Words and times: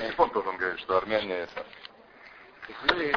Герцфон 0.00 0.30
должен 0.30 0.56
говорить, 0.56 0.80
что 0.80 0.98
армяне 0.98 1.34
это. 1.34 1.66
Мы, 2.88 3.14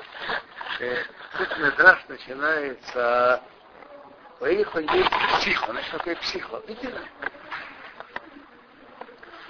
э, 0.80 1.04
тут 1.38 1.58
Медраж 1.58 2.06
начинается 2.08 3.42
Поехали 4.40 4.88
психо. 5.40 5.72
Значит, 5.72 5.92
такое 5.92 6.16
психо. 6.16 6.62
Видели? 6.66 7.02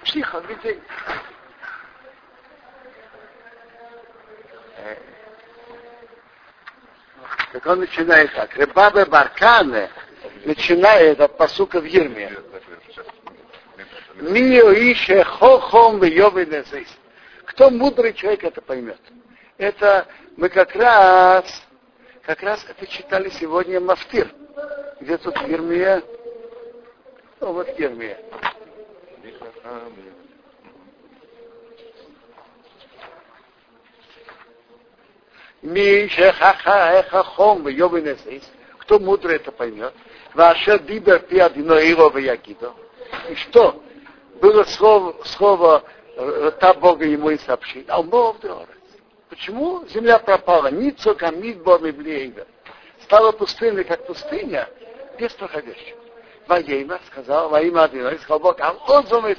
Психо, 0.04 0.39
видели? 0.39 0.81
Так 7.53 7.65
он 7.67 7.79
начинает 7.81 8.33
так. 8.33 8.55
Рыбабе 8.55 9.05
Баркане 9.05 9.91
начинает 10.46 11.21
от 11.21 11.37
посука 11.37 11.79
в 11.79 11.85
Ерме. 11.85 12.35
Мио 14.15 14.73
ише 14.73 15.23
хохом 15.23 15.99
в 15.99 16.03
Кто 17.59 17.70
мудрый 17.72 18.13
человек 18.13 18.45
это 18.45 18.62
поймет? 18.62 19.02
Это 19.58 20.08
мы 20.38 20.48
как 20.48 20.73
раз, 20.77 21.44
как 22.22 22.41
раз 22.41 22.66
это 22.70 22.88
читали 22.88 23.27
сегодня 23.32 23.82
Мафтир. 23.82 24.34
Где 25.02 25.18
тут 25.18 25.38
Ермия? 25.41 26.02
Ну, 27.41 27.52
вот 27.52 27.68
Ермия. 27.77 28.18
Миша 35.62 36.32
хаха 36.32 37.04
хахом 37.10 37.68
йовинесис. 37.68 38.49
Кто 38.77 38.99
мудрый 38.99 39.35
это 39.35 39.52
поймет? 39.52 39.94
Ваша 40.34 40.80
дибер 40.80 41.20
пиадино 41.20 41.73
его 41.73 42.18
ягидо. 42.18 42.71
И 43.30 43.35
что? 43.35 43.84
Было 44.40 44.63
слово, 44.63 45.21
слово 45.26 45.84
та 46.59 46.73
Бога 46.73 47.05
ему 47.05 47.29
и 47.29 47.37
сообщил. 47.37 47.83
А 47.87 47.99
он 48.01 48.09
Почему 49.29 49.85
земля 49.87 50.20
пропала? 50.20 50.70
Ницо 50.70 51.15
камид 51.15 51.61
бор 51.63 51.81
Стала 53.03 53.31
пустынной, 53.31 53.84
как 53.85 54.05
пустыня, 54.05 54.67
без 55.17 55.31
проходящих. 55.34 55.95
Воейма 56.48 56.99
сказал, 57.07 57.49
во 57.49 57.61
имя 57.61 57.84
Адина, 57.84 58.17
сказал 58.17 58.39
Бог, 58.39 58.59
а 58.59 58.76
он 58.87 59.27
из 59.27 59.37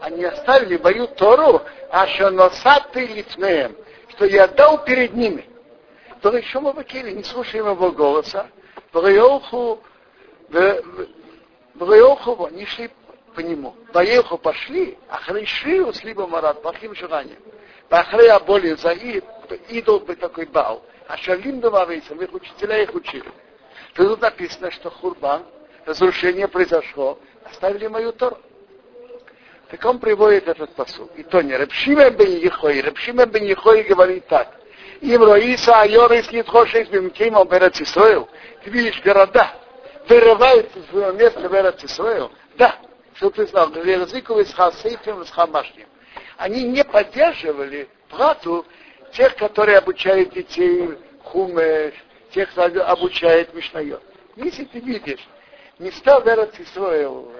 Они 0.00 0.24
оставили 0.24 0.76
мою 0.76 1.06
Тору, 1.08 1.62
а 1.90 2.06
что 2.06 2.30
носаты 2.30 3.06
лицмеем, 3.06 3.74
что 4.10 4.26
я 4.26 4.46
дал 4.46 4.84
перед 4.84 5.14
ними. 5.14 5.48
То 6.20 6.36
еще 6.36 6.60
мы 6.60 6.72
выкили, 6.72 7.12
не 7.12 7.24
слушаем 7.24 7.66
его 7.66 7.90
голоса. 7.90 8.46
Ваеоху, 8.92 9.80
Ваеоху, 11.74 12.48
не 12.52 12.66
шли 12.66 12.90
по 13.34 13.40
нему. 13.40 13.74
Ваеоху 13.92 14.38
пошли, 14.38 14.98
а 15.08 15.18
хриши 15.18 15.84
либо 16.04 16.26
марат, 16.26 16.62
плохим 16.62 16.94
желанием. 16.94 17.38
Бахрея 17.90 18.38
боли 18.40 18.74
за 18.74 18.92
идол 18.92 20.00
бы 20.00 20.14
такой 20.16 20.46
бал. 20.46 20.84
А 21.08 21.16
шалим 21.18 21.60
добавится, 21.60 22.14
мы 22.14 22.24
их 22.24 22.32
учителя 22.32 22.82
их 22.82 22.94
учили. 22.94 23.30
Тут 23.94 24.20
написано, 24.20 24.70
что 24.70 24.90
хурбан, 24.90 25.44
разрушение 25.84 26.48
произошло, 26.48 27.18
оставили 27.44 27.86
мою 27.88 28.12
Тору. 28.12 28.38
Так 29.70 29.84
он 29.84 29.98
приводит 29.98 30.48
этот 30.48 30.74
посуд. 30.74 31.10
И 31.16 31.22
то 31.22 31.40
не 31.40 31.56
Рабшиме 31.56 32.10
бен 32.10 32.38
Ехой. 32.38 32.80
Рабшиме 32.82 33.26
бен 33.26 33.44
Ехой 33.44 33.82
говорит 33.84 34.26
так. 34.26 34.54
Им 35.00 35.24
Роиса 35.24 35.80
Айорис 35.80 36.30
Нитхошейс 36.30 36.88
Бемкейм 36.88 37.36
Оберат 37.36 37.80
Исроил. 37.80 38.28
Ты 38.62 38.70
видишь 38.70 39.02
города, 39.02 39.52
вырываются 40.08 40.78
из 40.78 40.86
своего 40.86 41.12
места 41.12 41.48
в 41.48 41.54
Эрат 41.54 41.82
Исроил. 41.82 42.30
Да, 42.56 42.76
что 43.22 43.30
ты 43.30 43.46
знал, 43.46 43.70
Лерзиковый 43.70 44.44
с 44.44 44.52
Хасейфем 44.52 45.24
с 45.24 45.30
Хамашним. 45.30 45.86
Они 46.38 46.64
не 46.64 46.82
поддерживали 46.82 47.88
плату 48.08 48.66
тех, 49.12 49.36
которые 49.36 49.78
обучают 49.78 50.30
детей 50.30 50.98
хумеш, 51.22 51.94
тех, 52.34 52.50
кто 52.50 52.64
обучает 52.64 53.54
Мишнайот. 53.54 54.02
Если 54.34 54.64
ты 54.64 54.80
видишь, 54.80 55.20
места 55.78 56.18
в 56.18 56.26
Эрат 56.26 56.58
Исроил 56.58 57.32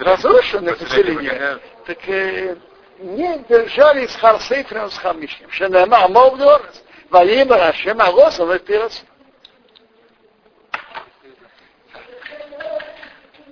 разрушены 0.00 0.74
поселение, 0.74 1.60
так 1.86 2.08
э, 2.08 2.56
не 2.98 3.38
держались 3.48 4.16
Харсейфрем 4.16 4.90
с 4.90 4.98
Хамишним. 4.98 5.48
Шенема 5.52 6.08
Мовдорс, 6.08 6.82
Валима 7.08 7.56
Рашем 7.56 8.00
Агосом 8.00 8.50
и 8.52 8.58
Пирос. 8.58 9.04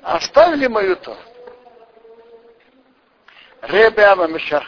Оставили 0.03 0.66
мою 0.66 0.97
то. 0.97 1.16
Ребе 3.62 4.04
Авамишах. 4.06 4.64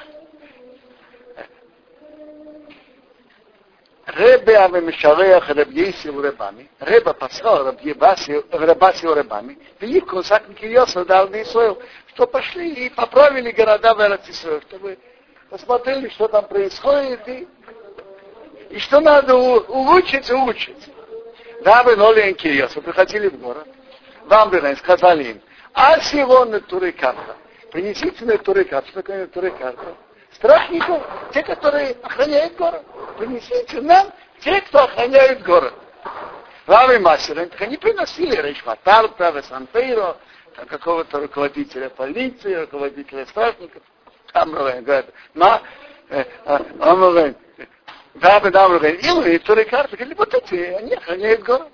Ребе 4.06 4.56
Авамишалеях 4.56 5.50
Ребьесил 5.50 6.22
Ребами. 6.22 6.71
Ребе 6.78 7.12
послал 7.12 7.72
Ребасил 7.72 9.15
Ребами. 9.15 9.59
Велик 9.81 10.06
Кунсак 10.06 10.49
Микиосов 10.49 11.09
дал 11.09 11.28
на 11.28 11.43
Исоил, 11.43 11.82
что 12.15 12.28
пошли 12.28 12.87
и 12.87 12.91
поправили 12.91 13.50
города 13.50 13.94
в 13.94 14.00
Эрцисоил, 14.00 14.60
чтобы 14.62 14.97
посмотрели, 15.50 16.09
что 16.11 16.28
там 16.28 16.47
происходит, 16.47 17.26
и, 17.26 17.49
и 18.71 18.78
что 18.78 19.00
надо 19.00 19.34
улучшить, 19.34 20.31
улучшить. 20.31 20.88
Да, 21.65 21.82
вы 21.82 21.97
Ноли 21.97 22.32
Киосов 22.34 22.84
приходили 22.84 23.28
в 23.28 23.41
город. 23.41 23.66
Вам 24.26 24.53
сказали 24.76 25.25
им, 25.25 25.41
а 25.72 25.99
сегодня 25.99 26.61
туры 26.61 26.93
карта 26.93 27.37
принесите 27.75 28.25
на 28.25 28.39
турикарту, 28.39 28.89
что 28.91 29.03
такое 29.03 29.27
турикарта? 29.27 29.97
Страшников, 30.33 31.03
те, 31.33 31.43
которые 31.43 31.97
охраняют 32.03 32.57
город. 32.57 32.83
Принесите 33.19 33.81
нам 33.81 34.12
те, 34.41 34.61
кто 34.62 34.85
охраняет 34.85 35.43
город. 35.43 35.75
Равы 36.67 37.01
Масерин, 37.01 37.49
так 37.51 37.61
они 37.62 37.77
приносили 37.77 38.37
Рейшматарта, 38.41 39.31
Весанпейро, 39.31 40.17
какого-то 40.69 41.21
руководителя 41.21 41.91
полиции, 41.91 42.55
руководителя 42.55 43.27
стражников. 43.27 43.83
Амрувен 44.33 44.85
говорит, 44.85 45.11
на, 45.35 45.61
Амрувен, 46.79 47.37
Рабы 48.21 48.56
Амрувен, 48.56 49.27
и 49.27 49.39
Турикарта, 49.39 49.97
говорили, 49.97 50.15
вот 50.15 50.33
эти, 50.33 50.55
они 50.55 50.95
охраняют 50.95 51.43
город. 51.43 51.69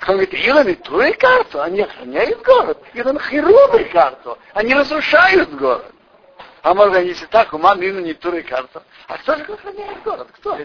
Говорит, 0.00 0.34
Илон 0.34 0.68
и 0.68 0.74
Турикарту, 0.74 1.60
они 1.60 1.82
охраняют 1.82 2.42
город. 2.42 2.82
Илон 2.94 3.18
Хирубы 3.20 3.84
карту, 3.92 4.36
они 4.52 4.74
разрушают 4.74 5.50
город. 5.54 5.92
А 6.62 6.74
может, 6.74 7.04
если 7.04 7.26
так, 7.26 7.52
у 7.52 7.58
мамы 7.58 7.86
не 7.86 8.14
туры 8.14 8.42
карту. 8.42 8.82
А 9.06 9.18
кто 9.18 9.36
же 9.36 9.44
охраняет 9.44 10.02
город? 10.02 10.28
Кто? 10.34 10.58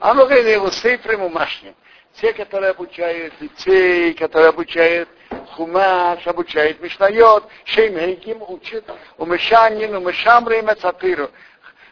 А 0.00 0.14
мы 0.14 0.26
говорим, 0.26 0.46
его 0.46 0.70
сейфрем 0.70 1.22
умашни. 1.22 1.74
Те, 2.20 2.32
которые 2.32 2.70
обучают 2.70 3.34
детей, 3.40 4.14
которые 4.14 4.50
обучают 4.50 5.08
хумаш, 5.52 6.24
обучают 6.26 6.80
мишнайот, 6.80 7.48
шеймейким 7.64 8.42
учат, 8.42 8.84
умешанин, 9.16 9.96
умешамрим, 9.96 10.68
цатыру. 10.80 11.30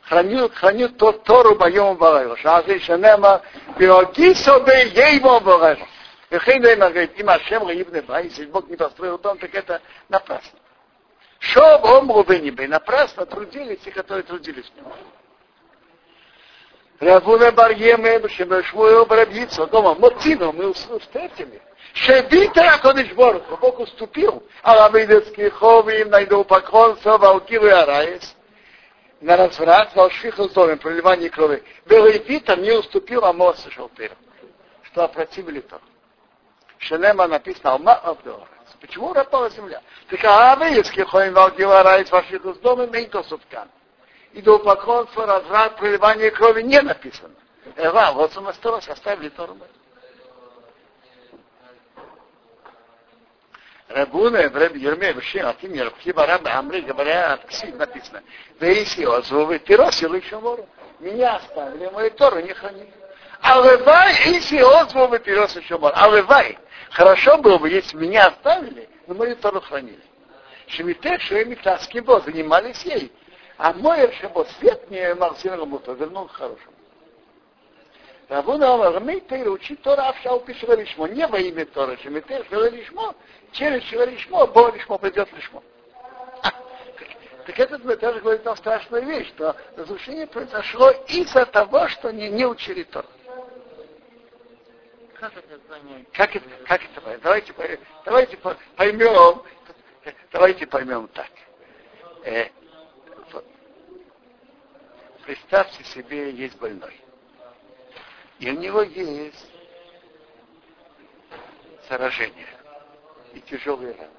Хранил, 0.03 0.51
хранил 0.51 0.91
тот 0.91 1.25
Тору 1.25 1.57
боем 1.57 1.97
балайла. 1.97 2.37
Шазы 2.37 2.79
шанема, 2.81 3.41
биоги 3.79 4.35
собе 4.35 4.89
еймо 4.95 5.41
балайла. 5.41 5.87
И 6.33 6.39
Хейнейма 6.39 6.89
говорит, 6.89 7.19
им 7.19 7.29
Ашем 7.29 7.67
Гаибне 7.67 8.01
Бай, 8.01 8.25
если 8.25 8.47
Бог 8.47 8.67
не 8.67 8.77
построил 8.77 9.19
дом, 9.19 9.37
так 9.37 9.55
это 9.55 9.83
напрасно. 10.09 10.59
Шоб 11.41 11.85
омру 11.85 12.25
бенибе. 12.25 12.67
Напрасно 12.69 13.27
трудились 13.27 13.81
те, 13.81 13.91
которые 13.91 14.23
трудились 14.23 14.65
в 14.65 14.77
нем. 14.77 14.87
Равуна 17.01 17.53
Барьеме, 17.53 18.27
Шемешмуэл 18.31 19.05
Барабьица, 19.05 19.67
дома, 19.67 19.95
Мотино, 19.95 20.53
мы 20.53 20.73
встретили. 20.73 21.61
Шебита 21.93 22.77
Акодыш 22.77 23.13
Борху, 23.13 23.59
Бог 23.59 23.81
уступил. 23.81 24.43
Аламидецкий 24.63 25.51
ховим, 25.51 26.09
найду 26.09 26.45
поклонство, 26.45 27.19
Валкивы 27.19 27.73
Араис. 27.73 28.35
На 29.21 29.37
разврат, 29.37 29.95
Валшиху 29.95 30.49
с 30.49 30.53
домом, 30.53 30.79
проливание 30.79 31.29
крови. 31.29 31.63
Белайпита 31.85 32.57
не 32.57 32.73
уступил, 32.73 33.23
а 33.27 33.35
Моса 33.35 33.71
шел 33.71 33.91
первым. 33.91 34.17
Что 34.85 35.05
опротивили 35.05 35.61
то. 35.61 35.79
Шенема 36.83 37.29
написано, 37.29 37.73
Алма 37.73 37.95
Абдора. 37.95 38.49
Почему 38.81 39.13
пропала 39.13 39.49
земля? 39.51 39.81
Так 40.09 40.25
а 40.25 40.57
вы, 40.57 40.67
если 40.67 41.05
ходим 41.05 41.35
в 41.35 41.57
Гиларайс 41.57 42.11
ваших 42.11 42.45
из 42.45 42.57
дома, 42.59 42.89
мейто 42.89 43.23
суткан. 43.23 43.69
Идолопоклонство, 44.33 45.25
разврат, 45.25 45.77
проливание 45.77 46.33
крови 46.33 46.63
не 46.63 46.81
написано. 46.81 47.35
Эва, 47.77 48.11
вот 48.13 48.37
осталось, 48.37 48.89
оставили 48.89 49.29
Тору. 49.29 49.57
Рабуна, 53.89 54.49
Раб 54.49 54.75
Ерме, 54.75 55.15
Вшин, 55.15 55.47
Атим, 55.47 55.75
Ерхиба, 55.75 56.27
Раб 56.27 56.45
Амри, 56.47 56.81
говорят, 56.81 57.45
Ксив 57.45 57.77
написано. 57.77 58.23
Вейси, 58.59 59.05
Озовы, 59.05 59.61
Тиросил 59.61 60.15
еще 60.15 60.39
вору. 60.39 60.67
Меня 60.99 61.37
оставили, 61.37 61.89
мою 61.91 62.11
Тору 62.11 62.41
не 62.41 62.53
хранили. 62.53 63.02
А 63.43 63.61
левай, 63.61 64.15
если 64.27 64.59
Озовы, 64.59 65.19
Тиросил 65.19 65.61
еще 65.61 65.77
вору. 65.77 65.95
А 65.97 66.09
левай, 66.09 66.59
Хорошо 66.93 67.39
было 67.39 67.59
бы, 67.59 67.71
если 67.71 67.97
меня 67.97 68.27
оставили, 68.27 68.89
но 69.07 69.15
мою 69.15 69.35
Тору 69.37 69.61
хранили. 69.61 70.03
Шемитех, 70.67 71.21
Шемитас, 71.23 71.87
Кибо, 71.89 72.21
занимались 72.21 72.83
ей. 72.85 73.11
А 73.57 73.73
мой 73.73 74.13
Шабот, 74.21 74.49
свет 74.59 74.91
не 74.91 75.15
Марсин 75.15 75.55
работал, 75.55 75.95
вернул 75.95 76.27
к 76.27 76.33
хорошему. 76.33 76.73
Рабуна 78.29 78.75
Омар, 78.75 78.95
Рамей 78.95 79.21
Тейра 79.21 79.51
учит 79.51 79.83
Тора 79.83 80.09
Авшау 80.09 80.41
Пишева 80.41 80.75
Лишмо, 80.75 81.07
не 81.07 81.27
во 81.27 81.39
имя 81.39 81.65
Тора, 81.67 81.97
Шемитех, 81.97 82.47
Шева 82.49 82.69
Лишмо, 82.69 83.15
через 83.53 83.83
Шева 83.85 84.05
Лишмо, 84.05 84.47
Бо 84.47 84.71
Лишмо 84.71 84.99
придет 84.99 85.33
Лишмо. 85.33 85.63
Так 87.47 87.59
этот 87.59 87.85
мы 87.85 87.97
тоже 87.97 88.21
говорит 88.21 88.45
нам 88.45 88.57
страшную 88.57 89.05
вещь, 89.05 89.29
что 89.29 89.57
разрушение 89.77 90.27
произошло 90.27 90.91
из-за 91.09 91.47
того, 91.47 91.89
что 91.89 92.13
не, 92.13 92.29
не 92.29 92.47
учили 92.47 92.83
Тору. 92.85 93.09
Как 95.23 95.37
это 95.37 95.57
понять? 95.61 96.07
Как 96.13 96.35
это, 96.35 96.51
как 96.67 96.85
это 96.85 97.01
понять? 97.01 97.21
Давайте, 97.23 97.55
давайте 98.05 98.37
поймем, 98.75 99.43
давайте 100.33 100.67
поймем 100.67 101.07
так. 101.15 101.31
Э, 102.25 102.49
представьте 105.25 105.85
себе, 105.85 106.33
есть 106.33 106.59
больной. 106.59 107.01
И 108.41 108.51
у 108.51 108.59
него 108.59 108.83
есть 108.83 109.47
заражение 111.89 112.49
и 113.33 113.41
тяжелые 113.43 113.93
раны. 113.93 114.11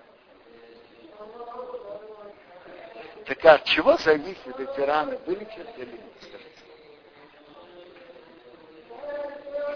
Так 3.26 3.44
от 3.44 3.66
чего 3.66 3.98
зависит 3.98 4.58
эти 4.58 4.80
раны, 4.80 5.18
вылечат 5.26 5.78
или 5.78 5.92
нет? 5.92 6.02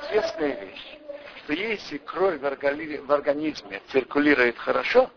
Известная 0.04 0.56
вещь, 0.64 0.97
что 1.48 1.54
если 1.54 1.98
кровь 2.00 2.42
в 2.42 3.12
организме 3.14 3.82
циркулирует 3.90 4.58
хорошо, 4.58 5.10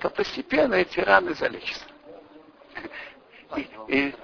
то 0.00 0.10
постепенно 0.10 0.74
эти 0.74 0.98
раны 0.98 1.32
залечатся. 1.34 1.84
И, 3.56 3.68
и, 3.86 4.14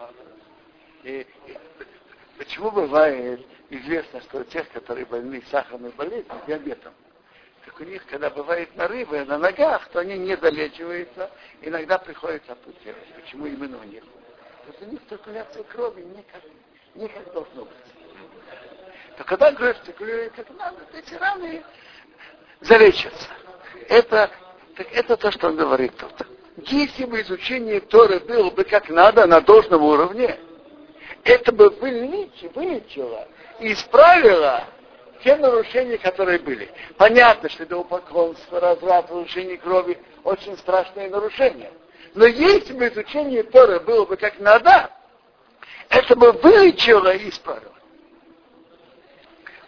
и, 1.05 1.27
почему 2.37 2.73
бывает 2.73 3.47
известно, 3.71 4.21
что 4.23 4.39
у 4.39 4.45
тех, 4.45 4.69
которые 4.71 5.07
больны 5.07 5.41
сахарной 5.53 5.91
болезнью, 5.91 6.35
диабетом, 6.49 6.93
так 7.65 7.79
у 7.79 7.85
них, 7.85 8.05
когда 8.07 8.29
бывает 8.31 8.75
нарывы 8.75 9.25
на 9.25 9.39
ногах, 9.39 9.89
то 9.91 10.01
они 10.01 10.19
не 10.19 10.37
долечиваются, 10.37 11.31
иногда 11.63 11.99
приходится 11.99 12.53
ампутировать. 12.55 13.07
Почему 13.15 13.47
именно 13.47 13.79
у 13.79 13.85
них? 13.85 14.03
Потому 14.67 14.73
что 14.75 14.85
у 14.85 14.91
них 14.91 15.01
циркуляция 15.09 15.63
крови 15.63 16.03
никак, 16.03 16.43
никак 16.97 17.33
должно 17.33 17.67
быть. 17.67 17.98
То 19.19 19.25
когда 19.25 19.51
кровь 19.51 19.77
циркулирует 19.85 20.33
как 20.35 20.47
надо, 20.57 20.77
эти 20.95 21.13
раны 21.15 21.65
залечатся. 22.61 23.29
Это, 23.89 24.31
так 24.77 24.87
это 24.93 25.17
то, 25.17 25.33
что 25.33 25.49
он 25.49 25.57
говорит 25.57 25.97
тут. 25.97 26.13
Если 26.69 27.05
бы 27.05 27.21
изучение 27.23 27.81
Торы 27.81 28.21
было 28.21 28.51
бы 28.51 28.63
как 28.63 28.89
надо, 28.89 29.27
на 29.27 29.41
должном 29.41 29.83
уровне, 29.83 30.39
это 31.25 31.51
бы 31.51 31.69
вылечило 31.69 33.27
и 33.59 33.73
исправило 33.73 34.65
те 35.25 35.35
нарушения, 35.35 35.99
которые 35.99 36.39
были. 36.39 36.71
Понятно, 36.97 37.49
что 37.49 37.65
идолопоклонство, 37.65 38.61
разврат, 38.61 39.11
нарушение 39.11 39.59
крови 39.59 39.99
очень 40.23 40.57
страшное 40.59 41.11
нарушение. 41.11 41.73
Но 42.15 42.25
если 42.25 42.73
бы 42.73 42.87
изучение 42.87 43.43
Торы 43.43 43.81
было 43.81 44.05
бы 44.05 44.17
как 44.17 44.39
надо, 44.39 44.93
это 45.89 46.15
бы 46.15 46.31
вылечило 46.31 47.17
и 47.17 47.31
исправило. 47.31 47.78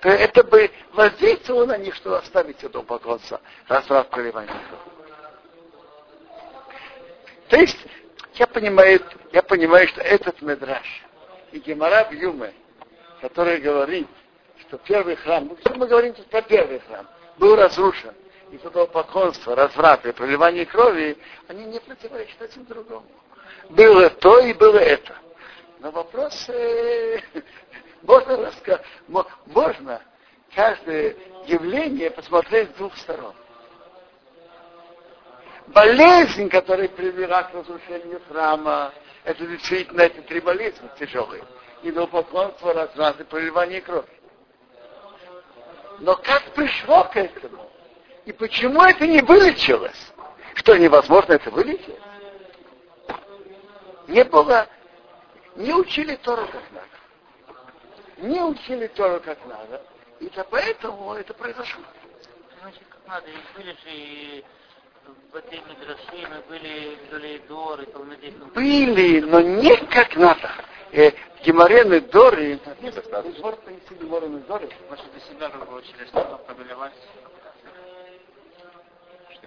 То 0.01 0.09
это 0.09 0.43
бы 0.45 0.71
воздействовало 0.93 1.67
на 1.67 1.77
них, 1.77 1.95
что 1.95 2.17
оставить 2.17 2.65
идолопоклонство, 2.65 3.41
разврат, 3.69 4.09
проливание 4.09 4.55
крови. 4.69 5.01
То 7.49 7.57
есть, 7.57 7.79
я 8.35 8.47
понимаю, 8.47 9.01
я 9.33 9.43
понимаю, 9.43 9.89
что 9.89 10.01
этот 10.01 10.41
медраж 10.41 10.87
и 11.53 11.59
Гемара 11.59 12.05
в 12.05 12.13
Юме, 12.13 12.55
который 13.21 13.59
говорит, 13.59 14.09
что 14.61 14.79
первый 14.79 15.17
храм, 15.17 15.49
ну, 15.49 15.75
мы 15.77 15.87
говорим 15.87 16.15
тут 16.15 16.27
про 16.27 16.41
первый 16.43 16.79
храм, 16.81 17.07
был 17.39 17.57
разрушен. 17.57 18.15
И 18.53 18.57
этого 18.57 18.87
поклонства, 18.87 19.55
разврата 19.55 20.09
и 20.09 20.13
проливания 20.13 20.65
крови, 20.65 21.17
они 21.47 21.67
не 21.67 21.79
противоречат 21.79 22.43
один 22.43 22.65
другому. 22.65 23.07
Было 23.69 24.11
то 24.11 24.41
и 24.41 24.53
было 24.53 24.79
это. 24.79 25.15
Но 25.79 25.91
вопрос, 25.91 26.49
э, 26.49 27.21
можно 28.03 28.37
рассказать, 28.37 28.85
можно 29.47 30.03
каждое 30.55 31.17
явление 31.47 32.11
посмотреть 32.11 32.71
с 32.71 32.75
двух 32.75 32.97
сторон. 32.97 33.35
Болезнь, 35.69 36.49
которая 36.49 36.89
привела 36.89 37.45
к 37.45 37.55
разрушению 37.55 38.21
храма, 38.29 38.93
это 39.25 39.47
действительно 39.47 40.03
эти 40.03 40.21
три 40.23 40.41
болезни 40.41 40.89
тяжелые. 40.99 41.45
Идолопоклонство, 41.83 42.75
разврат 42.75 43.21
и 43.21 43.25
проливание 43.25 43.81
крови. 43.81 44.09
Но 46.01 46.17
как 46.17 46.43
пришло 46.55 47.05
к 47.05 47.17
этому? 47.17 47.71
И 48.25 48.33
почему 48.33 48.83
это 48.83 49.07
не 49.07 49.23
вылечилось? 49.23 50.13
Что, 50.55 50.77
невозможно 50.77 51.35
это 51.35 51.51
вылечить? 51.51 51.97
Не 54.09 54.25
было, 54.25 54.67
не 55.57 55.73
учили 55.73 56.17
Тору 56.17 56.47
как 56.47 56.63
надо. 56.73 57.00
Не 58.21 58.41
учили 58.43 58.87
Тору 58.89 59.21
как 59.21 59.39
надо. 59.47 59.83
И 60.21 60.29
то 60.29 60.45
поэтому 60.51 61.15
это 61.15 61.33
произошло. 61.35 61.83
Значит, 62.61 62.83
как 62.91 63.01
надо, 63.07 63.27
и 63.31 63.57
были 63.57 63.71
же 63.71 63.79
и 63.87 64.45
в 65.33 65.37
этой 65.37 65.61
Мидраши, 65.61 66.43
были 66.49 67.39
Доры, 67.49 67.87
Были, 68.55 69.21
но 69.21 69.41
не 69.41 69.77
как 69.87 70.15
надо 70.17 70.51
э, 70.93 71.13
Геморены 71.43 72.01
Доры, 72.01 72.61
недостаточно. 72.81 73.43
Может, 73.43 73.65
для 73.65 75.21
себя 75.21 75.49
как 75.49 75.69
бы 75.69 75.77
учили, 75.77 76.05
что 76.07 76.45
побелевать? 76.47 76.93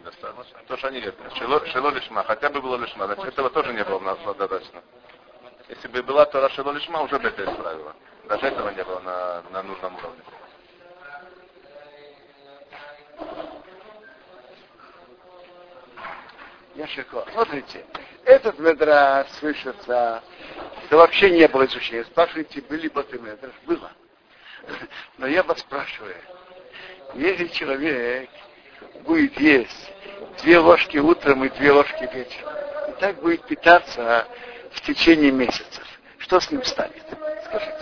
недостаточно. 0.03 0.59
То, 0.67 0.77
что 0.77 0.87
они 0.87 1.01
шело, 1.37 1.65
шело 1.67 1.89
лишма, 1.91 2.23
хотя 2.23 2.49
бы 2.49 2.61
было 2.61 2.77
лишма, 2.77 3.05
значит, 3.05 3.25
этого 3.25 3.49
тоже 3.49 3.73
не 3.73 3.83
было 3.83 3.97
у 3.97 4.01
нас 4.01 4.17
достаточно. 4.19 4.81
Если 5.69 5.87
бы 5.87 6.03
была 6.03 6.25
Тора 6.25 6.49
шело 6.49 6.71
лишма, 6.71 7.01
уже 7.01 7.17
бы 7.19 7.29
это 7.29 7.45
исправило. 7.45 7.95
Даже 8.27 8.47
этого 8.47 8.69
не 8.69 8.83
было 8.83 8.99
на, 8.99 9.41
на 9.51 9.63
нужном 9.63 9.95
уровне. 9.95 10.21
Яшико. 16.75 17.25
Смотрите, 17.31 17.85
этот 18.25 18.57
медраж 18.59 19.27
слышится, 19.39 20.23
что 20.85 20.97
вообще 20.97 21.29
не 21.29 21.47
было 21.47 21.65
изучения. 21.65 22.03
Спрашиваете, 22.05 22.61
были 22.61 22.87
бы 22.87 23.03
ты 23.03 23.19
медраж? 23.19 23.53
Было. 23.65 23.91
Но 25.17 25.27
я 25.27 25.43
вас 25.43 25.59
спрашиваю, 25.59 26.15
если 27.13 27.47
человек 27.47 28.29
будет 29.01 29.39
есть 29.39 29.93
две 30.41 30.57
ложки 30.57 30.97
утром 30.97 31.43
и 31.43 31.49
две 31.49 31.71
ложки 31.71 32.09
вечером, 32.13 32.53
и 32.89 32.99
так 32.99 33.15
будет 33.17 33.45
питаться 33.45 34.27
в 34.73 34.81
течение 34.81 35.31
месяцев, 35.31 35.83
что 36.19 36.39
с 36.39 36.51
ним 36.51 36.63
станет? 36.63 37.03
Скажите. 37.45 37.73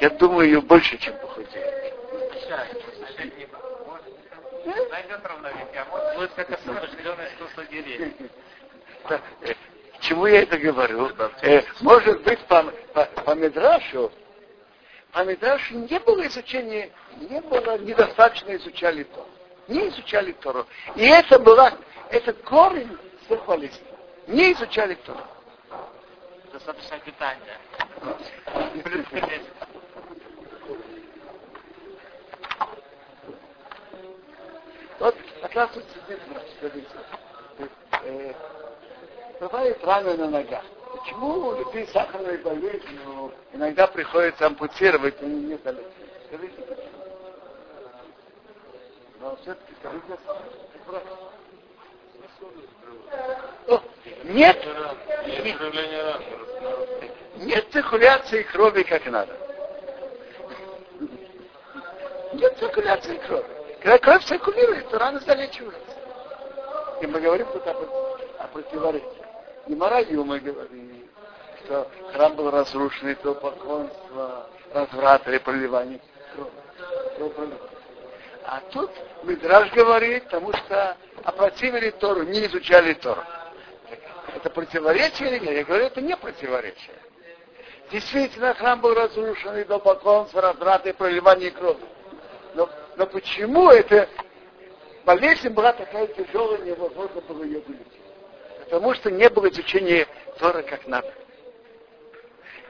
Я 0.00 0.10
думаю, 0.10 0.46
ее 0.46 0.60
больше, 0.60 0.96
чем 0.98 1.16
похудеет. 1.18 1.94
Найдет 4.90 5.24
равновесие, 5.24 5.80
а 5.80 5.84
может 5.90 6.16
будет 6.16 6.32
как 6.34 6.50
освобожденное 6.50 7.30
искусство 7.34 7.64
деревьев. 7.66 8.12
К 9.04 10.00
чему 10.00 10.26
я 10.26 10.42
это 10.42 10.58
говорю? 10.58 11.10
Э, 11.42 11.62
может 11.80 12.22
быть, 12.22 12.38
по, 12.46 12.62
по, 12.94 13.04
по 13.04 13.34
Медрашу, 13.34 14.12
по 15.12 15.24
Медрашу 15.24 15.74
не 15.74 15.98
было 15.98 16.26
изучения, 16.26 16.90
не 17.16 17.40
было, 17.40 17.78
недостаточно 17.78 18.54
изучали 18.56 19.02
то. 19.04 19.28
Не 19.66 19.88
изучали 19.88 20.32
Тору. 20.32 20.66
И 20.96 21.06
это 21.06 21.38
была, 21.38 21.72
это 22.10 22.32
корень 22.32 22.96
болезней. 23.46 23.87
Не 24.28 24.52
изучали 24.52 24.94
Тору. 24.94 25.20
Достаточное 26.52 27.00
питание. 27.00 27.58
Вот 34.98 35.14
как 35.40 35.54
раз 35.54 35.70
вот 35.76 35.84
сидит. 36.60 36.88
Э, 38.02 38.34
бывает 39.40 39.84
раны 39.84 40.16
на 40.16 40.28
ногах. 40.28 40.64
Почему 40.92 41.52
людей 41.56 41.86
с 41.86 41.92
сахарной 41.92 42.38
болезнью 42.38 43.32
иногда 43.52 43.86
приходится 43.86 44.46
ампутировать, 44.46 45.22
и 45.22 45.26
не 45.26 45.56
залечивать? 45.58 45.94
Скажите, 46.26 46.62
почему? 46.62 46.98
Но 49.20 49.36
все-таки 49.36 49.72
скажите, 49.78 50.18
Нет, 54.24 54.58
нет 57.36 57.66
циркуляции 57.72 58.42
крови 58.42 58.82
как 58.82 59.06
надо. 59.06 59.36
Нет 62.34 62.56
циркуляции 62.58 63.16
крови. 63.26 63.46
Когда 63.80 63.98
кровь 63.98 64.24
циркулирует, 64.24 64.88
то 64.90 64.98
раны 64.98 65.20
залечиваются. 65.20 65.96
И 67.00 67.06
мы 67.06 67.20
говорим 67.20 67.46
тут 67.52 67.66
о, 67.66 67.70
о 68.38 68.46
противоречии. 68.48 69.06
И 69.66 69.74
Мараю 69.74 70.24
мы 70.24 70.40
говорим, 70.40 71.08
что 71.64 71.88
храм 72.12 72.34
был 72.34 72.50
разрушен, 72.50 73.14
то 73.16 73.34
поклонство, 73.34 74.46
разврат 74.72 75.26
или 75.28 75.38
проливание. 75.38 76.00
А 78.50 78.62
тут 78.72 78.90
Мидраж 79.24 79.70
говорит, 79.72 80.24
потому 80.24 80.54
что 80.54 80.96
опротивили 81.22 81.90
Тору, 81.90 82.22
не 82.22 82.46
изучали 82.46 82.94
Тору. 82.94 83.22
Это 84.34 84.48
противоречие 84.48 85.28
или 85.28 85.38
нет? 85.40 85.54
Я 85.54 85.64
говорю, 85.64 85.84
это 85.84 86.00
не 86.00 86.16
противоречие. 86.16 86.94
Действительно, 87.92 88.54
храм 88.54 88.80
был 88.80 88.94
разрушен, 88.94 89.58
и 89.58 89.64
до 89.64 89.78
поклонства, 89.78 90.40
разврата 90.40 90.88
и 90.88 90.92
проливания 90.94 91.50
крови. 91.50 91.84
Но, 92.54 92.70
но 92.96 93.06
почему 93.06 93.68
это 93.68 94.08
болезнь 95.04 95.50
была 95.50 95.74
такая 95.74 96.06
тяжелая, 96.06 96.62
невозможно 96.62 97.20
было 97.20 97.44
ее 97.44 97.60
вылечить? 97.60 98.00
Потому 98.64 98.94
что 98.94 99.10
не 99.10 99.28
было 99.28 99.50
изучения 99.50 100.06
Тора 100.38 100.62
как 100.62 100.86
надо. 100.86 101.12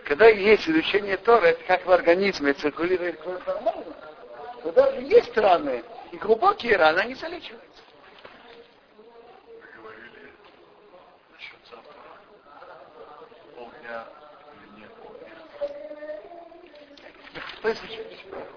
Когда 0.07 0.27
есть 0.27 0.69
изучение 0.69 1.19
Тора, 1.19 1.47
это 1.47 1.63
как 1.69 1.87
в 1.87 1.93
организме 1.93 2.53
циркулирует 2.55 3.21
кровь 3.21 3.47
нормально, 3.47 3.95
то 4.69 4.73
даже 4.73 5.01
есть 5.01 5.35
раны, 5.39 5.83
и 6.13 6.17
глубокие 6.19 6.77
раны, 6.77 6.99
они 6.99 7.15
залечиваются. 7.15 7.83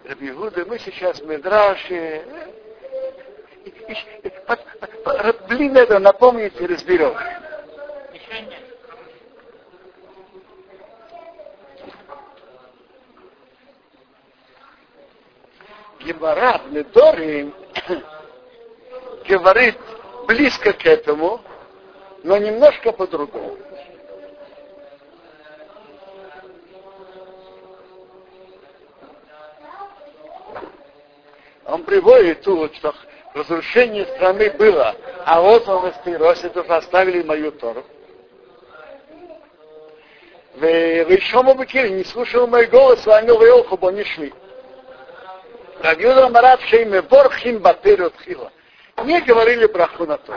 Рабиуда, 0.03 0.65
мы 0.65 0.79
сейчас 0.79 1.21
в 1.21 1.25
Медраше. 1.25 2.25
Блин, 5.47 5.77
это 5.77 5.99
напомните, 5.99 6.65
разберем. 6.65 7.15
Еще 8.13 8.41
нет. 8.41 8.71
Гемора 16.31 16.61
в 16.63 16.71
говорит 19.27 19.77
близко 20.27 20.73
к 20.73 20.85
этому, 20.85 21.41
но 22.23 22.37
немножко 22.37 22.91
по-другому. 22.91 23.57
Он 31.65 31.83
приводит 31.83 32.41
тут, 32.41 32.75
что 32.75 32.93
разрушение 33.33 34.05
страны 34.05 34.51
было, 34.51 34.95
а 35.25 35.41
вот 35.41 35.67
он 35.67 35.87
из 35.87 35.95
Тироситов 36.03 36.69
оставили 36.69 37.23
мою 37.23 37.51
Тору. 37.51 37.83
Вишому 40.55 41.55
Бекири 41.55 41.89
не 41.89 42.03
слушал 42.03 42.45
мой 42.47 42.67
голос, 42.67 43.07
а 43.07 43.17
они 43.17 43.31
в 43.31 43.41
не 43.89 44.03
шли. 44.03 44.33
Рабиуда 45.83 46.29
Марат 46.29 46.61
Шейме 46.61 47.01
Борхим 47.01 47.59
Батыр 47.59 48.03
Отхила. 48.03 48.51
Не 49.03 49.19
говорили 49.21 49.65
на 50.05 50.17
то. 50.17 50.33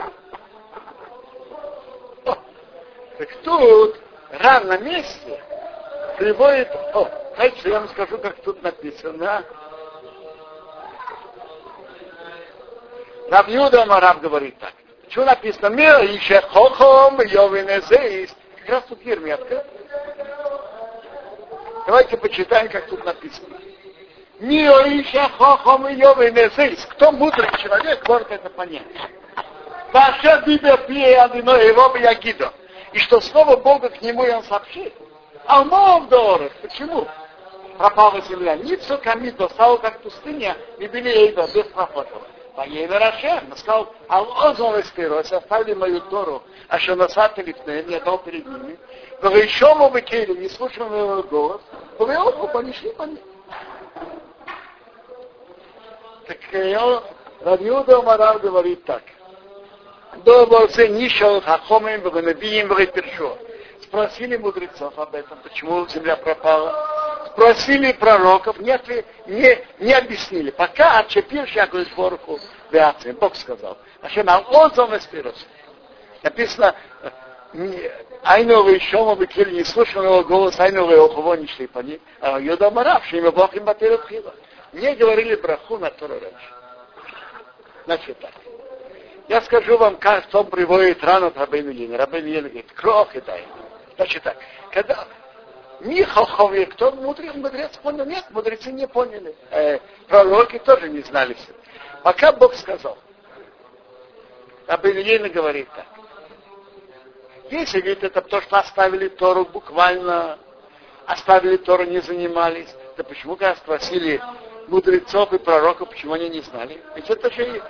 Так 3.17 3.29
тут 3.43 3.99
Рав 4.31 4.65
на 4.65 4.77
месте 4.79 5.41
приводит, 6.17 6.69
о, 6.93 7.07
знаете, 7.35 7.69
я 7.69 7.79
вам 7.79 7.89
скажу, 7.89 8.17
как 8.17 8.35
тут 8.41 8.61
написано. 8.63 9.45
Раб 13.29 13.47
Юда 13.47 13.85
Мараб 13.85 14.21
говорит 14.21 14.57
так. 14.59 14.73
Что 15.09 15.25
написано? 15.25 15.67
Мир 15.67 16.01
еще 16.03 16.41
хохом, 16.41 17.21
йовинезеис. 17.21 18.35
Как 18.59 18.69
раз 18.69 18.83
тут 18.85 19.01
ерметка. 19.03 19.65
Давайте 21.85 22.17
почитаем, 22.17 22.69
как 22.69 22.87
тут 22.87 23.05
написано. 23.05 23.64
Еще 24.39 25.21
хохом, 25.37 25.87
йовинезеис. 25.87 26.85
Кто 26.87 27.11
мудрый 27.11 27.49
человек, 27.61 28.07
может 28.07 28.31
это 28.31 28.49
понять. 28.49 28.83
Ваша 29.93 30.43
Библия 30.45 30.77
пье 30.77 31.17
одно 31.17 31.55
его 31.55 31.95
ягидо. 31.95 32.51
И 32.91 32.99
что 32.99 33.21
слово 33.21 33.55
Бога 33.57 33.89
к 33.89 34.01
нему 34.01 34.25
и 34.25 34.31
он 34.31 34.43
сообщит. 34.43 34.93
А 35.45 35.63
мов 35.63 36.09
дорог. 36.09 36.51
Почему? 36.61 37.07
Пропала 37.77 38.21
земля. 38.21 38.55
Ницу 38.55 38.97
камидо 38.97 39.47
стало 39.49 39.77
как 39.77 40.01
пустыня, 40.01 40.55
и 40.79 40.87
били 40.87 41.11
Эйда 41.11 41.47
без 41.53 41.65
прохода. 41.67 42.09
Поеме 42.55 42.97
Рашем, 42.97 43.55
сказал, 43.57 43.93
а 44.07 44.21
озон 44.49 44.79
эспирос, 44.79 45.31
оставили 45.31 45.73
мою 45.73 45.99
Тору, 46.01 46.41
а 46.69 46.79
что 46.79 46.95
насаты 46.95 47.41
лифнеем, 47.41 47.89
я 47.89 47.99
дал 47.99 48.19
перед 48.19 48.45
ними, 48.45 48.79
но 49.21 49.29
еще 49.31 49.75
мы 49.75 49.89
выкели, 49.89 50.37
не 50.39 50.47
слушали 50.47 50.87
моего 50.87 51.21
голос, 51.23 51.61
вы 51.99 52.17
оба 52.17 52.47
понесли 52.47 52.91
по 52.93 53.03
ним. 53.03 53.19
Так 56.27 56.37
Равиуда 57.41 58.01
Марав 58.01 58.41
говорит 58.41 58.83
так. 58.85 59.03
Добр 60.23 60.69
се 60.71 60.87
нишал 60.87 61.41
хахомим 61.41 62.01
в 62.01 62.21
набием 62.21 62.67
в 62.67 62.85
першо. 62.87 63.37
Спросили 63.83 64.37
мудрецов 64.37 64.97
об 64.97 65.13
этом, 65.13 65.37
почему 65.43 65.87
земля 65.87 66.15
пропала. 66.15 67.27
Спросили 67.33 67.91
пророков, 67.91 68.59
нет, 68.59 68.81
не, 69.27 69.59
не 69.79 69.93
объяснили. 69.93 70.51
Пока 70.51 70.99
отчепил 70.99 71.45
всякую 71.45 71.85
сборку 71.85 72.39
в 72.71 73.13
Бог 73.19 73.35
сказал. 73.35 73.77
Ашем 74.01 74.27
Алозом 74.29 74.95
Эспирос. 74.95 75.45
Написано, 76.23 76.75
Айновый 78.23 78.79
Шома 78.79 79.15
Бекили 79.15 79.55
не 79.55 79.63
слышал 79.63 80.03
его 80.03 80.23
голос, 80.23 80.59
Айновый 80.59 80.99
Охово 80.99 81.35
не 81.35 81.47
шли 81.47 81.67
по 81.67 81.79
ним, 81.79 81.99
а 82.21 82.39
Йода 82.39 82.71
Марав, 82.71 83.05
что 83.05 83.17
имя 83.17 83.31
Бог 83.31 83.53
им 83.55 83.65
батырил 83.65 83.99
Не 84.75 84.93
говорили 84.95 85.35
браху 85.35 85.77
на 85.77 85.89
второй 85.89 86.19
раньше. 86.19 86.53
Значит 87.85 88.19
так. 88.19 88.33
Я 89.29 89.41
скажу 89.41 89.77
вам, 89.77 89.95
как 89.95 90.25
кто 90.27 90.43
приводит 90.43 91.01
рану 91.01 91.31
Рабейну 91.33 91.71
Лина. 91.71 91.97
Рабейну 91.97 92.27
Лина 92.27 92.49
говорит, 92.49 92.71
крох 92.73 93.15
и 93.15 93.21
дай. 93.21 93.45
Значит 93.95 94.23
так, 94.23 94.35
когда 94.71 95.07
Михалхове, 95.79 96.65
кто 96.65 96.91
мудрый 96.91 97.31
мудрец 97.31 97.77
понял? 97.77 98.05
Нет, 98.05 98.25
мудрецы 98.31 98.73
не 98.73 98.85
поняли. 98.85 99.33
Э, 99.49 99.79
пророки 100.09 100.59
тоже 100.59 100.89
не 100.89 100.99
знали 101.03 101.35
все. 101.35 101.53
Пока 102.03 102.33
Бог 102.33 102.53
сказал. 102.55 102.97
Рабейну 104.67 105.31
говорит 105.31 105.69
так. 105.73 105.85
Если, 107.49 107.79
говорит, 107.79 108.03
это 108.03 108.21
то, 108.21 108.41
что 108.41 108.57
оставили 108.57 109.07
Тору 109.07 109.45
буквально, 109.45 110.37
оставили 111.05 111.55
Тору, 111.55 111.85
не 111.85 111.99
занимались, 112.01 112.75
то 112.97 113.05
почему, 113.05 113.37
когда 113.37 113.55
спросили 113.55 114.21
мудрецов 114.67 115.31
и 115.33 115.37
пророков, 115.37 115.89
почему 115.89 116.13
они 116.13 116.29
не 116.29 116.41
знали? 116.41 116.81
Ведь 116.95 117.09
это 117.09 117.31
же 117.31 117.61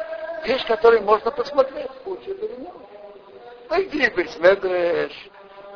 вещь, 0.46 0.66
которую 0.66 1.04
можно 1.04 1.32
посмотреть, 1.32 1.90
учит 2.06 2.42
или 2.42 2.56
нет. 2.62 2.74
Пойди, 3.68 4.10
Бесмедреш, 4.10 5.12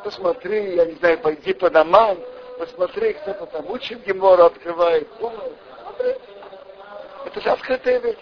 посмотри, 0.04 0.76
я 0.76 0.84
не 0.86 0.94
знаю, 0.94 1.18
пойди 1.18 1.52
по 1.54 1.70
домам, 1.70 2.18
посмотри, 2.58 3.14
кто-то 3.14 3.46
там 3.46 3.70
учит 3.70 4.04
Гемору, 4.04 4.44
открывает, 4.44 5.08
смотри. 5.18 6.14
Это 7.26 7.40
же 7.40 7.50
открытая 7.50 7.98
вещь. 7.98 8.16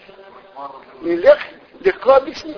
И 1.01 1.15
лег, 1.15 1.37
легко 1.79 2.13
объяснить. 2.15 2.57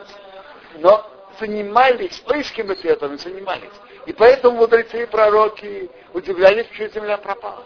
Но 0.76 1.06
занимались, 1.40 2.20
поиским 2.22 2.72
ответом, 2.72 3.18
занимались. 3.18 3.72
И 4.06 4.14
поэтому 4.14 4.58
мудрецы 4.58 5.04
и 5.04 5.06
пророки 5.06 5.90
удивлялись, 6.14 6.68
что 6.74 6.88
земля 6.88 7.18
пропала. 7.18 7.64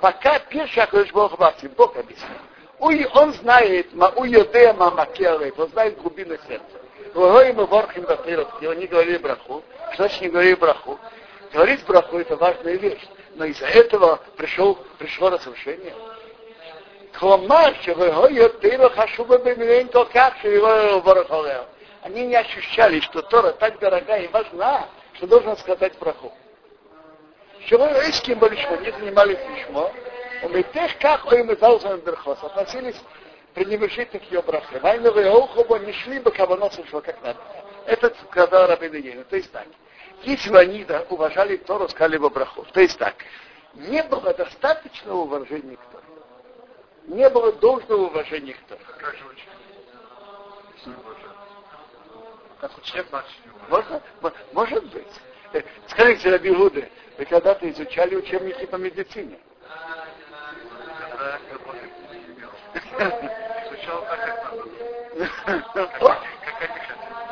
Пока 0.00 0.38
Пирша 0.38 0.84
Акадышборх 0.84 1.38
Васим, 1.38 1.72
Бог 1.76 1.96
объяснил. 1.96 2.28
Уй, 2.78 3.06
он 3.14 3.34
знает, 3.34 3.92
мау 3.94 4.24
еде 4.24 4.72
мама 4.72 5.04
келает, 5.06 5.58
он 5.58 5.68
знает 5.68 6.00
глубины 6.00 6.38
сердца. 6.48 6.80
Говорим 7.14 7.56
мы 7.56 7.66
ворхим 7.66 8.04
и 8.04 8.66
они 8.66 8.86
говорили 8.86 9.18
браху. 9.18 9.62
Что 9.92 10.04
значит 10.04 10.22
не 10.22 10.28
говорили 10.28 10.54
браху? 10.54 10.98
Говорить 11.52 11.84
браху 11.84 12.18
это 12.18 12.36
важная 12.36 12.76
вещь, 12.76 13.06
но 13.34 13.44
из-за 13.44 13.66
этого 13.66 14.20
пришел, 14.36 14.78
пришло 14.98 15.28
разрушение. 15.28 15.94
Они 22.02 22.26
не 22.26 22.36
ощущали, 22.36 23.00
что 23.00 23.20
Тора 23.22 23.52
так 23.52 23.78
дорога 23.78 24.16
и 24.16 24.28
важна, 24.28 24.88
что 25.14 25.26
должен 25.26 25.56
сказать 25.58 25.98
браху. 25.98 26.32
Чего 27.66 27.86
еврейским 27.86 28.38
большмо 28.38 28.76
не 28.78 28.90
занимались 28.90 29.38
и 30.56 30.62
тех, 30.64 30.98
как 30.98 31.30
им 31.32 31.50
берхос, 32.00 32.42
относились 32.42 32.96
пренебрежительно 33.54 34.20
к 34.20 34.30
ее 34.30 34.42
брахе. 34.42 34.78
Вайновые 34.78 35.30
охоба 35.30 35.78
не 35.78 35.92
шли 35.92 36.18
бы 36.18 36.30
каваносом, 36.30 36.86
что 36.86 37.00
как 37.00 37.20
надо. 37.22 37.38
Это 37.86 38.14
сказал 38.30 38.68
Рабин 38.68 38.94
Ейна. 38.94 39.24
То 39.24 39.36
есть 39.36 39.50
так. 39.52 39.66
Если 40.22 40.50
бы 40.50 40.58
они 40.58 40.84
да, 40.84 41.04
уважали 41.10 41.56
Тору, 41.56 41.88
сказали 41.88 42.16
бы 42.16 42.30
браху. 42.30 42.64
То 42.72 42.80
есть 42.80 42.98
так. 42.98 43.14
Не 43.74 44.02
было 44.02 44.32
достаточного 44.34 45.18
уважения 45.18 45.76
к 45.76 45.84
Тору 45.92 46.04
не 47.10 47.28
было 47.28 47.52
должного 47.52 48.06
уважения 48.06 48.54
к 48.54 48.60
Торе. 48.68 48.80
Как 52.60 52.78
учитель 52.78 53.06
Можно? 53.68 54.02
Может 54.52 54.84
быть. 54.90 55.06
Скажите, 55.88 56.30
Раби 56.30 56.50
Гуды, 56.50 56.90
вы 57.18 57.24
когда-то 57.24 57.68
изучали 57.70 58.16
учебники 58.16 58.66
по 58.66 58.76
медицине? 58.76 59.38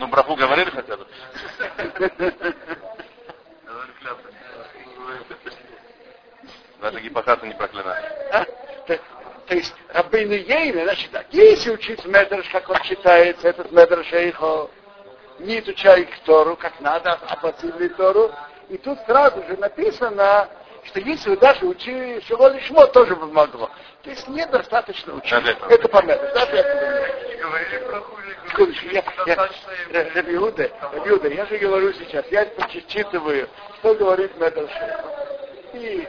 Ну, 0.01 0.07
браху 0.09 0.37
говорили 0.37 0.71
хотя 0.71 0.97
бы? 0.97 1.07
Даже 6.81 7.01
Гиппократа 7.01 7.47
не 7.47 7.55
проклинали. 7.55 8.05
А, 8.33 8.45
то, 8.87 9.55
есть 9.55 9.75
Рабейну 9.89 10.35
Ейна, 10.35 10.85
значит 10.85 11.11
так, 11.11 11.27
если 11.33 11.71
учить 11.71 12.05
Медраш, 12.05 12.49
как 12.51 12.69
он 12.69 12.81
читается, 12.83 13.49
этот 13.49 13.73
Медраш 13.73 14.13
Эйхо, 14.13 14.71
не 15.41 15.61
изучай 15.61 16.09
Тору, 16.25 16.57
как 16.57 16.81
надо, 16.81 17.13
а 17.13 17.35
оплатили 17.35 17.89
Тору, 17.89 18.31
и 18.69 18.79
тут 18.79 18.99
сразу 19.07 19.43
же 19.45 19.57
написано, 19.57 20.49
что 20.85 21.01
если 21.01 21.31
вы 21.31 21.37
даже 21.37 21.67
учили 21.67 22.21
Шило 22.27 22.49
Лишмо, 22.53 22.87
тоже 22.89 23.15
бы 23.17 23.27
могло. 23.27 23.71
То 24.03 24.11
есть 24.11 24.29
недостаточно 24.29 25.15
учить. 25.15 25.33
Это 25.69 25.89
по 25.89 26.03
Медрашу. 26.03 26.57
Говорили 27.41 27.79
про 27.87 28.01
хули, 28.01 28.75
я, 28.93 29.05
я, 29.27 29.49
Рабиуда, 30.15 30.71
Рабиуда, 30.93 31.29
я 31.29 31.47
же 31.47 31.59
говорю 31.59 31.93
сейчас, 31.95 32.27
я 32.31 32.45
почитываю, 32.47 33.49
что 33.79 33.95
говорит 33.95 34.37
Медраш 34.39 34.71
И 35.75 36.09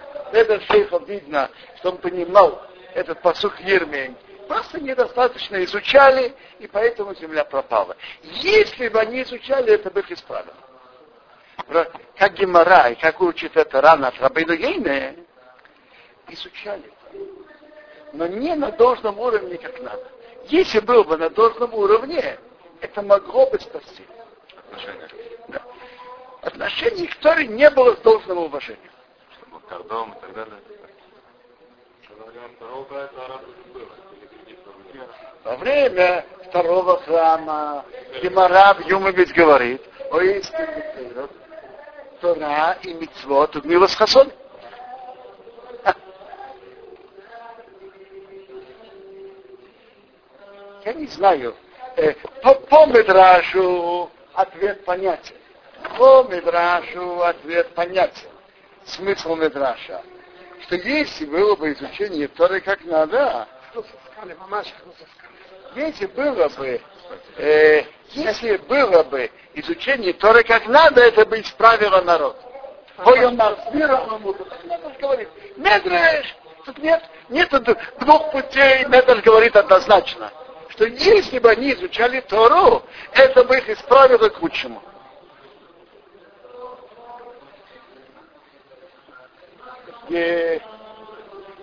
Шейхов 0.67 1.07
видно, 1.07 1.50
что 1.77 1.91
он 1.91 1.98
понимал 1.98 2.62
этот 2.93 3.21
посух 3.21 3.59
Ермень. 3.62 4.15
Просто 4.49 4.81
недостаточно 4.81 5.63
изучали, 5.63 6.33
и 6.57 6.65
поэтому 6.65 7.13
земля 7.13 7.45
пропала. 7.45 7.95
Если 8.23 8.87
бы 8.87 8.99
они 8.99 9.21
изучали, 9.21 9.73
это 9.73 9.91
бы 9.91 9.99
их 9.99 10.11
исправило. 10.11 10.55
Как 12.17 12.33
Гемора, 12.33 12.89
и 12.89 12.95
как 12.95 13.21
учит 13.21 13.55
это 13.55 13.79
рано 13.79 14.07
от 14.07 14.19
Рабейну 14.19 14.55
изучали. 16.29 16.91
Но 18.13 18.25
не 18.25 18.55
на 18.55 18.71
должном 18.71 19.19
уровне, 19.19 19.59
как 19.59 19.79
надо. 19.81 20.03
Если 20.45 20.79
был 20.79 21.03
бы 21.03 21.15
на 21.15 21.29
должном 21.29 21.71
уровне, 21.75 22.39
это 22.81 23.03
могло 23.03 23.51
бы 23.51 23.59
спасти. 23.59 24.03
Отношения. 24.57 25.09
Да. 25.49 25.61
Отношений 26.41 27.05
к 27.05 27.15
Торе 27.17 27.45
не 27.45 27.69
было 27.69 27.95
с 27.95 27.99
должным 27.99 28.39
уважением. 28.39 28.91
Чтобы 29.31 29.59
кордон 29.67 30.13
и 30.13 30.21
так 30.21 30.33
далее. 30.33 30.59
Храма 37.05 37.85
Гемора 38.21 38.73
в 38.73 38.81
Юмович 38.87 39.33
говорит 39.33 39.81
о 40.11 40.19
истине 40.21 41.27
Тора 42.21 42.77
и 42.83 42.93
Мицвот 42.93 43.51
тут 43.51 43.65
Милос 43.65 43.95
Хасон. 43.95 44.31
Я 50.85 50.93
не 50.93 51.07
знаю. 51.07 51.55
Э, 51.95 52.13
по, 52.41 52.55
по 52.55 52.85
Медрашу 52.87 54.09
ответ 54.33 54.83
понятен. 54.85 55.35
По 55.97 56.23
Медрашу 56.23 57.21
ответ 57.21 57.73
понятен. 57.73 58.27
Смысл 58.85 59.35
Медраша. 59.35 60.01
Что 60.63 60.75
если 60.75 61.25
было 61.25 61.55
бы 61.55 61.71
изучение 61.73 62.27
Торы 62.27 62.59
как 62.61 62.83
надо, 62.83 63.47
если 65.75 66.05
было 66.07 66.49
бы, 66.49 66.81
э, 67.38 67.83
если 68.11 68.57
было 68.57 69.03
бы 69.03 69.31
изучение 69.53 70.13
Торы 70.13 70.43
как 70.43 70.67
надо, 70.67 71.01
это 71.01 71.25
бы 71.25 71.39
исправило 71.39 72.01
народ. 72.01 72.38
Ой, 73.05 73.25
он 73.25 73.35
нас 73.35 73.57
говорит, 74.99 75.29
Медреш, 75.55 76.36
тут 76.65 76.77
нет, 76.79 77.01
нет 77.29 77.49
двух 77.99 78.32
путей, 78.32 78.86
Медреш 78.86 79.23
говорит 79.23 79.55
однозначно, 79.55 80.32
что 80.69 80.86
если 80.86 81.39
бы 81.39 81.49
они 81.51 81.73
изучали 81.73 82.19
Тору, 82.21 82.84
это 83.13 83.43
бы 83.45 83.58
их 83.58 83.69
исправило 83.69 84.27
к 84.29 84.41
лучшему. 84.41 84.84
И 90.10 90.60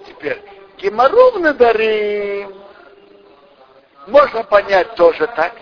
теперь, 0.07 0.56
Геморров 0.79 1.57
дары 1.57 2.49
можно 4.07 4.45
понять 4.45 4.95
тоже 4.95 5.27
так, 5.29 5.53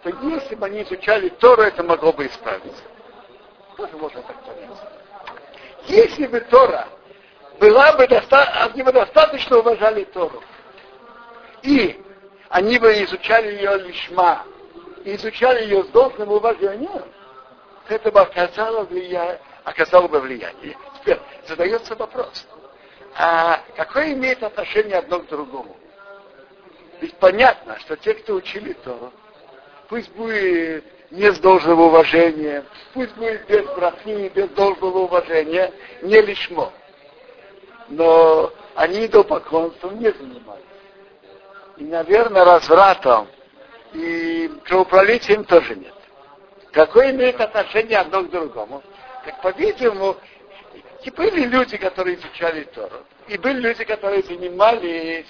что 0.00 0.10
если 0.28 0.54
бы 0.54 0.66
они 0.66 0.82
изучали 0.82 1.28
Тору, 1.28 1.62
это 1.62 1.82
могло 1.82 2.12
бы 2.12 2.26
исправиться. 2.26 2.82
Тоже 3.76 3.96
можно 3.96 4.22
так 4.22 4.36
понять. 4.42 4.70
Если 5.86 6.26
бы 6.26 6.40
Тора 6.40 6.88
была 7.60 7.92
бы 7.92 8.06
достаточно, 8.06 8.64
они 8.64 8.82
бы 8.82 8.92
достаточно 8.92 9.58
уважали 9.58 10.04
Тору, 10.04 10.42
и 11.62 12.02
они 12.48 12.78
бы 12.78 12.92
изучали 13.04 13.54
ее 13.54 13.78
лишма, 13.78 14.44
изучали 15.04 15.62
ее 15.62 15.84
с 15.84 15.88
должным 15.88 16.30
уважением, 16.32 17.04
это 17.88 18.10
бы 18.10 18.20
оказало, 18.20 18.84
влияние, 18.84 19.40
оказало 19.64 20.08
бы 20.08 20.20
влияние. 20.20 20.76
Теперь 21.00 21.18
задается 21.46 21.94
вопрос, 21.94 22.46
а 23.14 23.60
какое 23.76 24.12
имеет 24.12 24.42
отношение 24.42 24.96
одно 24.98 25.20
к 25.20 25.28
другому? 25.28 25.76
Ведь 27.00 27.14
понятно, 27.16 27.78
что 27.80 27.96
те, 27.96 28.14
кто 28.14 28.34
учили 28.34 28.72
Тору, 28.72 29.12
пусть 29.88 30.10
будет 30.12 30.84
не 31.10 31.32
с 31.32 31.38
должного 31.38 31.82
уважения, 31.82 32.64
пусть 32.92 33.14
будет 33.14 33.46
без 33.46 33.64
брахи, 33.74 34.30
без 34.34 34.48
должного 34.50 34.98
уважения, 34.98 35.72
не 36.02 36.20
лишмо. 36.20 36.72
Но 37.88 38.52
они 38.74 39.06
идолопоклонством 39.06 39.98
не 39.98 40.12
занимались. 40.12 40.64
И, 41.78 41.84
наверное, 41.84 42.44
развратом 42.44 43.28
и 43.92 44.50
кровопролитием 44.64 45.44
тоже 45.44 45.76
нет. 45.76 45.94
Какое 46.72 47.12
имеет 47.12 47.40
отношение 47.40 47.98
одно 47.98 48.22
к 48.22 48.30
другому? 48.30 48.82
Так, 49.28 49.42
по-видимому, 49.42 50.16
и 51.02 51.10
были 51.10 51.44
люди, 51.44 51.76
которые 51.76 52.16
изучали 52.16 52.64
Тору, 52.64 53.04
и 53.26 53.36
были 53.36 53.60
люди, 53.60 53.84
которые 53.84 54.22
занимались 54.22 55.26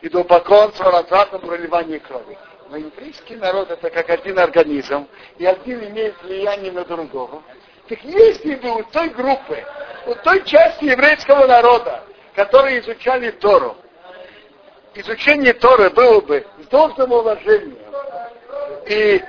идолопоклонством, 0.00 0.92
развратом, 0.92 1.40
проливанием 1.40 1.98
крови. 1.98 2.38
Но 2.70 2.76
еврейский 2.76 3.34
народ 3.34 3.72
это 3.72 3.90
как 3.90 4.08
один 4.10 4.38
организм, 4.38 5.08
и 5.38 5.44
один 5.44 5.88
имеет 5.88 6.22
влияние 6.22 6.70
на 6.70 6.84
другого. 6.84 7.42
Так 7.88 7.98
если 8.04 8.54
бы 8.54 8.70
у 8.70 8.84
той 8.84 9.08
группы, 9.08 9.64
у 10.06 10.14
той 10.14 10.44
части 10.44 10.84
еврейского 10.84 11.48
народа, 11.48 12.04
которые 12.36 12.78
изучали 12.78 13.32
Тору, 13.32 13.76
изучение 14.94 15.54
Торы 15.54 15.90
было 15.90 16.20
бы 16.20 16.46
с 16.62 16.66
должным 16.68 17.10
уважением 17.10 17.76
и 18.86 19.20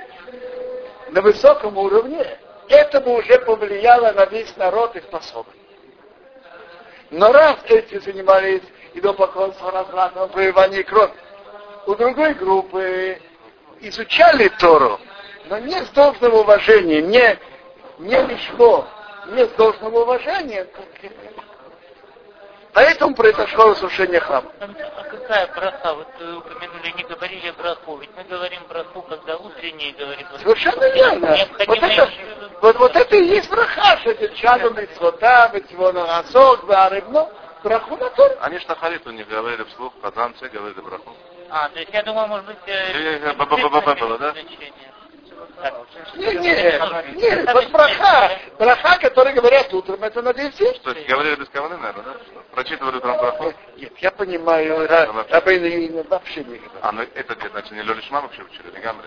на 1.10 1.20
высоком 1.20 1.76
уровне, 1.78 2.38
это 2.70 3.00
бы 3.00 3.18
уже 3.18 3.38
повлияло 3.40 4.12
на 4.12 4.24
весь 4.26 4.56
народ 4.56 4.94
и 4.96 5.00
способность. 5.00 5.58
Но 7.10 7.32
раз 7.32 7.56
эти 7.64 7.98
занимались 7.98 8.62
идолопоклонством, 8.94 9.74
развратом, 9.74 10.30
воеванием 10.30 10.84
крови, 10.84 11.12
у 11.86 11.94
другой 11.96 12.34
группы 12.34 13.20
изучали 13.80 14.48
Тору, 14.60 15.00
но 15.46 15.58
не 15.58 15.84
с 15.84 15.88
должным 15.88 16.34
уважением, 16.34 17.10
не, 17.10 17.38
не 17.98 18.22
лишмо, 18.26 18.86
не 19.32 19.44
с 19.44 19.48
должным 19.50 19.94
уважением. 19.94 20.68
Поэтому 22.72 23.14
произошло 23.14 23.70
разрушение 23.70 24.20
храма. 24.20 24.50
А 24.60 25.02
какая 25.02 25.46
браха? 25.48 25.94
Вот 25.94 26.06
вы 26.20 26.38
упомянули, 26.38 26.92
не 26.96 27.02
говорили 27.02 27.50
браху. 27.50 27.96
Ведь 27.98 28.10
мы 28.16 28.24
говорим 28.24 28.62
браху, 28.68 29.02
когда 29.02 29.36
утренние 29.36 29.92
говорим. 29.92 30.26
Совершенно 30.38 30.88
верно. 30.90 31.36
Вот 31.66 31.82
это, 31.82 32.10
вот, 32.60 32.76
вот 32.78 32.96
это 32.96 33.16
и 33.16 33.24
есть 33.24 33.50
браха, 33.50 33.98
что 33.98 34.10
это 34.10 34.28
чаду 34.36 34.72
митцвота, 34.74 35.50
митцвона 35.52 36.18
асок, 36.18 36.64
варыбно, 36.64 37.28
браху 37.64 37.96
на 37.96 38.10
то. 38.10 38.36
Они 38.40 38.58
что 38.60 38.74
шахарит 38.74 39.06
у 39.06 39.10
них 39.10 39.28
говорили 39.28 39.64
вслух, 39.64 39.92
казанцы 40.00 40.48
говорили 40.48 40.80
браху. 40.80 41.14
А, 41.50 41.68
то 41.68 41.80
есть 41.80 41.92
я 41.92 42.02
думал, 42.04 42.28
может 42.28 42.46
быть... 42.46 42.56
Э, 42.66 43.34
было, 43.96 44.18
да? 44.18 44.34
Нет, 46.16 46.40
нет, 46.40 47.16
нет, 47.16 47.48
вот 47.52 47.70
браха, 47.70 48.38
браха, 48.58 48.98
который 49.00 49.32
говорят 49.34 49.72
утром, 49.74 50.02
это 50.02 50.22
на 50.22 50.32
день 50.32 50.50
То 50.52 50.90
есть 50.92 51.08
говорили 51.08 51.36
без 51.36 51.48
каваны, 51.48 51.76
наверное, 51.76 52.04
да? 52.04 52.16
Прочитывали 52.52 52.96
утром 52.96 53.18
браху? 53.18 53.52
Нет, 53.76 53.92
я 53.98 54.10
понимаю, 54.10 54.88
Рабейна 54.88 56.04
вообще 56.08 56.44
не 56.44 56.60
А, 56.80 56.92
ну 56.92 57.02
это 57.02 57.36
значит, 57.50 57.72
не 57.72 57.82
Лёлишма 57.82 58.20
вообще 58.22 58.42
учили, 58.42 58.70
не 58.74 58.80
Гамри? 58.80 59.06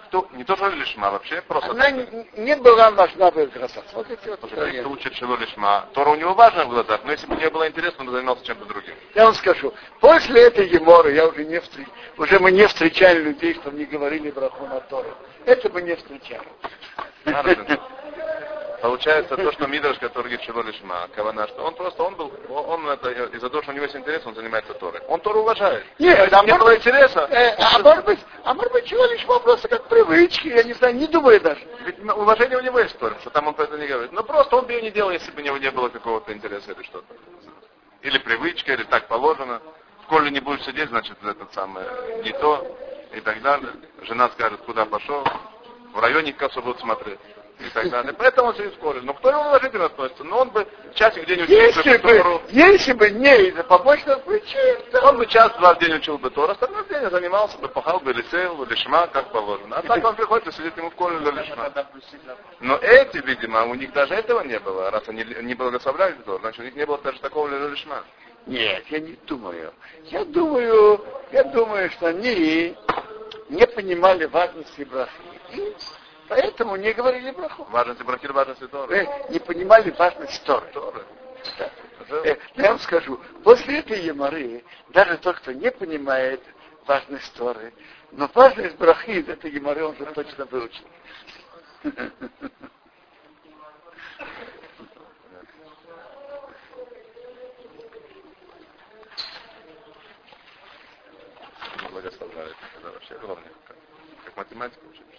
Кто, 0.00 0.28
не 0.32 0.44
то, 0.44 0.56
что 0.56 0.68
лишма, 0.68 1.10
вообще 1.10 1.42
просто. 1.42 1.70
Она 1.70 1.90
не, 1.90 2.06
не 2.36 2.56
была 2.56 2.90
важна 2.90 3.30
в 3.30 3.38
их 3.38 3.52
глазах. 3.52 3.84
Эти 4.08 4.28
вот 4.28 4.40
Потому 4.40 4.72
что 4.72 4.88
учит 4.88 5.14
шило 5.14 5.36
лишма, 5.36 5.86
Тора 5.92 6.10
у 6.10 6.14
него 6.16 6.34
важна 6.34 6.64
в 6.64 6.68
глазах, 6.68 7.00
но 7.04 7.12
если 7.12 7.26
бы 7.26 7.36
не 7.36 7.48
было 7.50 7.68
интересно, 7.68 8.00
он 8.00 8.06
бы 8.06 8.12
занимался 8.12 8.44
чем-то 8.44 8.64
другим. 8.64 8.94
Я 9.14 9.24
вам 9.24 9.34
скажу, 9.34 9.72
после 10.00 10.42
этой 10.42 10.68
Геморы 10.68 11.12
я 11.12 11.26
уже 11.26 11.44
не 11.44 11.60
встреч... 11.60 11.86
уже 12.16 12.38
мы 12.38 12.52
не 12.52 12.66
встречали 12.66 13.22
людей, 13.22 13.54
что 13.54 13.70
не 13.70 13.84
говорили 13.84 14.30
браху 14.30 14.66
на 14.66 14.80
Тору. 14.80 15.14
Это 15.44 15.68
мы 15.70 15.82
не 15.82 15.94
встречали. 15.96 16.46
Получается 18.84 19.34
то, 19.34 19.50
что 19.52 19.66
Мидраш, 19.66 19.98
который 19.98 20.24
говорит 20.24 20.42
Шило 20.42 20.60
Лишма, 20.60 21.08
Кавана, 21.14 21.48
что 21.48 21.64
он 21.64 21.74
просто, 21.74 22.02
он 22.02 22.16
был, 22.16 22.30
он, 22.50 22.86
это, 22.86 23.12
из-за 23.34 23.48
того, 23.48 23.62
что 23.62 23.72
у 23.72 23.74
него 23.74 23.84
есть 23.84 23.96
интерес, 23.96 24.20
он 24.26 24.34
занимается 24.34 24.74
Торой. 24.74 25.00
Он 25.08 25.18
Тору 25.20 25.40
уважает. 25.40 25.86
Нет, 25.98 26.28
Там 26.28 26.44
не 26.44 26.52
было 26.52 26.76
интереса. 26.76 27.20
э, 27.30 27.54
а 27.58 27.78
может 27.78 28.04
быть, 28.04 28.18
а 28.44 28.52
может 28.52 28.70
быть, 28.72 28.84
чего 28.84 29.06
лишь 29.06 29.24
вопросы 29.24 29.68
как 29.68 29.88
привычки, 29.88 30.48
я 30.48 30.62
не 30.64 30.74
знаю, 30.74 30.96
не 30.96 31.06
думаю 31.06 31.40
даже. 31.40 31.66
Ведь 31.86 31.98
уважение 31.98 32.58
у 32.58 32.60
него 32.60 32.78
есть 32.78 32.98
Торе, 32.98 33.16
что 33.22 33.30
там 33.30 33.48
он 33.48 33.54
про 33.54 33.64
это 33.64 33.78
не 33.78 33.86
говорит. 33.86 34.12
Но 34.12 34.22
просто 34.22 34.54
он 34.54 34.66
бы 34.66 34.72
ее 34.74 34.82
не 34.82 34.90
делал, 34.90 35.12
если 35.12 35.30
бы 35.30 35.40
у 35.40 35.44
него 35.46 35.56
не 35.56 35.70
было 35.70 35.88
какого-то 35.88 36.34
интереса 36.34 36.72
или 36.72 36.82
что-то. 36.82 37.06
Или 38.02 38.18
привычка, 38.18 38.74
или 38.74 38.82
так 38.82 39.08
положено. 39.08 39.62
В 40.00 40.02
школе 40.02 40.30
не 40.30 40.40
будешь 40.40 40.62
сидеть, 40.62 40.90
значит, 40.90 41.16
этот 41.24 41.54
самый, 41.54 41.84
не 42.22 42.32
то, 42.32 42.66
и 43.14 43.20
так 43.22 43.40
далее. 43.40 43.70
Жена 44.02 44.28
скажет, 44.28 44.60
куда 44.66 44.84
пошел. 44.84 45.26
В 45.94 45.98
районе 46.00 46.34
кассу 46.34 46.60
будут 46.60 46.80
смотреть. 46.80 47.18
И 47.60 47.68
так 47.70 47.88
далее. 47.88 48.12
Поэтому 48.12 48.48
он 48.48 48.54
в 48.54 48.74
школе. 48.74 49.00
Но 49.02 49.14
кто 49.14 49.30
его 49.30 49.40
уважительно 49.42 49.84
относится? 49.86 50.24
Но 50.24 50.40
он 50.40 50.50
бы 50.50 50.66
часик 50.94 51.22
в 51.22 51.26
день 51.26 51.42
учил 51.42 51.54
Если 51.54 51.96
бы 51.98 51.98
Тору. 51.98 52.38
бы, 52.40 52.42
если 52.50 52.92
бы 52.92 53.10
не 53.10 53.48
из-за 53.48 53.62
побочных 53.62 54.22
причин, 54.24 54.76
то 54.90 55.00
Он 55.02 55.16
бы 55.16 55.26
час-два 55.26 55.74
в 55.74 55.78
день 55.78 55.94
учил 55.94 56.18
бы 56.18 56.30
Тор, 56.30 56.50
остальной 56.50 56.84
день 56.88 57.08
занимался 57.10 57.56
бы, 57.58 57.68
пахал 57.68 58.00
бы 58.00 58.12
лисел, 58.12 58.64
лишма, 58.64 59.06
как 59.06 59.30
положено. 59.30 59.76
А 59.76 59.82
так 59.82 60.04
он 60.04 60.16
приходит 60.16 60.48
и 60.48 60.52
сидит 60.52 60.76
ему 60.76 60.90
в 60.90 60.94
школе 60.94 61.18
для 61.18 61.30
лишма. 61.30 61.70
Но 62.60 62.76
эти, 62.78 63.18
видимо, 63.18 63.64
у 63.66 63.74
них 63.74 63.92
даже 63.92 64.14
этого 64.14 64.40
не 64.40 64.58
было. 64.58 64.90
Раз 64.90 65.08
они 65.08 65.24
не 65.24 65.54
благословляли 65.54 66.14
Тор, 66.24 66.40
значит, 66.40 66.60
у 66.60 66.64
них 66.64 66.74
не 66.74 66.84
было 66.84 66.98
даже 66.98 67.20
такого 67.20 67.48
лишма. 67.68 68.02
Нет, 68.46 68.84
я 68.88 68.98
не 68.98 69.16
думаю. 69.26 69.72
Я 70.04 70.24
думаю, 70.24 71.00
я 71.32 71.44
думаю, 71.44 71.88
что 71.90 72.08
они 72.08 72.76
не 73.48 73.66
понимали 73.68 74.26
важности 74.26 74.82
брахи. 74.82 75.12
Поэтому 76.28 76.76
не 76.76 76.92
говорили 76.92 77.30
браху. 77.30 77.64
Важность 77.64 78.02
брахир, 78.02 78.32
важность 78.32 78.70
Торы. 78.70 78.96
Э, 78.96 79.30
Не 79.32 79.38
понимали 79.38 79.90
важность 79.90 80.42
Торы. 80.44 80.66
Торы. 80.72 81.04
Э, 82.24 82.36
Я 82.54 82.70
вам 82.70 82.78
скажу, 82.80 83.20
после 83.42 83.80
этой 83.80 84.00
Емары, 84.00 84.64
даже 84.90 85.18
тот, 85.18 85.36
кто 85.36 85.52
не 85.52 85.70
понимает 85.70 86.42
важность 86.86 87.32
Торы, 87.34 87.72
но 88.12 88.30
важность 88.32 88.76
брахи 88.76 89.10
из 89.10 89.28
этой 89.28 89.50
Емары 89.50 89.84
он 89.84 89.96
же 89.96 90.06
точно 90.06 90.44
выучил. 90.46 90.84
Благословляет. 101.90 102.56
Это 102.78 102.90
вообще 102.90 103.18
главное. 103.18 103.52
Как, 103.66 104.36
математика 104.36 104.80
учишь. 104.90 105.13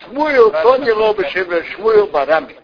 Шмуил 0.00 0.50
Тонило 0.50 1.14
Бешевер 1.14 1.64
Шмуил 1.66 2.06
Барами. 2.06 2.56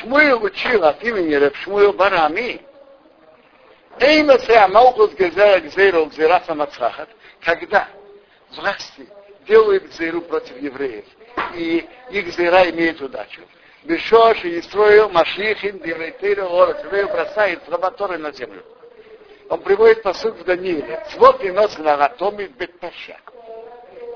Шмуил 0.00 0.42
учил 0.42 0.84
от 0.84 1.02
имени 1.02 1.34
Раб 1.34 1.54
Шмуил 1.56 1.92
Барами. 1.92 2.60
Эйна 4.00 4.38
Сеамалхус 4.38 5.12
Гезера 5.14 5.60
Гзейру 5.60 6.06
Гзера 6.06 6.42
Самацхахат. 6.46 7.08
Когда 7.40 7.88
власти 8.56 9.08
делают 9.46 9.84
Гзейру 9.84 10.22
против 10.22 10.60
евреев, 10.60 11.04
и 11.54 11.88
их 12.10 12.26
Гзера 12.26 12.70
имеет 12.70 13.00
удачу. 13.00 13.42
Бешош 13.84 14.42
и 14.44 14.62
строил 14.62 15.10
Машихин 15.10 15.78
Дивейтейру 15.78 16.48
Лорес. 16.48 16.82
Евреев 16.84 17.10
бросает 17.10 17.60
Рабаторы 17.68 18.18
на 18.18 18.32
землю. 18.32 18.64
Он 19.50 19.60
приводит 19.60 20.02
посуд 20.02 20.36
в 20.38 20.44
Данииле. 20.44 21.04
Свод 21.12 21.42
и 21.44 21.50
нос 21.50 21.76
на 21.78 21.96
Ратоми 21.96 22.46
Бетпаша. 22.46 23.18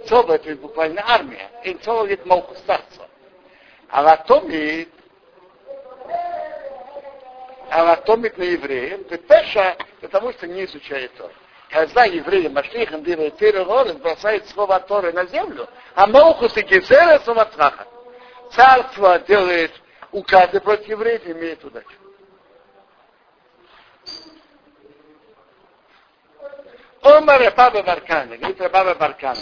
Цов 0.08 0.30
это 0.30 0.56
буквально 0.56 1.04
армия. 1.06 1.50
И 1.64 1.74
Цов 1.76 2.00
говорит 2.00 2.26
Малку 2.26 2.56
старца. 2.56 3.08
А 3.90 4.04
Ратоми 4.04 4.88
а 7.70 7.86
Ратомит 7.86 8.38
на 8.38 8.44
евреев, 8.44 9.08
Бетпаша, 9.10 9.76
потому 10.00 10.32
что 10.34 10.48
не 10.48 10.66
изучает 10.66 11.12
Тору. 11.16 11.34
Когда 11.70 12.04
евреи 12.04 12.48
Машлихан 12.48 13.04
делают 13.04 13.38
Террорис, 13.38 13.96
бросает 13.96 14.48
слово 14.50 14.80
Торы 14.82 15.12
на 15.12 15.26
землю, 15.26 15.68
а 15.96 16.06
Малхус 16.06 16.56
и 16.56 16.62
Гезера 16.62 17.18
Самацраха. 17.20 17.88
Царство 18.52 19.18
делает 19.20 19.72
указы 20.12 20.60
против 20.60 20.88
евреев, 20.88 21.26
имеет 21.26 21.64
удачу. 21.64 21.88
Омар 27.02 27.42
Рабаба 27.42 27.82
Баркана, 27.82 28.38
говорит 28.38 28.62
Рабаба 28.62 28.94
Баркана, 28.94 29.42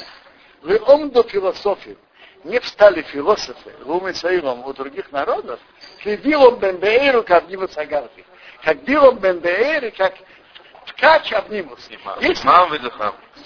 вы 0.61 0.79
омду 0.85 1.23
философию, 1.23 1.97
не 2.43 2.59
встали 2.59 3.01
философы 3.03 3.71
в 3.83 4.13
своим 4.13 4.65
у 4.65 4.73
других 4.73 5.11
народов, 5.11 5.59
что 5.99 6.17
Билом 6.17 6.59
Бенбеэру 6.59 7.23
как 7.23 7.43
Абнимус 7.43 7.77
Агарфи. 7.77 8.25
Как 8.63 8.83
Билом 8.83 9.17
Бенбеэру, 9.19 9.91
как 9.95 10.15
ткач 10.87 11.31
Абнимус. 11.33 11.87
Если, 12.19 12.49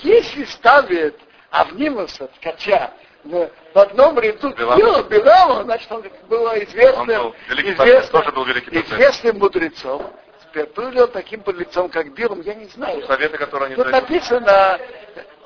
если 0.02 0.46
ставит 0.46 1.20
Абнимуса, 1.52 2.28
ткача, 2.40 2.92
в, 3.26 3.50
в 3.74 3.78
одном 3.78 4.20
ряду 4.20 4.54
Белама. 4.54 5.04
Белама, 5.04 5.64
значит, 5.64 5.92
он 5.92 6.04
было 6.30 6.52
Он 6.52 6.64
известным, 6.64 7.08
был 7.08 7.36
великий 7.50 7.72
пациент, 7.74 8.12
тоже 8.12 8.32
был 8.32 8.46
известным 8.48 9.40
мудрецом. 9.40 10.14
Теперь 10.44 10.68
был 10.68 10.90
ли 10.90 11.02
он 11.02 11.12
таким 11.12 11.44
мудрецом, 11.46 11.90
как 11.90 12.14
Билом, 12.14 12.42
я 12.42 12.54
не 12.54 12.66
знаю. 12.66 13.06
Советы, 13.08 13.38
которые 13.38 13.68
они 13.68 13.76
Тут 13.76 13.92
написано, 13.92 14.80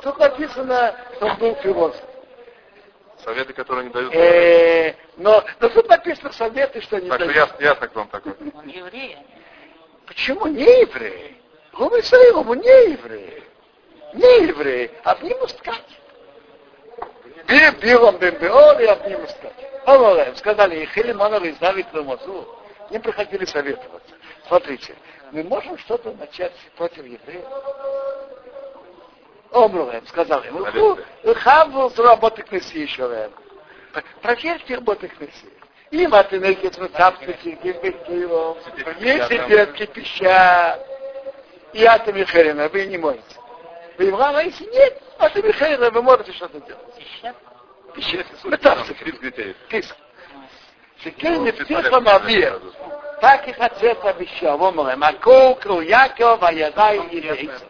тут 0.02 0.18
написано, 0.18 0.96
что 1.16 1.26
он 1.28 1.38
был 1.38 1.56
философ. 1.56 2.04
Советы, 3.24 3.54
которые 3.54 3.84
они 3.84 3.94
дают. 3.94 4.14
Э, 4.14 4.96
но, 5.18 5.44
но 5.60 5.70
тут 5.70 5.90
написано 5.90 6.32
советы, 6.32 6.82
что 6.82 7.00
не 7.00 7.10
Так 7.10 7.20
что 7.20 7.26
дают. 7.28 7.36
ясно, 7.36 7.64
ясно, 7.64 7.88
кто 7.88 8.02
он 8.02 8.08
такой. 8.08 8.34
Он 8.54 8.68
еврей. 8.68 9.18
Почему 10.06 10.48
не 10.48 10.82
еврей? 10.82 11.42
Гумы 11.74 12.02
Саилому 12.02 12.54
не 12.54 12.92
еврей. 12.92 13.44
Не 14.14 14.48
еврей, 14.48 14.92
а 15.04 15.16
в 15.16 15.24
ним 15.24 15.40
ускать. 15.42 16.00
Би 17.48 17.70
билом 17.82 18.18
бембеор 18.18 18.80
и 18.80 18.86
об 18.86 19.06
ним 19.08 19.24
ускать. 19.24 19.54
Помолаем, 19.86 20.36
сказали, 20.36 20.84
и 20.84 20.86
Хелимонов 20.88 21.44
из 21.44 21.58
Давид 21.58 21.92
Мазу. 21.94 22.48
Не 22.90 23.00
приходили 23.00 23.46
советоваться. 23.46 24.16
Смотрите, 24.48 24.96
мы 25.32 25.44
можем 25.44 25.78
что-то 25.78 26.12
начать 26.14 26.54
против 26.76 27.06
евреев. 27.06 27.46
Омрулем, 29.52 30.06
сказал 30.08 30.44
ему, 30.44 30.64
Советы. 30.66 31.06
хаву 31.36 31.92
работы 31.98 32.44
кнеси 32.44 32.82
еще 32.82 33.30
Проверьте 34.22 34.76
работы 34.76 35.08
кнеси. 35.08 35.50
Им 35.92 36.14
от 36.14 36.32
энергии 36.34 36.68
цветапки, 36.68 37.32
кипятило, 37.42 38.58
если 39.00 39.48
детки 39.48 39.86
пищат, 39.88 40.86
и 41.74 41.84
от 41.84 42.08
Михаила 42.14 42.68
вы 42.68 42.86
не 42.86 42.98
можете. 42.98 43.24
Вы 43.98 44.10
им 44.10 44.16
а 44.16 44.44
если 44.44 44.66
нет, 44.66 45.02
от 45.18 45.36
Михаила 45.36 45.90
вы 45.90 46.02
можете 46.04 46.32
что-то 46.34 46.60
делать. 46.62 46.96
Пищат. 46.96 47.36
Пищат, 47.96 48.28
детей. 49.22 49.56
Писк. 49.68 49.96
Не 51.04 51.52
птица 51.52 52.00
мавир. 52.00 52.62
Так 53.20 53.48
и 53.48 53.52
отец 53.58 53.98
обещал. 54.04 54.64
Омрем, 54.64 55.04
а 55.04 55.14
колку 55.14 55.82
Яков, 55.82 56.44
а 56.44 56.54
ядай 56.54 57.00
и 57.08 57.20
рейцев. 57.20 57.64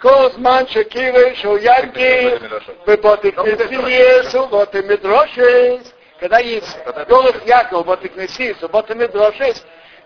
כל 0.00 0.28
זמן 0.34 0.62
שקירי 0.66 1.34
שהוא 1.34 1.58
יגיד 1.58 2.42
בבוטקנסיס 2.86 4.34
ובוטמדרושס, 4.34 5.92
когда 6.20 6.38
есть 6.38 6.78
голос 7.08 7.36
Якова, 7.44 7.82
ботекнесис, 7.82 8.56
ботемедрошес, 8.60 9.64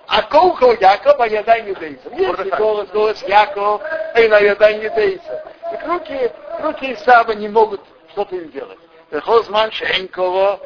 а 0.09 0.23
колко 0.23 0.73
Яков, 0.81 1.21
а 1.21 1.29
ядай 1.29 1.63
не 1.63 1.75
деется. 1.75 2.09
Если 2.11 2.51
голос, 2.57 2.89
голос 2.89 3.23
Яков, 3.23 3.83
и 4.17 4.27
на 4.27 4.39
ядай 4.39 4.79
не 4.79 4.89
деется. 4.89 5.45
И 5.73 5.87
руки, 5.87 6.33
руки 6.61 6.93
Исава 6.95 7.33
не 7.33 7.49
могут 7.49 7.83
что-то 8.11 8.35
им 8.37 8.51
делать. 8.51 8.79
Хозман 9.13 9.71
Шенкова, 9.71 10.61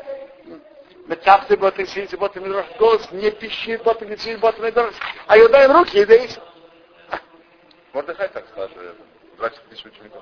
Метапты 1.06 1.56
ботекнесис, 1.56 2.16
ботемедрошес, 2.16 2.76
голос 2.78 3.10
не 3.10 3.30
пищит, 3.32 3.82
ботекнесис, 3.82 4.38
ботемедрошес, 4.38 4.96
а 5.26 5.36
ядай 5.36 5.66
руки 5.66 5.98
и 5.98 6.06
деется. 6.06 6.40
Мордыхай 7.92 8.28
так 8.28 8.46
спрашивает. 8.46 8.94
20 9.37 9.69
тысяч 9.69 9.85
учеников. 9.85 10.21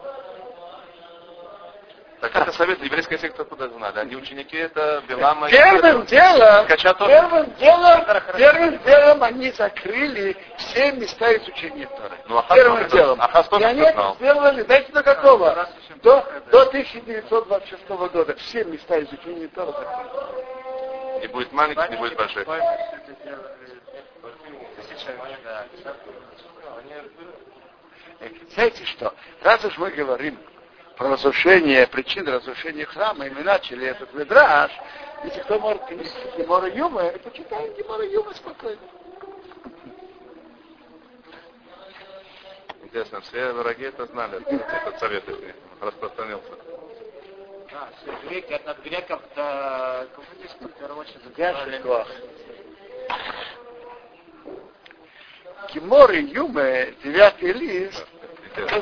Так 2.22 2.34
это 2.36 2.52
совет, 2.54 2.82
еврейская 2.84 3.18
секта 3.18 3.44
куда 3.44 3.68
знали. 3.68 4.00
Они 4.00 4.16
ученики 4.16 4.58
это 4.58 5.04
Белама. 5.08 5.48
и 5.48 5.52
Первым 5.52 6.06
делом, 6.06 6.66
Ткача 6.66 6.94
тоже. 6.94 7.12
первым 7.12 7.54
делом, 7.56 8.06
первым 8.38 8.84
делом 8.84 9.24
они 9.24 9.52
закрыли 9.52 10.36
все 10.58 10.92
места 10.94 11.36
изучения 11.38 11.88
Торы. 11.88 12.16
Ну, 12.28 12.38
Ахаз 12.38 12.58
Первым 12.58 12.84
тоже- 12.84 12.96
делом. 12.96 13.22
Ахаз 13.22 13.48
тоже 13.50 13.64
И 13.64 13.68
они 13.68 13.82
это 13.82 13.90
это 13.90 14.14
сделали, 14.16 14.62
знаете, 14.64 14.92
до 14.92 15.04
какого? 15.04 15.68
До, 16.02 16.26
до 16.52 16.62
1926 16.68 17.88
года 17.90 18.36
все 18.38 18.64
места 18.64 19.00
изучения 19.04 19.48
Тора 19.50 19.72
закрыты. 19.72 21.20
Не 21.22 21.28
будет 21.28 21.52
маленьких, 21.52 21.90
не 21.90 21.98
будет 21.98 22.16
больших. 22.18 22.48
Знаете 28.54 28.86
что? 28.86 29.14
Раз 29.42 29.64
уж 29.66 29.78
мы 29.78 29.92
говорим 29.92 30.38
про 30.98 31.10
разрушение, 31.10 31.88
причины 31.88 32.32
разрушения 32.32 32.86
храма, 32.86 33.28
и 33.28 33.30
мы 33.30 33.44
начали 33.44 33.88
этот 33.88 34.14
медраж, 34.14 34.72
если 35.24 35.42
кто 35.42 35.60
может 35.60 35.86
принести 35.88 36.18
Гемора 36.38 36.70
Юма, 36.70 37.12
то 37.12 37.30
читаем 37.32 37.74
Гемора 37.74 38.06
Юма 38.06 38.34
спокойно. 38.34 38.82
Интересно, 42.84 43.20
все 43.22 43.52
враги 43.52 43.86
это 43.86 44.06
знали, 44.06 44.42
этот 44.48 45.00
совет 45.00 45.28
их 45.28 45.56
распространился. 45.82 46.52
Да, 47.72 47.90
все 47.98 48.28
греки, 48.30 48.54
от 48.54 48.80
греков 48.84 49.22
до 49.36 50.08
коммунистов, 50.16 50.72
в 50.72 51.34
первую 51.34 52.06
очередь, 55.66 55.74
Яши 55.74 55.74
Коах. 55.74 55.74
Гемор 55.74 56.12
и 56.12 56.22
Юма, 56.22 56.86
девятый 57.04 57.52
лист, 57.54 58.08
это 58.56 58.82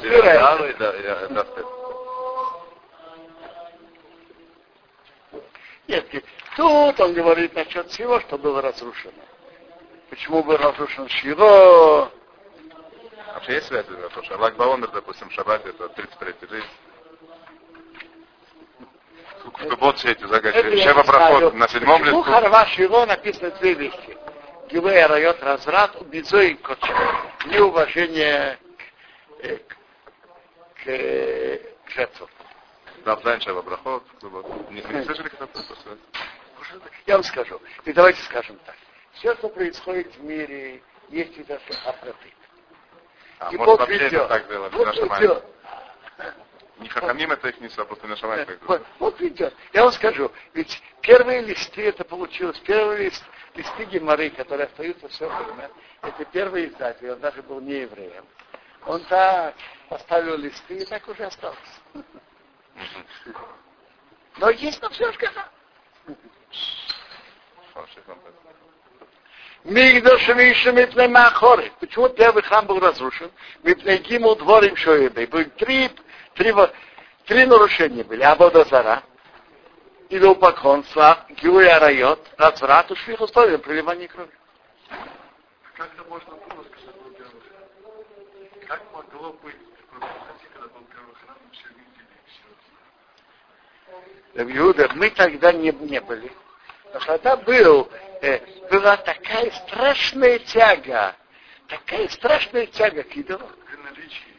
Нет, 5.88 6.06
тут 6.56 7.00
он 7.00 7.14
говорит 7.14 7.54
насчет 7.56 7.90
всего, 7.90 8.20
что 8.22 8.38
было 8.38 8.62
разрушено. 8.62 9.14
Почему 10.10 10.44
был 10.44 10.58
разрушен 10.58 11.10
Широ? 11.10 12.12
Вообще 13.34 13.54
есть 13.54 13.68
связь? 13.68 13.86
Потому 13.86 14.24
что 14.24 14.38
Лак 14.38 14.56
Баомер, 14.56 14.90
допустим, 14.90 15.30
Шаббат 15.32 15.66
это 15.66 15.90
33 15.90 16.34
день. 16.50 16.64
Вот 19.80 19.98
все 19.98 20.12
эти 20.12 20.24
загадки. 20.26 20.58
Это 20.58 20.78
Шева 20.78 21.04
проход 21.04 21.54
на 21.56 21.68
седьмом 21.68 22.02
Почему 22.02 22.20
листу. 22.20 22.32
Харва 22.32 22.66
Широ 22.68 23.06
написано 23.06 23.52
две 23.52 23.74
вещи. 23.74 24.18
Гивея 24.70 25.08
райот 25.08 25.42
разврат, 25.42 26.00
убизой 26.02 26.56
коч. 26.56 26.80
Неуважение 27.46 28.58
к, 29.38 29.44
э, 29.46 29.58
к, 30.76 31.86
к 31.88 31.90
жертвам. 31.92 32.30
Да, 33.06 33.18
Зайн 33.18 33.42
Шева 33.42 33.62
проход. 33.62 34.04
Не, 34.70 34.82
не 34.82 35.04
слышали, 35.04 35.30
как 35.30 35.50
это? 35.50 35.64
Я 37.06 37.16
вам 37.16 37.24
скажу. 37.24 37.62
И 37.86 37.94
давайте 37.94 38.22
скажем 38.24 38.58
так. 38.66 38.76
Все, 39.14 39.36
что 39.36 39.50
происходит 39.50 40.16
в 40.16 40.24
мире, 40.24 40.82
есть 41.10 41.38
из-за 41.38 41.60
апратит. 41.86 42.34
А, 43.40 43.50
И 43.52 43.58
может, 43.58 43.66
Бог 43.66 43.80
вообще 43.82 43.96
это 43.96 44.06
ведет. 44.06 44.28
так 44.30 44.48
было, 44.48 44.70
Вот 44.70 44.96
ведет. 44.96 45.44
Не 46.80 46.90
хахамим 46.90 47.32
это 47.32 47.50
их 47.50 47.60
не 47.62 47.68
а 47.76 47.86
просто 47.86 48.08
наша 48.08 48.28
мать 48.28 48.48
так 48.48 48.58
Вот, 48.68 48.86
вот. 49.00 49.20
Я 49.22 49.84
вам 49.84 49.92
скажу, 49.92 50.32
ведь 50.54 50.82
первые 51.02 51.42
листы 51.42 51.84
это 51.84 52.04
получилось, 52.04 52.60
первые 52.60 53.06
лист, 53.06 53.24
листы 53.56 53.86
Геморы, 53.86 54.32
которые 54.32 54.66
остаются 54.66 55.08
все 55.10 55.30
время, 55.30 55.70
это 56.02 56.26
первый 56.26 56.68
издатель, 56.68 57.12
он 57.12 57.20
даже 57.20 57.44
был 57.44 57.62
не 57.62 57.82
евреем. 57.82 58.26
Он 58.86 59.02
так 59.06 59.56
поставил 59.88 60.38
листы 60.38 60.78
и 60.78 60.86
так 60.86 61.08
уже 61.08 61.24
остался. 61.26 61.60
Но 64.38 64.50
есть 64.50 64.82
на 64.82 64.90
все 64.90 65.12
сказал. 65.14 65.46
Мигдош 69.64 70.28
Вишем 70.28 70.78
и 70.78 70.86
Пнемахоры. 70.86 71.72
Почему 71.80 72.10
первый 72.10 72.44
храм 72.44 72.66
был 72.66 72.80
разрушен? 72.80 73.32
Мипнегиму 73.64 74.36
дворим 74.36 74.76
Шоебей. 74.76 75.26
Были 75.28 75.46
три, 75.46 75.90
три, 76.36 76.54
три 77.26 77.46
нарушения 77.46 78.04
были. 78.04 78.22
Абодазара, 78.24 79.04
идолпоклонство, 80.10 81.26
Гилуя 81.42 81.80
Райот, 81.80 82.20
разврат, 82.38 82.92
ушли 82.92 83.16
условия, 83.16 83.58
проливание 83.58 84.08
крови. 84.08 84.32
Как 85.76 85.92
это 85.94 86.04
можно 86.08 86.36
было 86.36 86.64
сказать 86.66 86.96
был 87.02 87.12
первый 87.12 87.42
храм? 87.42 88.68
Как 88.68 88.82
могло 88.94 89.34
быть 89.34 89.56
в 89.92 89.96
Иерусалиме, 89.96 90.50
когда 90.54 90.68
был 90.68 90.86
первый 90.86 91.16
храм, 91.16 91.38
все 91.52 91.68
видели 91.70 92.08
все? 94.34 94.44
в 94.44 94.58
Иуда, 94.58 94.90
мы 94.96 95.10
тогда 95.10 95.52
не, 95.52 95.72
не 95.72 96.00
были. 96.02 96.32
Но 96.94 97.00
когда 97.00 97.36
был, 97.38 97.90
э, 98.22 98.40
была 98.70 98.98
такая 98.98 99.50
страшная 99.52 100.38
тяга, 100.40 101.16
такая 101.68 102.08
страшная 102.10 102.68
тяга 102.68 103.02
к 103.02 103.16
идолам. 103.16 103.50
При 103.66 103.78
наличии 103.78 104.38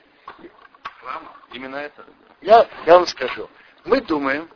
храма 1.00 1.33
Именно 1.54 1.76
это. 1.76 2.04
Я, 2.40 2.68
я 2.84 2.94
вам 2.96 3.06
скажу, 3.06 3.48
мы 3.84 4.00
думаем, 4.00 4.50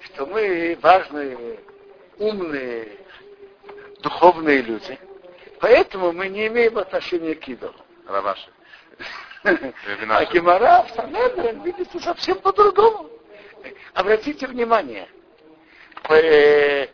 что 0.00 0.24
мы 0.24 0.76
важные, 0.80 1.60
умные, 2.16 2.98
духовные 4.00 4.62
люди, 4.62 4.98
поэтому 5.60 6.12
мы 6.12 6.28
не 6.28 6.46
имеем 6.46 6.78
отношения 6.78 7.34
к 7.34 7.46
идолам. 7.46 7.76
Раваши. 8.06 8.50
А 9.44 10.24
Гемора 10.24 10.82
в 10.84 10.90
Санедрин 10.92 11.62
видится 11.62 12.00
совсем 12.00 12.40
по-другому. 12.40 13.10
Обратите 13.92 14.46
внимание, 14.46 15.08
э, 16.08 16.86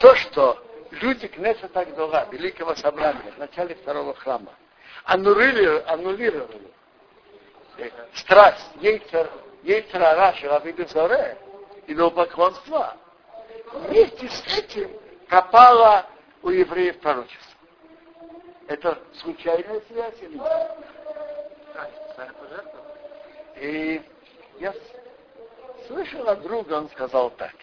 то, 0.00 0.16
что 0.16 0.62
люди 0.90 1.28
Кнеса 1.28 1.68
Тагдола, 1.68 2.28
Великого 2.32 2.74
Собрания, 2.74 3.32
в 3.36 3.38
начале 3.38 3.76
второго 3.76 4.14
храма, 4.14 4.52
аннулировали, 5.04 5.82
аннулировали 5.86 6.72
страсть, 8.14 8.70
яйцер, 8.80 9.30
яйцера 9.62 10.14
Раши, 10.14 10.48
Равиды 10.48 10.86
Зоре, 10.86 11.38
идолопоклонства, 11.86 12.96
вместе 13.72 14.28
с 14.28 14.58
этим 14.58 14.90
пропало 15.28 16.06
у 16.42 16.50
евреев 16.50 17.00
пророчество. 17.00 17.52
Это 18.68 18.98
случайная 19.20 19.80
связь 19.88 20.14
или 20.20 20.38
нет? 20.38 20.76
И 23.56 24.02
я 24.58 24.74
слышал 25.86 26.28
от 26.28 26.42
друга, 26.42 26.74
он 26.74 26.88
сказал 26.90 27.30
так, 27.30 27.54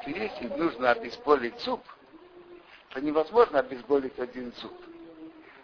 что 0.00 0.10
если 0.10 0.46
нужно 0.48 0.90
обезболить 0.90 1.58
зуб, 1.60 1.82
то 2.90 3.00
невозможно 3.00 3.60
обезболить 3.60 4.18
один 4.18 4.52
зуб. 4.56 4.72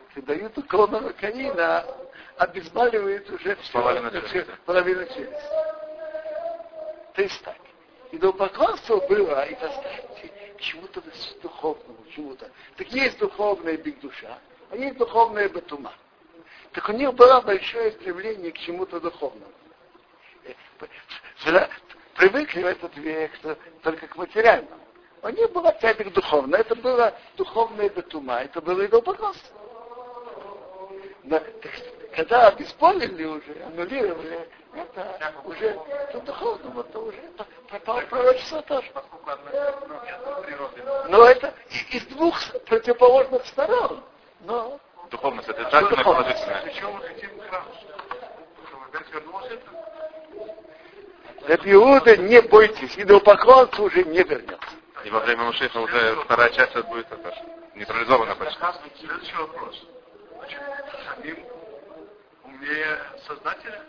Если 0.09 0.21
дают 0.23 0.57
укол 0.57 0.89
новокаина, 0.89 1.85
обезболивает 2.37 3.29
уже 3.31 3.57
все, 3.57 3.73
Половина 3.73 4.11
все, 5.07 5.15
челюсти. 5.15 5.31
То 7.15 7.23
есть 7.23 7.43
так. 7.43 7.57
Идолопоклонство 8.11 8.97
было, 9.07 9.45
и 9.45 9.55
доставьте 9.55 10.33
к 10.57 10.61
чему-то 10.61 11.03
духовному, 11.43 11.99
чему-то. 12.15 12.51
Так 12.77 12.89
есть 12.89 13.19
духовная 13.19 13.77
биг 13.77 14.01
душа, 14.01 14.39
а 14.71 14.77
есть 14.77 14.97
духовная 14.97 15.49
бетума. 15.49 15.93
Так 16.73 16.89
у 16.89 16.93
них 16.93 17.13
было 17.15 17.41
большое 17.41 17.93
стремление 17.93 18.53
к 18.53 18.59
чему-то 18.59 19.01
духовному. 19.01 19.53
Э, 20.45 20.55
всегда 21.37 21.69
Привыкли 22.19 22.65
в 22.65 22.67
этот 22.67 22.97
век 22.97 23.31
только 23.81 24.09
к 24.09 24.17
материальному. 24.17 24.83
У 25.23 25.29
них 25.29 25.53
была 25.53 25.71
тяга 25.75 26.11
духовная, 26.11 26.61
это 26.61 26.75
было 26.75 27.15
духовное 27.37 27.89
бетума, 27.89 28.41
это 28.41 28.61
было 28.61 28.85
идолопоклонство. 28.87 29.57
Но, 31.23 31.39
так 31.39 31.73
что, 31.75 31.98
когда 32.19 32.49
обесполили 32.49 33.25
уже, 33.25 33.63
аннулировали, 33.65 34.49
это 34.75 35.33
уже 35.45 35.67
это 35.67 36.21
духовному, 36.23 36.81
это 36.81 36.99
уже 36.99 37.23
пропало 37.69 38.01
пророчество 38.11 38.61
тоже. 38.63 38.93
Но 41.09 41.25
это 41.25 41.55
из 41.93 42.05
двух 42.07 42.37
противоположных 42.67 43.47
сторон. 43.47 44.03
Но 44.41 44.81
Духовность 45.13 45.49
отрицательная, 45.49 45.97
Духовность. 45.97 46.45
положительная. 46.45 46.63
Зачем 46.65 46.93
мы 46.93 47.01
хотим 47.03 47.41
храм? 47.49 47.65
Чтобы 48.67 48.85
опять 48.87 49.15
вернулось 49.15 49.53
это? 51.47 51.71
Иуда, 51.71 52.17
не 52.17 52.43
бойтесь, 52.43 52.99
идолопоклонство 52.99 53.85
уже 53.85 54.03
не 54.03 54.25
вернется. 54.25 54.59
И 55.05 55.11
во 55.11 55.21
время 55.21 55.45
Мушиха 55.45 55.79
уже 55.79 56.17
вторая 56.25 56.51
часть 56.51 56.73
это 56.73 56.83
будет 56.83 57.07
это, 57.13 57.33
нейтрализована 57.77 58.35
почти. 58.35 58.59
Следующий 58.99 59.37
вопрос. 59.37 59.87
Значит, 60.35 60.61
самим 61.07 61.58
умнее 62.59 62.99
создателя, 63.27 63.81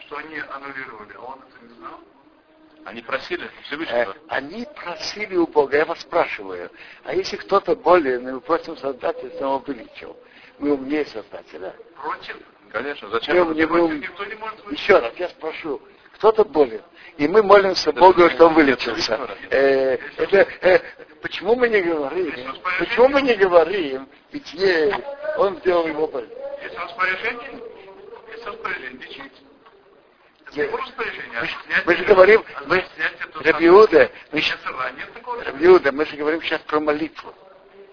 что 0.00 0.16
они 0.18 0.38
аннулировали, 0.38 1.14
а 1.16 1.20
он 1.22 1.38
это 1.48 1.64
не 1.64 1.74
знал. 1.74 2.00
Они 2.84 3.02
просили 3.02 3.44
Э, 3.46 3.62
Всевышнего. 3.64 4.16
они 4.28 4.66
просили 4.76 5.36
у 5.36 5.46
Бога, 5.48 5.76
я 5.76 5.84
вас 5.84 6.00
спрашиваю, 6.00 6.70
а 7.04 7.14
если 7.14 7.36
кто-то 7.36 7.74
болен, 7.74 8.28
и 8.28 8.32
мы 8.32 8.40
просим 8.40 8.76
Создателя, 8.76 9.30
чтобы 9.30 9.46
он 9.46 9.62
вылечил, 9.62 10.16
мы 10.58 10.72
умнее 10.74 11.04
Создателя? 11.06 11.74
Против. 12.00 12.36
Конечно, 12.70 13.08
Мы, 13.08 13.14
зачем? 13.14 13.52
не- 13.54 13.66
мы 13.66 13.78
Против 13.78 13.84
ум- 13.94 14.00
никто 14.00 14.24
не 14.24 14.34
может 14.36 14.64
вылечить. 14.64 14.82
Еще 14.84 14.98
раз, 14.98 15.14
я 15.16 15.28
спрошу, 15.30 15.82
кто-то 16.16 16.44
болен, 16.44 16.82
и 17.18 17.28
мы 17.28 17.42
молимся 17.42 17.92
Богу, 17.92 18.28
что 18.30 18.46
он 18.46 18.54
вылечился. 18.54 19.18
Э, 19.50 19.98
это, 20.16 20.48
э, 20.62 20.80
почему 21.20 21.54
мы 21.54 21.68
не 21.68 21.82
говорим? 21.82 22.34
Почему 22.78 23.08
мы 23.08 23.22
не 23.22 23.34
говорим? 23.34 24.08
Ведь 24.32 24.52
е- 24.54 24.94
он 25.36 25.58
сделал 25.58 25.86
его 25.86 26.06
больным. 26.06 26.30
Есть 26.62 26.78
распоряжение, 26.78 27.60
есть 28.32 28.46
распоряжение 28.46 29.06
лечить. 29.06 29.32
Мы, 31.84 31.96
же 31.96 32.04
говорим, 32.04 32.42
мы, 32.66 32.82
Рабиуда, 33.44 34.10
мы. 34.32 34.42
Рабиуда, 35.44 35.92
мы 35.92 36.06
же 36.06 36.16
говорим 36.16 36.40
сейчас 36.40 36.62
про 36.62 36.80
молитву. 36.80 37.34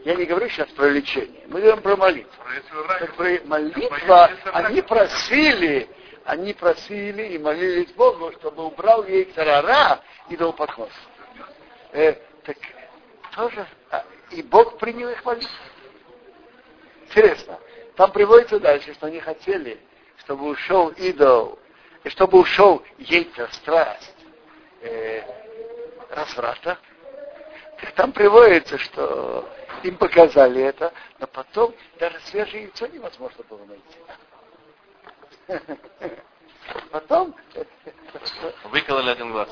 Я 0.05 0.15
не 0.15 0.25
говорю 0.25 0.47
сейчас 0.49 0.69
про 0.69 0.87
лечение, 0.87 1.43
мы 1.47 1.59
говорим 1.59 1.81
про 1.81 1.97
молитву. 1.97 2.31
Если 2.55 2.99
Так 2.99 3.13
про 3.15 3.47
молитва, 3.47 4.31
они 4.53 4.81
просили, 4.81 5.89
они 6.25 6.53
просили 6.53 7.33
и 7.33 7.37
молились 7.37 7.91
Богу, 7.93 8.31
чтобы 8.33 8.65
убрал 8.65 9.05
ей 9.05 9.25
тарара 9.25 9.99
и 10.29 10.37
дал 10.37 10.53
поклонство. 10.53 11.11
Э, 11.91 12.13
так 12.43 12.57
тоже, 13.35 13.67
а, 13.91 14.03
и 14.31 14.41
Бог 14.41 14.77
принял 14.77 15.09
их 15.09 15.23
молитву. 15.25 15.49
Интересно, 17.05 17.59
там 17.95 18.11
приводится 18.11 18.59
дальше, 18.59 18.93
что 18.93 19.07
они 19.07 19.19
хотели, 19.19 19.79
чтобы 20.19 20.45
ушел 20.45 20.89
идол, 20.89 21.59
и 22.03 22.09
чтобы 22.09 22.39
ушел 22.39 22.83
ейта, 22.97 23.47
страсть, 23.51 24.15
э, 24.81 25.21
разврата. 26.09 26.77
Так 27.79 27.91
там 27.93 28.11
приводится, 28.11 28.77
что 28.77 29.47
им 29.83 29.97
показали 29.97 30.61
это, 30.61 30.93
но 31.19 31.27
потом 31.27 31.75
даже 31.99 32.19
свежее 32.21 32.63
яйцо 32.63 32.87
невозможно 32.87 33.43
было 33.49 33.65
найти. 33.65 33.97
Потом 36.91 37.35
Выкололи 38.65 39.09
один 39.09 39.31
глаз. 39.31 39.49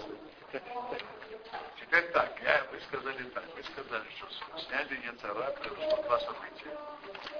Теперь 1.79 2.11
так, 2.11 2.31
я, 2.43 2.63
вы 2.71 2.79
сказали 2.81 3.23
так, 3.29 3.43
вы 3.55 3.63
сказали, 3.63 4.05
что 4.17 4.59
сняли 4.59 4.99
Яцара, 5.05 5.51
произошло 5.51 6.03
два 6.03 6.19
события. 6.19 6.77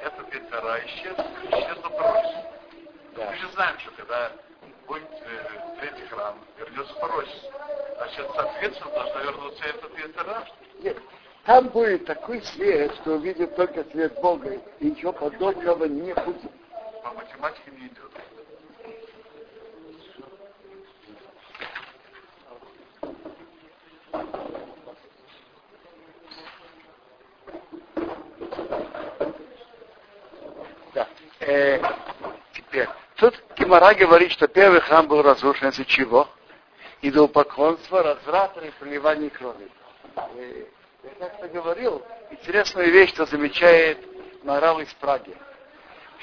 Этот 0.02 0.34
Яцара 0.34 0.86
исчез, 0.86 1.16
исчезла 1.44 1.90
пророчество. 1.90 2.52
Мы 3.16 3.36
же 3.38 3.50
знаем, 3.54 3.80
что 3.80 3.92
когда 3.92 4.32
будет 4.88 5.10
э, 5.12 5.80
третий 5.80 6.06
храм, 6.08 6.38
вернется 6.58 6.94
пророчество. 6.96 7.52
Значит, 7.98 8.28
соответственно, 8.36 8.92
должна 8.94 9.22
вернуться 9.22 9.64
этот 9.66 9.98
Яцара. 9.98 10.48
Нет, 10.80 10.98
там 11.46 11.68
будет 11.70 12.06
такой 12.06 12.42
свет, 12.44 12.94
что 12.96 13.14
увидит 13.14 13.56
только 13.56 13.84
свет 13.86 14.20
Бога, 14.22 14.60
и 14.80 14.92
ничего 14.92 15.14
подобного 15.14 15.86
не 15.86 16.14
будет. 16.14 16.52
По 17.04 17.14
математике 17.14 17.72
не 17.72 17.88
идет. 17.88 18.12
Да. 30.94 31.08
Э, 31.42 31.82
теперь, 32.54 32.88
тут 33.16 33.34
Гимара 33.58 33.96
говорит, 33.96 34.32
что 34.32 34.48
первый 34.48 34.80
храм 34.82 35.08
был 35.08 35.24
разрушен 35.24 35.70
из-за 35.70 35.86
чего? 35.86 36.28
Идолопоклонства, 37.02 38.04
разврата 38.04 38.60
и 38.62 38.70
проливания 38.72 39.32
крови. 39.32 39.68
Э, 40.16 40.66
я 41.04 41.10
как-то 41.20 41.48
говорил, 41.48 42.04
интересную 42.30 42.92
вещь, 42.92 43.10
что 43.10 43.26
замечает 43.26 43.98
морал 44.44 44.80
из 44.82 44.94
Праги, 44.94 45.36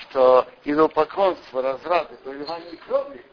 что 0.03 0.47
идолопоклонство, 0.63 1.63
разврат 1.63 2.13
и 2.13 2.17
проливание 2.23 2.77
крови 2.77 3.25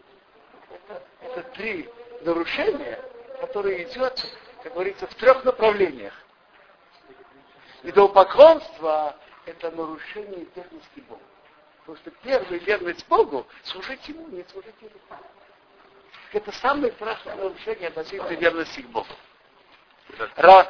это, 0.71 1.04
это 1.21 1.43
три 1.52 1.88
нарушения, 2.21 3.00
которые 3.41 3.84
идет, 3.84 4.26
как 4.63 4.74
говорится, 4.74 5.06
в 5.06 5.13
трех 5.15 5.43
направлениях. 5.43 6.13
Идолопоклонство– 7.84 9.15
это 9.45 9.69
нарушение 9.69 10.48
верности 10.56 11.00
Богу. 11.08 11.21
Потому 11.86 11.98
что 11.98 12.10
первая 12.24 12.60
верность 12.62 13.08
Богу– 13.08 13.45
служить 13.63 14.08
Ему, 14.10 14.28
не 14.30 14.43
служить 14.45 14.74
Ему. 14.82 14.89
Это 16.34 16.52
самое 16.54 16.91
страшное 16.93 17.36
нарушение 17.36 17.89
относительно 17.89 18.30
верности 18.30 18.82
к 18.82 18.88
Богу. 18.88 19.08
Ра- 20.36 20.67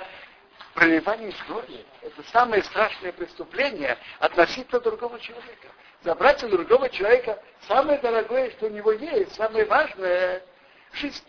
проливание 0.74 1.32
крови– 1.48 1.86
это 2.02 2.22
самое 2.32 2.62
страшное 2.64 3.14
преступление 3.14 3.98
относительно 4.20 4.82
другого 4.82 5.18
человека. 5.22 5.70
Забрать 6.02 6.44
у 6.44 6.50
другого 6.50 6.90
человека 6.90 7.42
самое 7.62 7.98
дорогое, 8.00 8.52
что 8.52 8.66
у 8.66 8.70
него 8.70 8.92
есть, 8.92 9.36
самое 9.36 9.64
важное– 9.64 10.44
жизнь. 10.92 11.24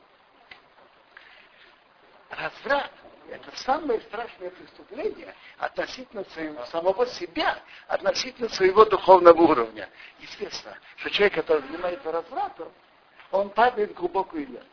Разврат– 2.31 2.90
это 3.31 3.51
самое 3.57 4.01
страшное 4.03 4.51
преступление 4.51 5.35
относительно 5.59 6.25
своего, 6.25 6.65
самого 6.67 7.07
себя, 7.07 7.59
относительно 7.89 8.49
своего 8.49 8.85
духовного 8.85 9.41
уровня. 9.41 9.89
Известно, 10.21 10.77
что 10.97 11.11
человек, 11.11 11.35
который 11.35 11.62
занимается 11.62 12.12
развратом, 12.12 12.73
он 13.31 13.51
падает 13.51 13.91
в 13.91 13.95
глубокую 13.95 14.49
яму. 14.49 14.67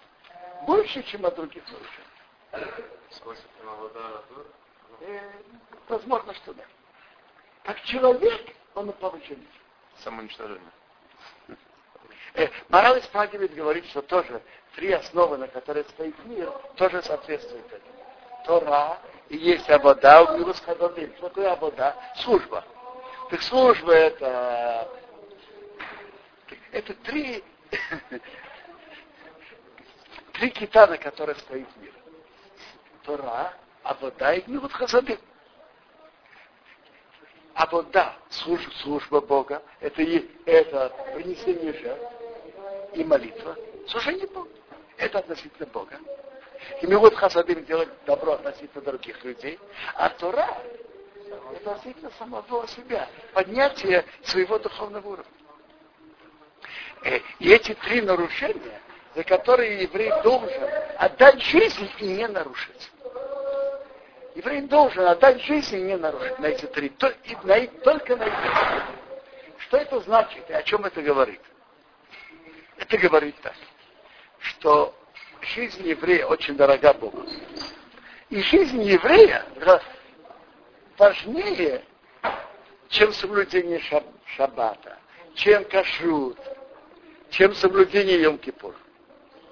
Больше, 0.66 1.04
чем 1.04 1.26
от 1.26 1.36
других 1.36 1.64
нарушений. 1.66 2.08
Э, 5.02 5.20
возможно, 5.88 6.34
что 6.36 6.54
да. 6.54 6.64
Как 7.64 7.82
человек, 7.82 8.56
он 8.76 8.92
повышен. 8.94 9.46
Самоуничтожение. 10.00 10.72
Э, 12.36 12.48
ведь 13.38 13.56
говорит, 13.56 13.86
что 13.88 14.02
тоже 14.02 14.42
три 14.76 14.92
основы, 14.92 15.38
на 15.38 15.48
которые 15.48 15.84
стоит 15.86 16.18
мир, 16.26 16.50
тоже 16.76 17.02
соответствуют 17.04 17.66
этому. 17.72 18.03
Тора 18.46 19.00
и 19.30 19.38
есть 19.38 19.70
Абода, 19.70 20.24
у 20.24 20.38
него 20.38 20.54
Хадоним. 20.54 21.14
Что 21.16 21.30
такое 21.30 21.52
Абода? 21.52 21.96
Служба. 22.18 22.64
Так 23.30 23.42
служба 23.42 23.94
это... 23.94 24.88
Это 26.72 26.94
три... 26.96 27.44
три 30.34 30.50
кита, 30.52 30.88
на 30.88 30.98
которых 30.98 31.40
стоит 31.40 31.68
мир. 31.78 31.94
Тора, 33.04 33.54
Абода 33.84 34.34
и 34.34 34.42
Гмилут 34.42 34.74
Хазадим. 34.74 35.20
Абода, 37.56 38.16
служба, 38.30 38.72
служба 38.82 39.22
Бога, 39.22 39.62
это, 39.80 40.02
и, 40.02 40.28
это 40.46 40.90
принесение 41.14 41.74
жертв 41.74 42.12
и 42.94 43.04
молитва. 43.04 43.56
Служение 43.88 44.28
Богу. 44.28 44.50
Это 44.98 45.20
относительно 45.20 45.68
Бога. 45.68 46.00
И 46.82 46.88
вот 46.88 47.16
хасадим 47.16 47.66
делать 47.66 47.90
добро 48.06 48.34
относительно 48.34 48.84
других 48.84 49.24
людей. 49.24 49.60
А 49.96 50.10
Тора 50.10 50.48
относительно 51.56 52.12
самого 52.18 52.68
себя. 52.68 53.08
Поднятие 53.34 54.06
своего 54.24 54.60
духовного 54.60 55.08
уровня. 55.08 55.32
Э, 57.04 57.20
И 57.40 57.52
эти 57.52 57.74
три 57.74 58.02
нарушения, 58.02 58.80
за 59.16 59.24
которые 59.24 59.84
еврей 59.84 60.12
должен 60.24 60.64
отдать 60.98 61.42
жизнь 61.42 61.90
и 62.00 62.08
не 62.08 62.28
нарушить. 62.28 62.92
Еврей 64.36 64.62
должен 64.62 65.06
отдать 65.06 65.42
жизнь 65.42 65.76
и 65.78 65.82
не 65.82 65.98
нарушить 65.98 66.40
на 66.40 66.48
эти 66.48 66.66
три. 66.66 66.88
И 67.26 67.38
на- 67.44 67.68
только 67.84 68.16
на 68.16 68.24
эти 68.24 68.32
три. 68.32 68.98
Что 69.60 69.78
это 69.78 70.00
значит 70.02 70.50
и 70.50 70.54
о 70.54 70.64
чем 70.64 70.86
это 70.86 71.02
говорит? 71.02 71.42
Это 72.78 72.98
говорит 72.98 73.36
так, 73.42 73.56
что 74.40 74.96
жизнь 75.54 75.88
еврея 75.88 76.26
очень 76.26 76.56
дорога 76.56 76.94
Богу. 76.94 77.26
И 78.30 78.42
жизнь 78.42 78.82
еврея 78.82 79.46
важнее, 80.98 81.84
чем 82.90 83.14
соблюдение 83.14 83.80
шаб- 83.80 84.12
шаббата, 84.36 84.98
чем 85.36 85.66
кашрут, 85.66 86.38
чем 87.30 87.54
соблюдение 87.56 88.22
Йом-Кипур. 88.24 88.76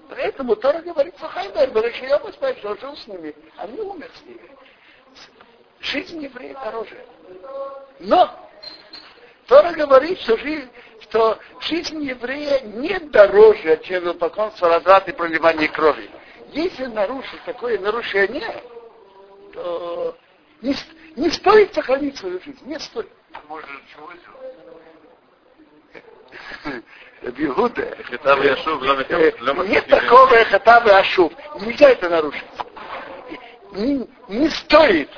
Поэтому 0.10 0.56
Тора 0.56 0.82
говорит, 0.82 1.16
Сахайдар, 1.20 1.70
Барашиям 1.72 2.22
что 2.34 2.76
жил 2.76 2.98
с 2.98 3.08
ними, 3.08 3.34
а 3.56 3.66
не 3.68 3.80
умер 3.80 4.12
с 4.14 4.26
ними. 4.26 4.52
Жизнь 5.80 6.24
еврея 6.24 6.54
дороже. 6.64 7.06
Но 8.00 8.50
Тора 9.48 9.72
говорит, 9.72 10.20
что 10.20 10.38
жизнь, 10.38 10.70
что 11.02 11.40
жизнь 11.62 12.04
еврея 12.04 12.62
не 12.62 13.00
дороже, 13.00 13.80
чем 13.84 14.18
поклонство, 14.18 14.70
разврат 14.70 15.08
и 15.10 15.12
проливание 15.12 15.68
крови. 15.68 16.10
Если 16.52 16.86
нарушить 16.86 17.44
такое 17.46 17.80
нарушение, 17.80 18.64
то 19.54 20.18
не, 20.62 20.76
не 21.16 21.30
стоит 21.30 21.74
сохранить 21.74 22.18
свою 22.18 22.40
жизнь. 22.42 22.60
Не 22.66 22.80
стоит. 22.80 23.10
Может, 23.48 23.70
чего 23.94 24.08
ло 29.40 29.64
Нет 29.66 29.88
такого 29.88 30.44
хатавы 30.46 30.92
ашуб. 30.92 31.34
Нельзя 31.62 31.90
это 31.90 32.10
нарушить. 32.10 32.44
Не, 33.74 34.08
не 34.28 34.50
стоит 34.50 35.10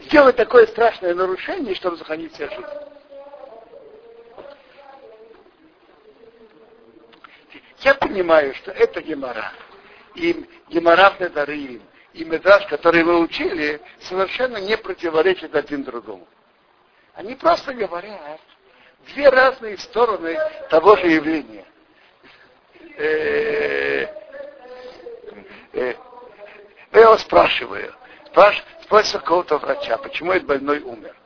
сделать 0.00 0.36
такое 0.36 0.66
страшное 0.66 1.14
нарушение, 1.14 1.74
чтобы 1.74 1.96
сохранить 1.98 2.34
себе 2.34 2.48
жизнь. 2.48 2.89
Я 7.80 7.94
понимаю, 7.94 8.54
что 8.54 8.70
это 8.72 9.00
Гемора. 9.00 9.52
И 10.14 10.46
Гемора 10.68 11.10
в 11.10 11.20
Недарим, 11.20 11.82
и 12.12 12.24
Медраж, 12.24 12.66
который 12.66 13.02
вы 13.04 13.20
учили, 13.20 13.80
совершенно 14.00 14.58
не 14.58 14.76
противоречат 14.76 15.54
один 15.54 15.84
другому. 15.84 16.26
Они 17.14 17.34
просто 17.34 17.72
говорят 17.72 18.40
две 19.06 19.28
разные 19.28 19.78
стороны 19.78 20.36
того 20.68 20.96
же 20.96 21.06
явления. 21.06 21.64
Э, 22.96 24.06
э, 25.72 25.94
я 26.92 27.00
его 27.00 27.16
спрашиваю, 27.18 27.94
спросил 28.82 29.20
какого-то 29.20 29.58
врача, 29.58 29.96
почему 29.98 30.32
этот 30.32 30.48
больной 30.48 30.80
умер. 30.80 31.16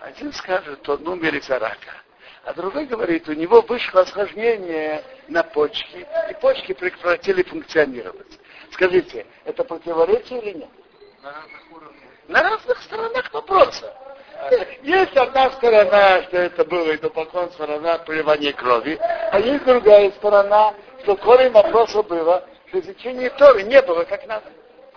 Один 0.00 0.32
скажет, 0.32 0.88
он 0.88 1.06
умер 1.06 1.34
из-за 1.34 1.58
рака. 1.58 2.02
А 2.48 2.54
другой 2.54 2.86
говорит, 2.86 3.28
у 3.28 3.34
него 3.34 3.60
вышло 3.60 4.00
осложнение 4.00 5.04
на 5.28 5.42
почки, 5.42 6.06
и 6.30 6.34
почки 6.40 6.72
прекратили 6.72 7.42
функционировать. 7.42 8.38
Скажите, 8.70 9.26
это 9.44 9.64
противоречие 9.64 10.40
или 10.40 10.58
нет? 10.60 10.70
На 12.26 12.42
разных 12.42 12.80
сторонах 12.84 13.30
вопроса. 13.34 13.94
Есть 14.80 15.14
одна 15.14 15.50
сторона, 15.50 16.22
что 16.22 16.38
это 16.38 16.64
было 16.64 16.96
идопоклон, 16.96 17.50
сторона 17.50 17.98
проливания 17.98 18.54
крови, 18.54 18.98
а 18.98 19.38
есть 19.40 19.66
другая 19.66 20.10
сторона, 20.12 20.72
что 21.02 21.16
корень 21.16 21.52
вопроса 21.52 22.02
было, 22.02 22.48
что 22.68 22.80
изучение 22.80 23.28
Торы 23.28 23.64
не 23.64 23.82
было 23.82 24.04
как 24.04 24.26
надо. 24.26 24.46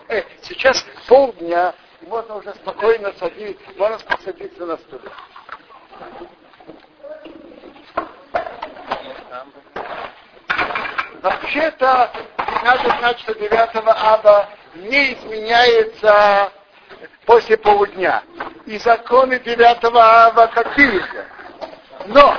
Э, 0.08 0.22
сейчас 0.40 0.82
полдня, 1.06 1.74
и 2.00 2.06
можно 2.06 2.36
уже 2.36 2.54
спокойно 2.54 3.12
садить, 3.18 3.58
можно 3.76 3.98
посадиться 3.98 4.64
на 4.64 4.78
стуле. 4.78 5.10
Вообще-то, 11.22 12.10
надо 12.64 12.96
знать, 12.98 13.18
что 13.20 13.34
9 13.34 13.52
ава 13.52 14.48
не 14.74 15.14
изменяется 15.14 16.52
после 17.24 17.56
полудня. 17.56 18.22
И 18.66 18.76
законы 18.78 19.38
9 19.38 19.84
ава 19.84 20.46
такие 20.48 21.00
же. 21.00 21.26
Но 22.06 22.36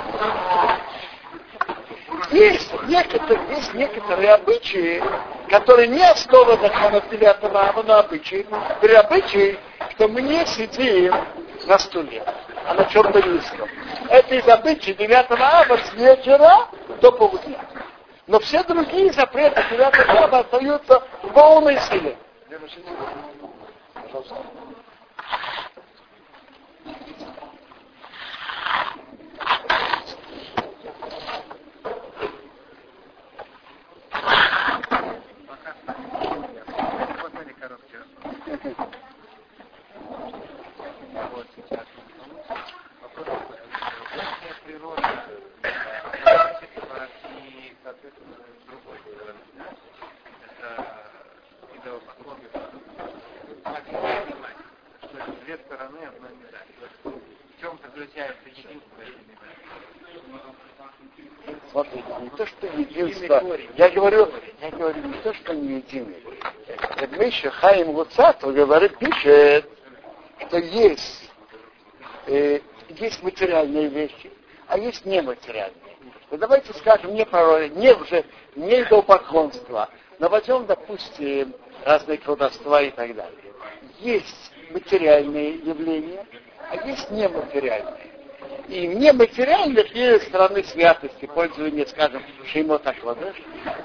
есть 2.32 2.72
некоторые, 2.88 3.56
есть 3.56 3.74
некоторые 3.74 4.34
обычаи, 4.34 5.02
которые 5.50 5.88
не 5.88 6.04
основа 6.04 6.58
законов 6.58 7.10
9 7.10 7.26
ава, 7.44 7.84
но 7.84 7.98
обычаи. 7.98 8.46
При 8.82 8.94
обычаи, 8.94 9.58
что 9.91 10.08
мы 10.08 10.22
не 10.22 10.46
сидим 10.46 11.16
на 11.66 11.80
стуле, 11.80 12.24
а 12.66 12.74
на 12.74 12.86
чем-то 12.86 13.22
низком. 13.22 13.70
Это 14.09 14.36
из 14.36 14.47
обычаи 14.47 14.91
9 14.91 15.32
ава 15.32 15.78
с 15.78 15.93
вечера 15.93 16.68
до 17.01 17.11
полудня. 17.11 17.59
Но 18.28 18.39
все 18.39 18.64
другие 18.64 19.11
запреты 19.11 19.64
9 19.70 20.09
ава 20.09 20.39
остаются 20.39 21.03
в 21.24 21.28
полной 21.30 21.78
силе. 21.80 22.18
Пожалуйста. 23.93 24.36
Вот 41.32 41.47
сейчас. 41.55 41.86
Вопрос 43.01 43.28
природа 44.66 45.14
понимать, 53.84 54.58
что 55.01 55.32
две 55.45 55.58
стороны? 55.58 55.99
Смотрите, 61.72 62.08
не 62.22 62.30
то, 62.30 62.45
что 62.45 62.68
единство. 62.68 63.58
Я 63.76 63.89
говорю, 63.89 64.32
я 64.62 64.70
говорю 64.72 65.01
не 65.08 65.18
то, 65.24 65.34
что 65.34 65.54
не 65.56 65.78
единый. 65.78 66.24
Миша 67.18 67.49
Хаим 67.51 67.89
Луцату 67.89 68.54
говорит, 68.54 68.97
пишет, 68.97 69.70
что 70.47 70.58
есть, 70.58 71.32
э, 72.28 72.60
есть 72.89 73.24
материальные 73.24 73.88
вещи, 73.88 74.32
а 74.68 74.78
есть 74.78 75.06
нематериальные. 75.06 75.83
Ну, 76.34 76.40
давайте 76.40 76.74
скажем, 76.74 77.14
не 77.14 77.24
про 77.28 77.68
не 77.68 77.94
уже 77.94 78.26
не 78.56 78.82
идолопоклонство, 78.82 79.88
но 80.18 80.30
возьмем, 80.30 80.66
допустим, 80.66 81.54
разные 81.86 82.18
колдовства 82.18 82.82
и 82.82 82.90
так 82.90 83.14
далее. 83.14 83.54
Есть 84.00 84.52
материальные 84.72 85.58
явления, 85.58 86.26
а 86.72 86.88
есть 86.88 87.12
нематериальные. 87.12 88.10
И 88.68 88.88
нематериальных 88.88 89.94
есть 89.96 90.30
стороны 90.30 90.64
святости, 90.64 91.28
пользование, 91.28 91.86
скажем, 91.86 92.24
шеймот 92.48 92.88
акладыш, 92.88 93.36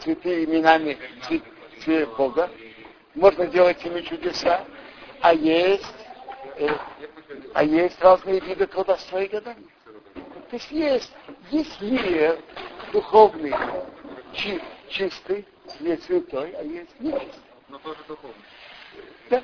цветы 0.01 0.45
именами 0.45 0.97
цвет, 1.27 1.43
цвет 1.85 2.09
Бога. 2.17 2.49
Можно 3.15 3.47
делать 3.49 3.85
ими 3.85 4.01
чудеса. 4.01 4.65
А 5.21 5.35
есть, 5.35 5.85
э, 6.57 6.67
а 7.53 7.63
есть 7.63 8.01
разные 8.01 8.41
виды 8.41 8.67
колдовства 8.67 9.21
и 9.21 9.29
гадания. 9.29 9.69
То 10.51 10.57
есть 10.57 10.71
есть, 10.71 11.13
есть 11.51 11.81
мир 11.81 12.39
духовный, 12.93 13.55
чи, 14.33 14.61
чистый, 14.89 15.45
свет 15.77 16.03
святой, 16.05 16.55
а 16.59 16.63
есть 16.63 16.99
нечистый. 17.01 17.43
Но 17.69 17.79
тоже 17.79 17.99
духовный. 18.09 18.35
Да. 19.29 19.43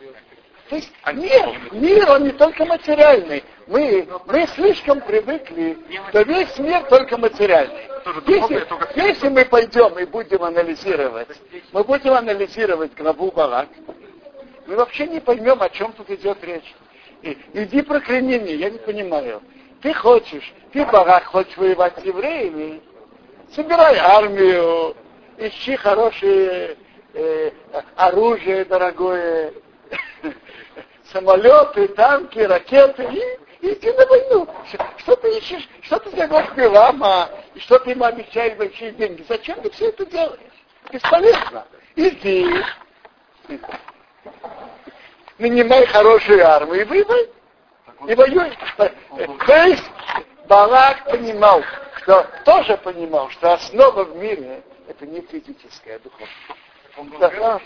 То 0.71 0.77
есть 0.77 0.91
мир, 1.13 1.73
мир, 1.73 2.11
он 2.11 2.25
не 2.25 2.33
только 2.33 2.65
материальный. 2.65 3.45
Мы, 3.67 4.09
мы 4.25 4.47
слишком 4.55 5.03
привыкли, 5.03 5.77
что 6.09 6.23
весь 6.23 6.59
мир 6.59 6.85
только 6.85 7.19
материальный. 7.19 7.87
Если, 8.27 8.67
если 8.97 9.29
мы 9.29 9.45
пойдем 9.45 9.99
и 9.99 10.07
будем 10.07 10.43
анализировать, 10.43 11.29
мы 11.73 11.85
будем 11.85 12.15
анализировать 12.15 12.95
главу 12.95 13.31
Барак, 13.31 13.69
мы 14.67 14.77
вообще 14.77 15.07
не 15.07 15.21
поймем, 15.21 15.61
о 15.61 15.69
чем 15.69 15.93
тут 15.93 16.09
идет 16.11 16.43
речь. 16.43 16.75
И, 17.21 17.37
иди 17.53 17.83
прокляни 17.83 18.39
меня, 18.39 18.55
я 18.55 18.71
не 18.71 18.79
понимаю. 18.79 19.43
Ты 19.85 19.93
хочешь, 19.93 20.55
ты, 20.73 20.83
Барак, 20.87 21.27
хочешь 21.27 21.59
воевать 21.59 21.93
с 22.01 22.05
евреями, 22.05 22.81
собирай 23.55 23.99
армию, 23.99 24.97
ищи 25.37 25.77
хорошее 25.77 26.79
э, 27.13 27.51
оружие 27.95 28.65
дорогое, 28.65 29.53
самолеты, 31.13 31.89
танки, 31.89 32.39
ракеты, 32.39 33.03
и 33.61 33.73
иди 33.73 33.93
на 33.93 34.07
войну. 34.07 34.49
Что 34.97 35.17
ты 35.17 35.37
ищешь? 35.37 35.69
Что 35.83 35.99
ты 35.99 36.17
зовешь 36.17 36.51
Билама? 36.57 37.29
И 37.55 37.61
что 37.61 37.79
ты 37.79 37.91
ему 37.91 38.05
обещаешь 38.05 38.57
большие 38.57 38.93
деньги? 38.93 39.23
Зачем 39.29 39.61
ты 39.61 39.69
все 39.69 39.91
это 39.91 40.07
делаешь? 40.07 40.41
Бесполезно. 40.91 41.67
Иди. 41.95 42.49
Нанимай 45.37 45.85
хорошую 45.85 46.49
армию 46.49 46.81
и 46.81 46.85
воевай. 46.85 47.29
И 48.09 48.15
воюй. 48.15 48.53
То 48.77 49.67
есть 49.67 49.91
Балак 50.47 51.05
понимал, 51.05 51.63
что 52.03 52.27
тоже 52.45 52.77
понимал, 52.79 53.31
что 53.31 53.53
основа 53.53 54.05
в 54.05 54.17
мире 54.17 54.63
это 54.89 55.07
не 55.07 55.21
физическая, 55.23 55.97
а 55.97 55.99
духовная. 56.01 57.19
Да, 57.19 57.61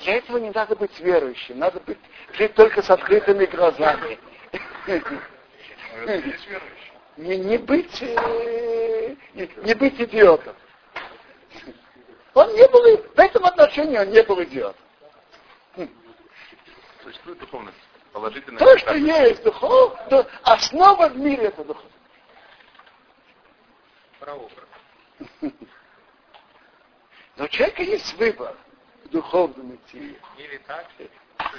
для 0.00 0.16
этого 0.16 0.38
не 0.38 0.50
надо 0.50 0.76
быть 0.76 0.98
верующим, 1.00 1.58
надо 1.58 1.80
быть, 1.80 1.98
жить 2.32 2.54
только 2.54 2.82
с 2.82 2.90
открытыми 2.90 3.46
глазами. 3.46 4.18
Не, 7.16 7.36
не 7.36 7.58
быть, 7.58 8.02
э, 8.02 9.14
не 9.34 9.74
быть 9.74 10.00
идиотом. 10.00 10.54
Он 12.34 12.52
не 12.54 12.66
был, 12.68 12.96
в 12.96 13.18
этом 13.18 13.44
отношении 13.44 13.98
он 13.98 14.08
не 14.10 14.22
был 14.22 14.42
идиотом. 14.42 14.82
Существует 17.02 17.38
духовность. 17.38 17.89
То, 18.12 18.78
что 18.78 18.94
есть 18.94 19.42
духов, 19.44 19.96
то 20.08 20.26
основа 20.42 21.08
в 21.08 21.16
мире 21.16 21.44
это 21.44 21.64
духовность. 21.64 21.94
Прообраз. 24.18 24.68
Но 27.36 27.44
у 27.44 27.48
человека 27.48 27.82
есть 27.82 28.12
выбор 28.18 28.56
в 29.04 29.08
духовном 29.08 29.76
идти. 29.76 30.18
Или 30.36 30.58
так, 30.66 30.86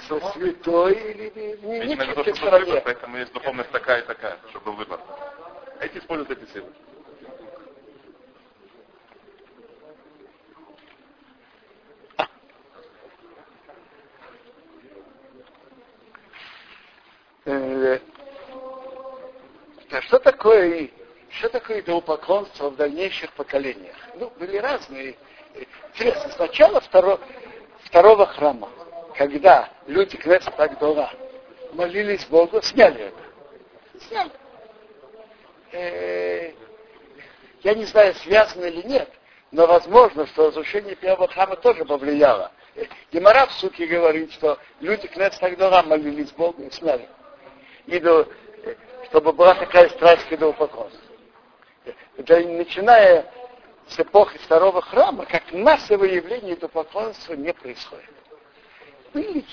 Со 0.06 0.20
святой 0.32 0.94
или 0.94 1.32
не, 1.62 1.86
не 1.86 1.94
это 1.94 2.06
чуть 2.06 2.14
то, 2.14 2.34
что 2.36 2.50
был 2.50 2.50
выбор, 2.50 2.62
стороне. 2.62 2.80
поэтому 2.84 3.16
есть 3.16 3.32
духовность 3.32 3.70
такая 3.70 4.02
и 4.02 4.06
такая, 4.06 4.38
чтобы 4.50 4.66
был 4.66 4.74
выбор. 4.74 5.00
Эти 5.80 5.98
используют 5.98 6.30
эти 6.30 6.52
силы. 6.52 6.68
Э, 12.18 12.24
а 12.24 12.28
что 20.02 20.18
такое, 20.20 20.90
что 21.30 21.48
такое 21.48 21.80
идолопоклонство 21.80 22.70
в 22.70 22.76
дальнейших 22.76 23.32
поколениях? 23.32 23.96
Ну, 24.14 24.32
были 24.38 24.58
разные. 24.58 25.16
Интересно, 25.90 26.30
сначала 26.32 26.80
второго, 26.80 27.20
второго 27.80 28.26
храма, 28.26 28.68
когда 29.16 29.68
люди 29.86 30.16
Кнессет 30.16 30.58
Агдора 30.58 31.10
молились 31.72 32.24
Богу, 32.26 32.62
сняли 32.62 33.06
это. 33.06 34.04
Сняли. 34.06 34.30
Э, 35.72 36.52
я 37.62 37.74
не 37.74 37.84
знаю, 37.84 38.14
связано 38.16 38.64
или 38.64 38.86
нет, 38.86 39.08
Но 39.50 39.66
возможно, 39.66 40.26
что 40.26 40.48
разрушение 40.48 40.94
первого 40.94 41.28
храма 41.28 41.56
тоже 41.56 41.84
повлияло. 41.84 42.52
Гемора 43.12 43.46
в 43.46 43.52
суке 43.52 43.86
говорит, 43.86 44.32
что 44.32 44.58
люди 44.80 45.06
к 45.06 45.38
тогда 45.38 45.82
молились 45.82 46.30
Богу 46.32 46.62
и 46.62 46.70
сняли. 46.70 47.08
И 47.86 47.98
до, 47.98 48.28
чтобы 49.06 49.32
была 49.32 49.54
такая 49.54 49.88
страсть 49.90 50.26
к 50.28 50.32
идолопоклонству. 50.32 51.00
Начиная 52.16 53.30
с 53.88 53.98
эпохи 53.98 54.38
второго 54.38 54.80
храма, 54.80 55.26
как 55.26 55.52
массовое 55.52 56.12
явление 56.14 56.54
идолопоклонства 56.54 57.34
не 57.34 57.52
происходит. 57.52 58.10
Были, 59.12 59.44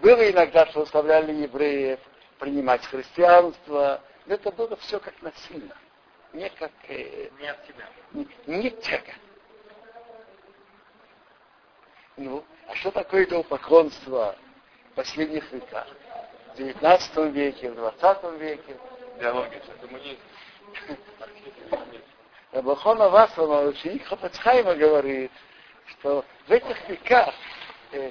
было 0.00 0.30
иногда, 0.30 0.66
что 0.66 0.80
заставляли 0.80 1.32
евреев 1.32 2.00
принимать 2.38 2.84
христианство, 2.86 4.00
но 4.26 4.34
это 4.34 4.50
было 4.52 4.76
все 4.76 5.00
как 5.00 5.20
насильно. 5.22 5.76
Не 6.32 6.50
как... 6.50 6.72
Э, 6.88 7.30
не 7.40 7.48
от 7.48 7.66
тебя. 7.66 7.88
Не, 8.12 8.28
не 8.46 8.70
тяга. 8.70 9.14
Ну, 12.16 12.44
а 12.66 12.74
что 12.74 12.90
такое 12.90 13.24
идолопоклонство 13.24 14.36
в 14.92 14.94
последних 14.94 15.50
веках? 15.52 15.86
В 16.58 16.60
19 16.60 17.16
веке, 17.32 17.70
в 17.70 17.76
20 17.76 18.40
веке? 18.40 18.76
Диалоги, 19.20 19.62
коммунизм. 19.80 20.18
Рабахона 22.50 23.08
Васлама, 23.08 23.60
ученик 23.68 24.04
Хапацхайма, 24.06 24.74
говорит, 24.74 25.30
что 25.86 26.24
в 26.48 26.50
этих 26.50 26.88
веках 26.88 27.32
э, 27.92 28.10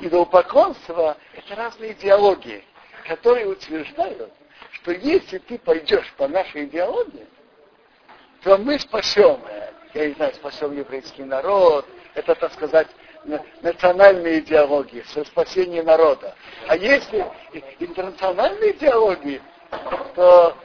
идолопоклонство– 0.00 1.16
это 1.34 1.54
разные 1.54 1.92
идеологии, 1.92 2.62
которые 3.06 3.46
утверждают, 3.48 4.30
что 4.72 4.92
если 4.92 5.38
ты 5.38 5.56
пойдешь 5.56 6.12
по 6.18 6.28
нашей 6.28 6.66
идеологии, 6.66 7.26
то 8.42 8.58
мы 8.58 8.78
спасем, 8.78 9.40
я 9.94 10.08
не 10.08 10.12
знаю, 10.12 10.34
спасем 10.34 10.76
еврейский 10.76 11.24
народ, 11.24 11.86
это, 12.12 12.34
так 12.34 12.52
сказать, 12.52 12.88
национальные 13.62 14.40
идеологии, 14.40 15.04
спасение 15.24 15.82
народа. 15.82 16.34
А 16.66 16.76
если 16.76 17.26
интернациональные 17.78 18.72
идеологии, 18.72 19.40
то 20.14 20.56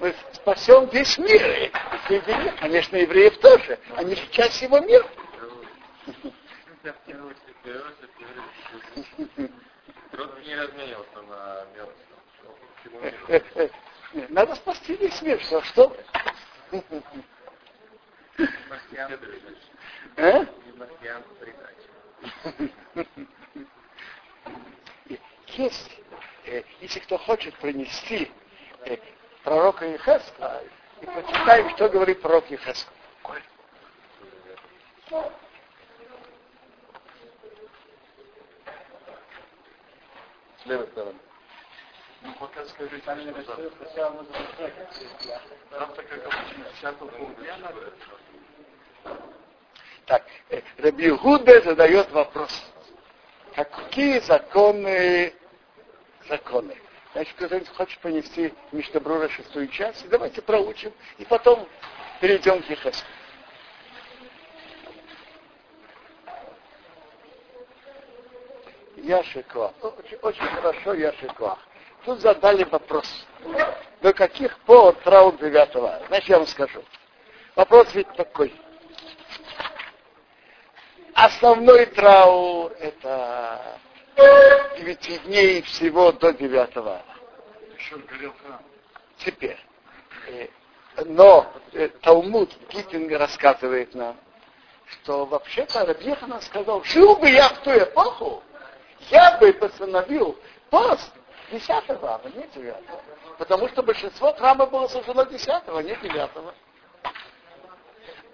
мы 0.00 0.14
спасем 0.32 0.86
весь 0.86 1.18
мир. 1.18 1.46
И 1.50 1.70
среди 2.06 2.34
них, 2.34 2.56
конечно, 2.56 2.96
евреев 2.96 3.38
тоже. 3.38 3.78
Они 3.96 4.14
же 4.14 4.26
часть 4.30 4.60
его 4.62 4.78
мира. 4.80 5.06
не 10.44 10.54
разменился 10.54 11.22
на 11.28 11.66
Надо 14.28 14.54
спасти 14.54 14.94
весь 14.96 15.20
мир, 15.22 15.40
что, 15.40 15.62
что? 15.62 15.96
А? 20.16 20.46
Есть, 25.46 25.90
э, 26.46 26.62
если 26.80 27.00
кто 27.00 27.18
хочет 27.18 27.54
принести 27.56 28.30
э, 28.86 28.96
пророка 29.44 29.86
Ехеска, 29.86 30.62
и 31.00 31.06
почитаем, 31.06 31.70
что 31.70 31.88
говорит 31.88 32.20
пророк 32.22 32.50
Ехеска. 32.50 32.90
С 40.58 40.66
Так, 50.06 50.22
э, 50.50 50.60
Раби 50.78 51.10
Гуде 51.10 51.62
задает 51.62 52.10
вопрос. 52.12 52.50
Какие 53.54 54.18
законы, 54.20 55.32
законы? 56.28 56.76
Значит, 57.12 57.34
кто-нибудь 57.36 57.68
хочет 57.68 57.98
понести 58.00 58.52
Миштабрура 58.72 59.28
шестую 59.28 59.68
часть, 59.68 60.08
давайте 60.08 60.42
проучим, 60.42 60.92
и 61.18 61.24
потом 61.24 61.68
перейдем 62.20 62.60
к 62.62 62.68
Ехеску. 62.68 63.06
Яшиква. 68.96 69.72
Очень, 69.80 70.16
очень 70.22 70.46
хорошо 70.46 70.94
Яшиква. 70.94 71.58
Тут 72.04 72.20
задали 72.20 72.64
вопрос. 72.64 73.26
До 74.02 74.12
каких 74.12 74.58
пор 74.60 74.94
траур 74.96 75.36
9 75.36 76.06
Значит, 76.08 76.28
я 76.28 76.38
вам 76.38 76.46
скажу. 76.46 76.82
Вопрос 77.54 77.94
ведь 77.94 78.12
такой. 78.14 78.52
Основной 81.24 81.86
траур 81.86 82.70
это 82.78 83.78
9 84.76 85.24
дней 85.24 85.62
всего 85.62 86.12
до 86.12 86.34
9 86.34 86.52
Еще 87.78 87.96
горел 87.96 88.34
храм. 88.44 88.60
Теперь. 89.16 89.58
Э, 90.28 90.48
но 91.06 91.46
э, 91.72 91.88
Талмуд 92.02 92.50
Гитинг 92.68 93.10
рассказывает 93.12 93.94
нам, 93.94 94.18
что 94.86 95.24
вообще-то 95.24 95.86
Рабьехана 95.86 96.42
сказал, 96.42 96.84
жил 96.84 97.16
бы 97.16 97.30
я 97.30 97.48
в 97.48 97.58
ту 97.62 97.70
эпоху, 97.70 98.42
я 99.08 99.38
бы 99.38 99.50
постановил 99.54 100.38
пост 100.68 101.10
10 101.50 101.70
ава, 101.70 102.20
не 102.34 102.46
9 102.54 102.74
Потому 103.38 103.66
что 103.70 103.82
большинство 103.82 104.34
храма 104.34 104.66
было 104.66 104.88
совершено 104.88 105.24
10 105.24 105.48
а 105.48 105.82
не 105.82 105.96
9 105.96 106.30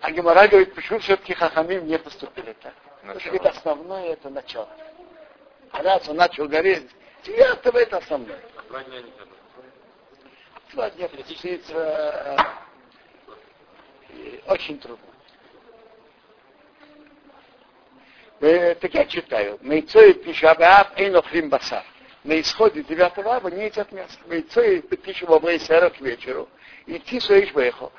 А 0.01 0.11
Гемора 0.11 0.49
говорит, 0.49 0.75
почему 0.75 0.99
все-таки 1.01 1.35
Хахамим 1.35 1.87
не 1.87 1.99
поступили 1.99 2.55
так? 2.55 2.75
Потому 3.01 3.21
что 3.21 3.31
это 3.31 3.49
основное, 3.51 4.13
это 4.13 4.31
начало. 4.31 4.69
А 5.73 5.83
раз 5.83 6.09
он 6.09 6.17
начал 6.17 6.49
гореть, 6.49 6.89
9 7.25 7.67
это 7.67 7.99
основное. 7.99 8.41
Два 8.69 8.83
дня 8.85 9.03
не. 9.03 9.13
Два 10.73 10.91
дня 10.91 11.09
причислиться 11.09 11.75
э, 11.75 12.37
очень 14.47 14.79
трудно. 14.79 15.05
Э, 18.41 18.75
так 18.77 18.95
я 18.95 19.05
читаю. 19.07 19.59
Мейцой 19.61 20.15
пишабаав 20.15 20.99
эйнофрим 20.99 21.51
басар. 21.51 21.85
На 22.25 22.41
исходе 22.41 22.83
9 22.83 23.19
ава 23.19 23.49
не 23.49 23.67
едят 23.67 23.93
мясо. 23.93 24.19
Мейцой 24.27 24.81
пишем 24.83 25.29
в 25.29 25.35
Абрейсера 25.35 25.91
к 25.91 26.01
вечеру. 26.01 26.49
И 26.87 26.99
тису 27.01 27.39
ишбехо 27.39 27.93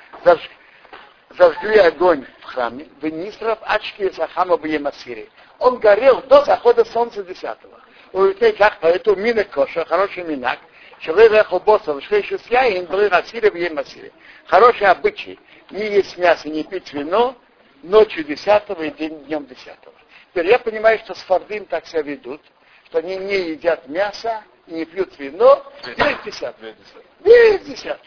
зажгли 1.37 1.77
огонь 1.77 2.25
в 2.39 2.45
храме, 2.45 2.87
в 3.01 3.05
Нисров 3.05 3.59
Ачки 3.61 4.11
Сахама 4.11 4.57
Бьемасири. 4.57 5.29
Он 5.59 5.77
горел 5.77 6.21
до 6.23 6.43
захода 6.43 6.85
солнца 6.85 7.23
десятого. 7.23 7.79
У 8.13 8.23
людей 8.23 8.53
как 8.53 8.79
поэтому 8.81 9.17
минок 9.17 9.49
коша, 9.49 9.85
хороший 9.85 10.23
минак, 10.23 10.59
человек 10.99 11.31
ехал 11.31 11.59
боссом, 11.59 12.01
что 12.01 12.17
еще 12.17 12.37
с 12.37 12.45
яин, 12.47 12.85
был 12.85 13.09
Масири 13.09 13.49
Бьемасири. 13.49 14.11
Хороший 14.47 14.87
обычай. 14.87 15.39
Не 15.69 15.85
есть 15.85 16.17
мясо, 16.17 16.49
не 16.49 16.63
пить 16.63 16.91
вино, 16.93 17.35
ночью 17.83 18.23
10 18.23 18.63
и 18.81 18.91
день, 18.91 19.25
днем 19.25 19.45
десятого. 19.45 19.95
Теперь 20.31 20.47
я 20.47 20.59
понимаю, 20.59 20.99
что 20.99 21.13
с 21.13 21.21
Фардим 21.23 21.65
так 21.65 21.87
себя 21.87 22.01
ведут, 22.01 22.41
что 22.85 22.99
они 22.99 23.15
не 23.15 23.51
едят 23.51 23.87
мясо, 23.87 24.43
не 24.67 24.85
пьют 24.85 25.17
вино, 25.17 25.63
9 25.85 26.23
10 26.25 26.55
9 27.23 27.63
10 27.65 27.97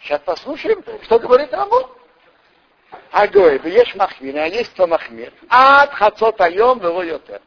Сейчас 0.00 0.20
послушаем, 0.22 0.82
что 1.02 1.18
говорит 1.18 1.52
Рамон. 1.52 1.84
Агой, 3.12 3.60
есть 3.70 3.94
махмир, 3.94 4.36
а 4.38 4.46
есть 4.46 4.72
то 4.74 4.86
махмир. 4.86 5.32
Ад 5.48 5.92
хацот 5.92 6.40
айом 6.40 6.82
его 6.82 7.02
йотер. 7.02 7.40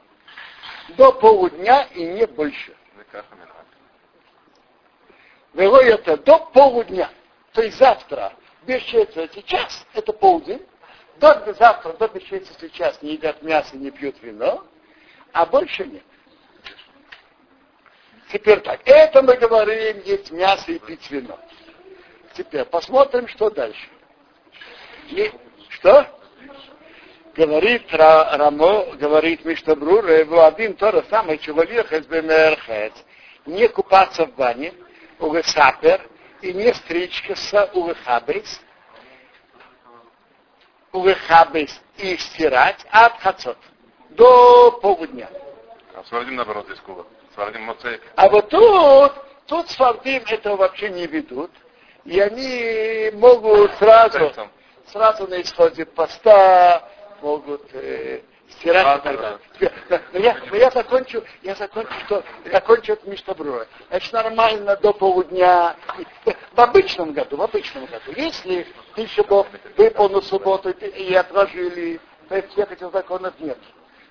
До 0.90 1.12
полудня 1.12 1.88
и 1.94 2.04
не 2.06 2.28
больше. 2.28 2.76
Его 5.54 5.82
йотер, 5.82 6.18
до 6.18 6.40
полудня. 6.40 7.10
То 7.54 7.62
есть 7.62 7.78
завтра, 7.78 8.34
без 8.64 8.82
четверти 8.84 9.42
час, 9.42 9.86
это 9.94 10.14
полдень. 10.14 10.66
До 11.18 11.54
завтра, 11.54 11.94
до 11.94 12.08
без 12.08 12.24
четверти 12.24 12.70
час 12.70 13.02
не 13.02 13.14
едят 13.14 13.42
мясо, 13.42 13.76
не 13.78 13.92
пьют 13.92 14.22
вино, 14.22 14.66
а 15.32 15.46
больше 15.46 15.86
нет. 15.86 16.04
Теперь 18.32 18.62
так, 18.62 18.82
это 18.86 19.22
мы 19.22 19.38
говорим, 19.38 20.02
есть 20.04 20.32
мясо 20.32 20.72
и 20.72 20.80
пить 20.80 21.10
вино. 21.12 21.40
Теперь 22.34 22.66
посмотрим, 22.66 23.28
что 23.28 23.50
дальше. 23.50 23.88
И, 25.10 25.32
что? 25.70 26.08
Говорит 27.36 27.92
Рамо, 27.92 28.96
говорит 28.96 29.44
Миштабрур, 29.44 30.06
его 30.08 30.46
один 30.46 30.76
то 30.76 30.92
же 30.92 31.04
самое 31.10 31.40
человек 31.40 31.92
из 31.92 32.06
БМРХС. 32.06 33.04
Не 33.46 33.68
купаться 33.68 34.26
в 34.26 34.36
бане, 34.36 34.74
угасапер, 35.20 36.02
и 36.42 36.54
не 36.54 36.74
стричься 36.74 37.36
с 37.36 37.70
угахабейс, 37.74 38.62
угахабейс 40.92 41.82
и 41.98 42.18
стирать 42.18 42.86
от 42.92 43.20
хацот 43.20 43.58
до 44.10 44.72
полудня. 44.82 45.30
А 45.96 46.04
свардим 46.04 46.36
наоборот 46.36 46.70
из 46.70 46.80
Куба. 46.82 47.06
Свардим 47.34 47.64
моцей. 47.64 48.00
А 48.16 48.30
вот 48.30 48.50
тут, 48.50 49.14
тут 49.48 49.70
свардим 49.72 50.24
этого 50.28 50.58
вообще 50.58 50.90
не 50.90 51.08
ведут. 51.08 51.52
И 52.06 52.20
они 52.20 53.12
могут 53.18 53.74
сразу, 53.76 54.34
сразу 54.88 55.28
на 55.28 55.42
исходе 55.42 55.86
поста 55.86 56.90
могут 57.22 57.64
э, 57.74 58.22
стирать 58.50 59.00
и 59.00 59.04
так 59.04 59.20
далее. 59.20 59.40
Но 60.12 60.20
я, 60.20 60.38
но 60.50 60.56
я 60.58 60.70
закончу, 60.72 61.24
я 61.42 61.56
закончу, 61.56 61.94
что 62.06 62.24
закончу 62.52 62.94
это 62.94 63.10
Миштабрура. 63.10 63.68
Значит, 63.90 64.12
нормально 64.14 64.76
до 64.78 64.92
полудня, 64.94 65.76
в 66.26 66.60
обычном 66.60 67.14
году, 67.14 67.38
в 67.38 67.42
обычном 67.42 67.86
году. 67.86 68.12
Если 68.16 68.68
тысяча 68.96 69.24
Бог 69.24 69.48
выпал 69.78 70.10
на 70.10 70.22
субботу 70.22 70.70
и 70.70 71.14
отложили, 71.14 72.02
то 72.28 72.42
всех 72.50 72.72
этих 72.72 72.92
законов 72.92 73.34
нет. 73.40 73.58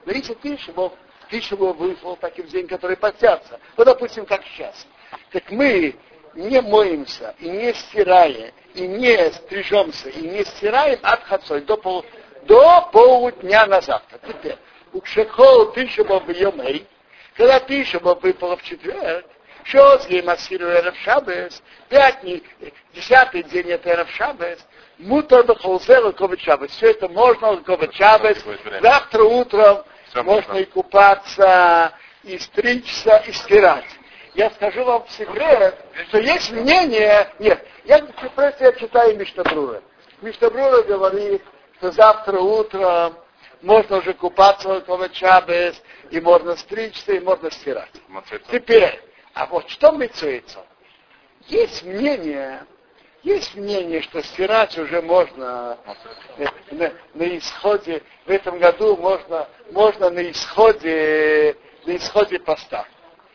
Но 0.04 0.12
если 0.12 0.34
Бог, 0.72 0.94
тысяча 1.28 1.56
Бог 1.56 1.76
выпал 1.76 2.16
таким 2.16 2.46
день, 2.46 2.66
который 2.66 2.96
постятся, 2.96 3.60
ну, 3.76 3.84
допустим, 3.84 4.26
как 4.26 4.42
сейчас. 4.44 4.86
Так 5.30 5.50
мы 5.50 5.94
не 6.34 6.60
моемся 6.60 7.34
и 7.38 7.48
не 7.48 7.74
стираем, 7.74 8.52
и 8.74 8.86
не 8.86 9.32
стрижемся, 9.32 10.08
и 10.08 10.22
не 10.22 10.44
стираем 10.44 10.98
от 11.02 11.22
хацой 11.24 11.62
до, 11.62 11.76
пол, 11.76 12.04
до 12.42 12.88
полудня 12.92 13.66
на 13.66 13.80
завтра. 13.80 14.18
Теперь, 14.26 14.56
у 14.92 15.00
Кшехол 15.00 15.72
тысяча 15.72 16.02
Йомей, 16.02 16.86
когда 17.36 17.60
тысяча 17.60 17.98
выпала 17.98 18.56
в 18.56 18.62
четверг, 18.62 19.26
что 19.64 19.98
с 19.98 20.06
Геймасиру 20.08 20.66
Эрев 20.66 20.96
Шабес, 20.98 21.62
пятник, 21.88 22.44
десятый 22.94 23.42
день 23.44 23.70
это 23.70 23.90
Эрев 23.90 24.10
Шабес, 24.10 24.58
мутор 24.98 25.44
бахолзел 25.44 26.12
Ковет 26.12 26.40
Шабес. 26.40 26.72
Все 26.72 26.90
это 26.90 27.08
можно 27.08 27.56
Ковет 27.58 27.94
Шабес. 27.94 28.44
Завтра 28.80 29.22
утром 29.22 29.84
можно 30.14 30.54
и 30.54 30.64
купаться, 30.64 31.92
и 32.24 32.38
стричься, 32.38 33.22
и 33.26 33.32
стирать 33.32 33.86
я 34.34 34.50
скажу 34.50 34.84
вам 34.84 35.06
секрет, 35.08 35.78
что 36.08 36.18
есть 36.18 36.50
мнение, 36.52 37.30
нет, 37.38 37.66
я 37.84 37.98
просто 38.34 38.64
я 38.64 38.72
читаю 38.72 39.16
Миштабрура. 39.18 39.82
Миштабрура 40.22 40.82
говорит, 40.82 41.42
что 41.76 41.92
завтра 41.92 42.38
утром 42.38 43.14
можно 43.60 43.98
уже 43.98 44.14
купаться 44.14 44.68
около 44.78 45.08
Чабес, 45.10 45.80
и 46.10 46.20
можно 46.20 46.56
стричься, 46.56 47.12
и 47.12 47.20
можно 47.20 47.50
стирать. 47.50 47.90
Теперь, 48.50 49.00
а 49.34 49.46
вот 49.46 49.68
что 49.68 49.92
мецуется? 49.92 50.64
Есть 51.48 51.82
мнение, 51.82 52.64
есть 53.22 53.54
мнение, 53.54 54.00
что 54.02 54.22
стирать 54.22 54.78
уже 54.78 55.02
можно 55.02 55.76
на, 56.70 56.92
на 57.14 57.38
исходе, 57.38 58.02
в 58.24 58.30
этом 58.30 58.58
году 58.58 58.96
можно, 58.96 59.48
можно 59.72 60.10
на 60.10 60.30
исходе, 60.30 61.56
на 61.84 61.96
исходе 61.96 62.38
поста 62.38 62.86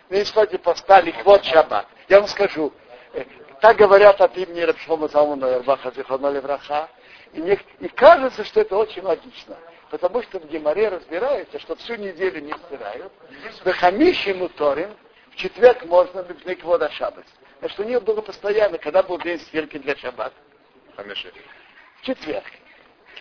на 0.10 0.22
исходе 0.22 0.58
поста 0.58 1.02
ликвот 1.02 1.44
шаббат. 1.46 1.88
Я 2.10 2.20
вам 2.20 2.28
скажу, 2.28 2.74
э, 3.14 3.26
так 3.62 3.78
говорят 3.78 4.22
от 4.22 4.38
имени 4.38 4.62
Рабшома 4.62 5.08
Залмана 5.08 5.56
Ирбаха 5.56 5.92
Зихона 5.92 6.30
Левраха, 6.30 6.90
и, 7.34 7.42
мне, 7.42 7.60
и 7.80 7.88
кажется, 7.90 8.44
что 8.46 8.62
это 8.62 8.78
очень 8.78 9.02
логично. 9.02 9.58
Потому 9.90 10.22
что 10.24 10.40
в 10.40 10.48
Геморе 10.48 10.90
разбирается, 10.90 11.60
что 11.60 11.76
всю 11.76 11.96
неделю 11.96 12.42
не 12.42 12.54
стирают. 12.54 13.12
В 13.64 13.72
Хамиши 13.72 14.34
Муторим 14.34 14.96
в 15.32 15.36
четверг 15.36 15.86
можно 15.86 16.24
бипнек 16.24 16.64
вода 16.64 16.90
шаббат. 16.90 17.26
Значит, 17.60 17.80
у 17.80 17.84
них 17.84 18.04
было 18.04 18.22
постоянно, 18.22 18.78
когда 18.78 19.02
был 19.02 19.18
день 19.20 19.40
стирки 19.40 19.78
для 19.78 19.96
шаббат. 19.96 20.34
Хамиши. 20.96 21.32
В 22.02 22.06
четверг. 22.06 22.46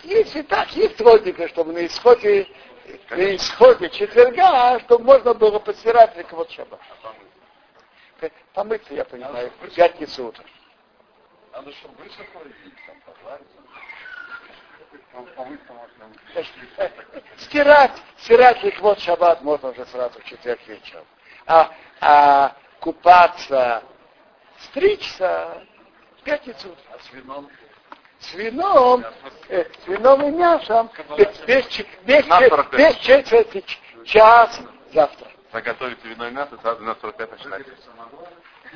Если 0.03 0.43
так, 0.43 0.71
есть 0.73 1.01
логика, 1.01 1.49
чтобы 1.49 1.73
на 1.73 1.87
исходе 1.87 2.47
на 3.11 3.37
исходе 3.37 3.91
четверга, 3.91 4.79
чтобы 4.81 5.05
можно 5.05 5.35
было 5.35 5.59
постирать 5.59 6.15
для 6.15 6.25
кого-то 6.25 6.53
шаба. 6.53 6.79
Помыться, 8.55 8.95
я 8.95 9.05
понимаю, 9.05 9.53
в 9.61 9.75
пятницу 9.75 10.29
утром. 10.29 10.47
Надо, 11.53 11.73
чтобы 11.73 11.95
высохло 12.03 12.41
и 12.41 12.71
там 12.87 12.97
Стирать, 17.39 17.93
стирать 18.19 18.63
ликвот 18.63 19.01
шаббат 19.01 19.43
можно 19.43 19.71
уже 19.71 19.87
сразу 19.87 20.21
в 20.21 20.25
четверг 20.25 20.61
вечером. 20.67 21.05
А, 21.47 21.75
а 22.01 22.57
купаться, 22.81 23.83
стричься 24.59 25.63
в 26.19 26.23
пятницу. 26.23 26.77
А 26.93 26.99
с 26.99 27.13
вином? 27.13 27.49
С 28.21 28.35
вином, 28.35 29.05
э, 29.49 29.65
с 29.65 29.87
вином 29.87 30.27
и 30.27 30.31
мясом. 30.31 30.91
Без, 31.17 31.39
без, 31.47 31.67
без, 32.05 32.97
четверти 32.97 33.65
час 34.05 34.61
завтра. 34.93 35.29
Заготовите 35.53 36.09
вино 36.09 36.29
и 36.29 36.31
мясо, 36.31 36.59
сразу 36.61 36.83
на 36.83 36.95
45 36.97 37.31
начинайте. 37.31 37.73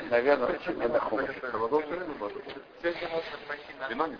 Наверное, 0.09 0.59
не 0.67 0.87
на 0.87 1.01
Вино 3.89 4.07
не 4.07 4.17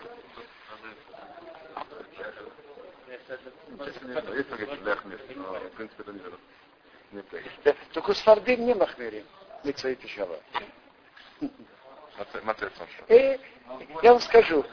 в 5.17 5.71
принципе, 5.75 6.03
это 6.03 6.13
не 7.11 7.73
Только 7.93 8.13
с 8.13 8.21
фардим 8.21 8.65
не 8.65 8.73
махмерим. 8.73 9.25
Митсаит 9.63 10.03
и 10.03 10.07
шава. 10.07 10.39
Я 14.01 14.11
вам 14.11 14.21
скажу, 14.21 14.65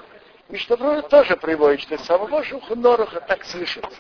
Мишнабрура 0.49 1.03
тоже 1.03 1.37
приводит, 1.37 1.81
что 1.83 1.99
самого 1.99 2.43
Шухноруха 2.43 3.21
так 3.21 3.45
слышится. 3.45 3.91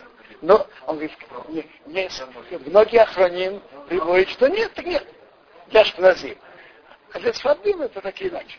Но 0.40 0.66
он 0.86 0.96
говорит, 0.96 1.12
не, 1.48 1.68
не, 1.86 2.08
многие 2.70 3.02
охраним 3.02 3.60
приводят, 3.88 4.28
что 4.30 4.48
нет, 4.48 4.72
так 4.72 4.86
нет. 4.86 5.06
Для 5.66 5.84
шпназим. 5.84 6.38
А 7.12 7.18
для 7.18 7.34
Сфардим 7.34 7.82
это 7.82 8.00
так 8.00 8.20
иначе. 8.22 8.58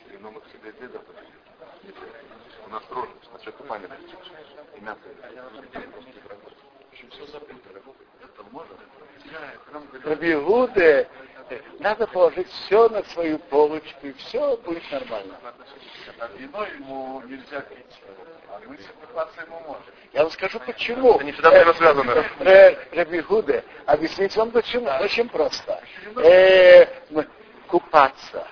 У 2.65 2.69
нас 2.69 2.83
строже, 2.83 3.09
насчет 3.33 3.55
купания. 3.55 3.89
Рабигуде, 10.03 11.07
надо 11.79 12.07
положить 12.07 12.49
все 12.49 12.89
на 12.89 13.03
свою 13.05 13.39
полочку, 13.39 14.07
и 14.07 14.13
все 14.13 14.57
будет 14.57 14.83
нормально. 14.91 15.35
Вино 16.37 16.65
ему 16.65 17.21
нельзя 17.25 17.61
пить, 17.61 18.01
а 18.49 18.59
купаться 19.05 19.41
ему 19.41 19.59
можем. 19.61 19.83
Я 20.13 20.23
вам 20.23 20.31
скажу 20.31 20.59
почему. 20.59 21.15
Это 21.15 21.23
не 21.23 21.31
всегда 21.31 21.51
взаимосвязано. 21.51 22.25
Рабигуде, 22.91 23.63
объясните 23.85 24.39
вам 24.39 24.51
почему. 24.51 24.89
Очень 25.01 25.29
просто. 25.29 25.81
Э, 26.17 26.85
купаться, 27.67 28.47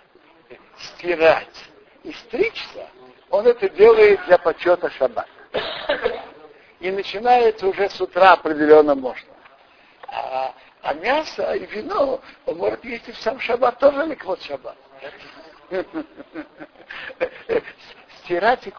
стирать 0.77 1.65
и 2.03 2.13
стричься, 2.13 2.87
он 3.29 3.47
это 3.47 3.69
делает 3.69 4.23
для 4.25 4.37
почета 4.37 4.89
шаббата. 4.91 5.27
И 6.79 6.91
начинается 6.91 7.67
уже 7.67 7.89
с 7.89 7.99
утра 7.99 8.33
определенно 8.33 8.93
можно. 8.93 9.33
А 10.07 10.53
а 10.81 10.93
мясо 10.93 11.53
и 11.53 11.65
вино 11.65 12.21
он 12.45 12.57
может 12.57 12.83
есть 12.85 13.07
и 13.07 13.11
в 13.11 13.17
сам 13.17 13.39
шаббат 13.39 13.79
тоже 13.79 14.05
ликвот 14.05 14.41
шаббат. 14.41 14.77
Стирать 18.23 18.67
и 18.67 18.73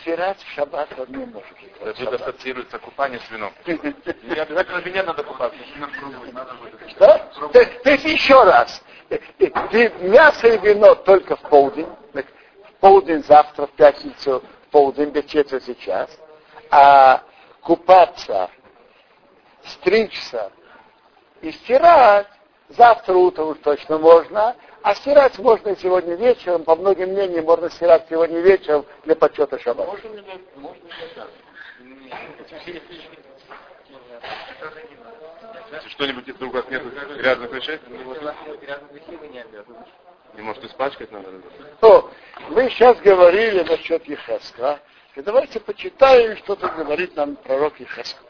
стирать 0.00 0.38
в 0.42 0.54
шаббат 0.54 0.88
он 0.98 1.06
не 1.08 1.24
может. 1.26 1.46
Это 1.80 2.14
ассоциируется 2.16 2.78
купание 2.78 3.20
с 3.20 3.30
вином. 3.30 3.52
Не 3.66 4.38
обязательно 4.38 4.78
вине 4.78 5.02
надо 5.02 5.22
купаться. 5.22 5.58
Что? 6.88 7.18
То, 7.52 7.64
то 7.64 7.90
есть 7.90 8.04
еще 8.04 8.42
раз. 8.42 8.82
Мясо 10.00 10.48
и 10.48 10.58
вино 10.58 10.94
только 10.94 11.36
в 11.36 11.42
полдень. 11.42 11.88
В 12.12 12.80
полдень 12.80 13.22
завтра, 13.24 13.66
в 13.66 13.72
пятницу, 13.72 14.42
в 14.68 14.70
полдень, 14.70 15.10
без 15.10 15.26
четверти 15.26 15.74
час. 15.74 16.10
А 16.70 17.22
купаться, 17.60 18.50
стричься, 19.64 20.50
и 21.42 21.52
стирать 21.52 22.26
завтра 22.68 23.14
утром 23.14 23.48
уж 23.48 23.58
точно 23.58 23.98
можно, 23.98 24.56
а 24.82 24.94
стирать 24.94 25.38
можно 25.38 25.76
сегодня 25.76 26.14
вечером, 26.14 26.64
по 26.64 26.76
многим 26.76 27.10
мнениям 27.10 27.44
можно 27.44 27.70
стирать 27.70 28.06
сегодня 28.08 28.40
вечером 28.40 28.86
для 29.04 29.16
почета 29.16 29.58
шаббата. 29.58 29.90
Можно 29.90 30.14
ли 30.14 30.22
можно 30.56 30.80
Что-нибудь 35.88 36.28
из 36.28 36.34
других 36.36 36.68
нет 36.70 36.82
грязных 37.16 37.52
вещей? 37.52 37.78
Не 40.34 40.42
может 40.42 40.64
испачкать 40.64 41.10
надо? 41.10 41.28
То, 41.80 42.10
мы 42.50 42.70
сейчас 42.70 42.98
говорили 43.00 43.62
насчет 43.62 44.06
Ехеска. 44.06 44.80
И 45.16 45.22
давайте 45.22 45.58
почитаем, 45.58 46.36
что 46.38 46.54
тут 46.54 46.72
говорит 46.74 47.16
нам 47.16 47.34
пророк 47.36 47.78
Ехеска. 47.80 48.22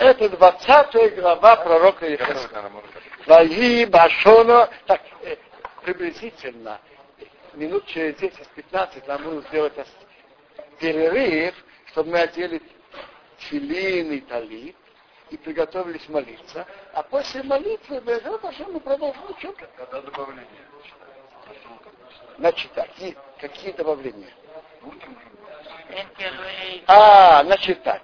Это 0.00 0.30
20 0.30 1.14
глава 1.16 1.56
пророка 1.56 2.06
Ехеска. 2.06 2.72
Ваи 3.26 3.84
Башона, 3.84 4.70
так, 4.86 5.02
э, 5.22 5.36
приблизительно, 5.82 6.80
минут 7.52 7.84
через 7.84 8.16
10-15 8.16 9.06
нам 9.06 9.22
нужно 9.22 9.42
сделать 9.48 9.74
перерыв, 10.78 11.54
чтобы 11.88 12.12
мы 12.12 12.20
одели 12.20 12.62
филин 13.36 14.12
и 14.12 14.20
талит. 14.20 14.74
и 15.28 15.36
приготовились 15.36 16.08
молиться, 16.08 16.66
а 16.92 17.02
после 17.02 17.42
молитвы 17.42 18.00
мы 18.00 18.80
продолжим 18.80 19.22
учебу. 19.28 19.54
Когда 19.76 20.00
добавление 20.00 20.46
Значит, 22.38 22.72
какие, 22.72 23.16
какие 23.38 23.72
добавления? 23.72 24.32
А, 26.86 27.44
значит 27.44 27.82
так. 27.82 28.02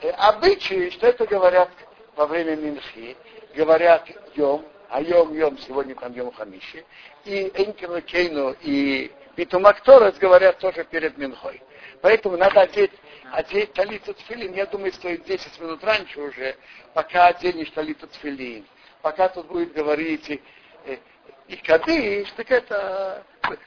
Э, 0.00 0.10
Обычаи, 0.10 0.90
что 0.90 1.08
это 1.08 1.26
говорят 1.26 1.70
во 2.14 2.26
время 2.26 2.56
Минхи, 2.56 3.16
говорят 3.54 4.06
Йом, 4.34 4.64
а 4.88 5.00
Йом 5.02 5.34
Йом 5.34 5.58
сегодня 5.58 5.94
там 5.94 6.12
Йом 6.12 6.32
Хамиши, 6.32 6.84
и 7.24 7.50
Энкелу 7.54 8.00
Кейну 8.02 8.54
и 8.60 9.10
Битумакторец 9.36 10.16
говорят 10.18 10.58
тоже 10.58 10.84
перед 10.84 11.18
Минхой. 11.18 11.62
Поэтому 12.00 12.36
надо 12.36 12.60
одеть, 12.60 12.92
одеть 13.32 13.72
талиту 13.72 14.14
тфилин, 14.14 14.54
я 14.54 14.66
думаю, 14.66 14.92
стоит 14.92 15.24
10 15.24 15.60
минут 15.60 15.82
раньше 15.82 16.20
уже, 16.20 16.56
пока 16.94 17.26
оденешь 17.26 17.70
талиту 17.70 18.06
тфилин. 18.06 18.66
Пока 19.02 19.28
тут 19.28 19.46
будет 19.46 19.72
говорить 19.72 20.28
и, 20.28 20.42
и, 20.86 21.00
и 21.48 21.56
кадыш, 21.56 22.30
так 22.32 22.50
это 22.50 23.24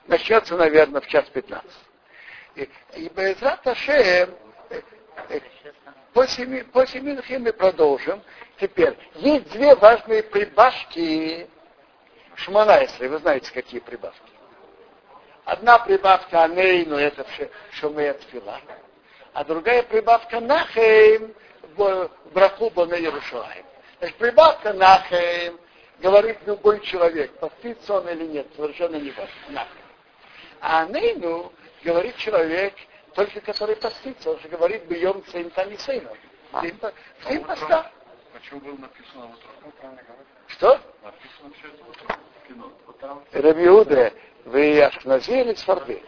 начнется, 0.07 0.55
наверное, 0.55 1.01
в 1.01 1.07
час 1.07 1.25
15. 1.29 1.71
И, 2.55 2.69
и 2.95 3.09
Безрат 3.09 3.65
Ашем, 3.65 4.29
э, 5.29 5.37
э, 5.37 5.41
после, 6.13 6.45
ми- 6.45 6.63
после 6.63 7.01
Минхи 7.01 7.33
мы 7.33 7.53
продолжим. 7.53 8.21
Теперь, 8.59 8.97
есть 9.15 9.49
две 9.51 9.75
важные 9.75 10.23
прибавки 10.23 11.47
Шманайсра. 12.35 13.07
Вы 13.07 13.17
знаете, 13.19 13.51
какие 13.51 13.79
прибавки? 13.79 14.31
Одна 15.45 15.79
прибавка 15.79 16.43
Анейну, 16.43 16.95
это 16.95 17.25
Шумея 17.71 18.13
Тфила. 18.13 18.59
А 19.33 19.43
другая 19.43 19.83
прибавка 19.83 20.39
Нахейм, 20.39 21.33
Браху 22.33 22.69
Боне 22.69 23.01
Ярушалаем. 23.01 23.65
Значит, 23.99 24.17
прибавка 24.17 24.73
Нахейм 24.73 25.59
говорит 25.99 26.37
любой 26.45 26.81
человек, 26.81 27.31
постится 27.39 27.93
он 27.95 28.09
или 28.09 28.25
нет, 28.25 28.47
совершенно 28.55 28.97
не 28.97 29.11
важно. 29.11 29.67
А 30.59 30.81
Анейну 30.81 31.51
говорит 31.83 32.15
человек, 32.17 32.73
только 33.13 33.41
который 33.41 33.75
постится, 33.75 34.31
он 34.31 34.39
же 34.39 34.47
говорит 34.47 34.85
бьем 34.85 35.23
цейн 35.31 35.49
танисейном. 35.51 36.13
В 36.51 36.61
день 36.61 37.43
поста. 37.43 37.91
Почему 38.33 38.61
было 38.61 38.77
написано 38.77 39.25
утром? 39.25 39.97
Что? 40.47 40.79
Написано 41.03 41.53
все 41.57 41.67
это 41.67 41.83
утром 41.89 42.07
в 42.43 42.47
кино. 42.47 42.71
Вот 42.85 42.99
там 42.99 43.23
Рабиуде, 43.31 44.13
вы 44.45 44.81
Ашкнази 44.81 45.41
или 45.41 45.53
Сфарды? 45.55 46.01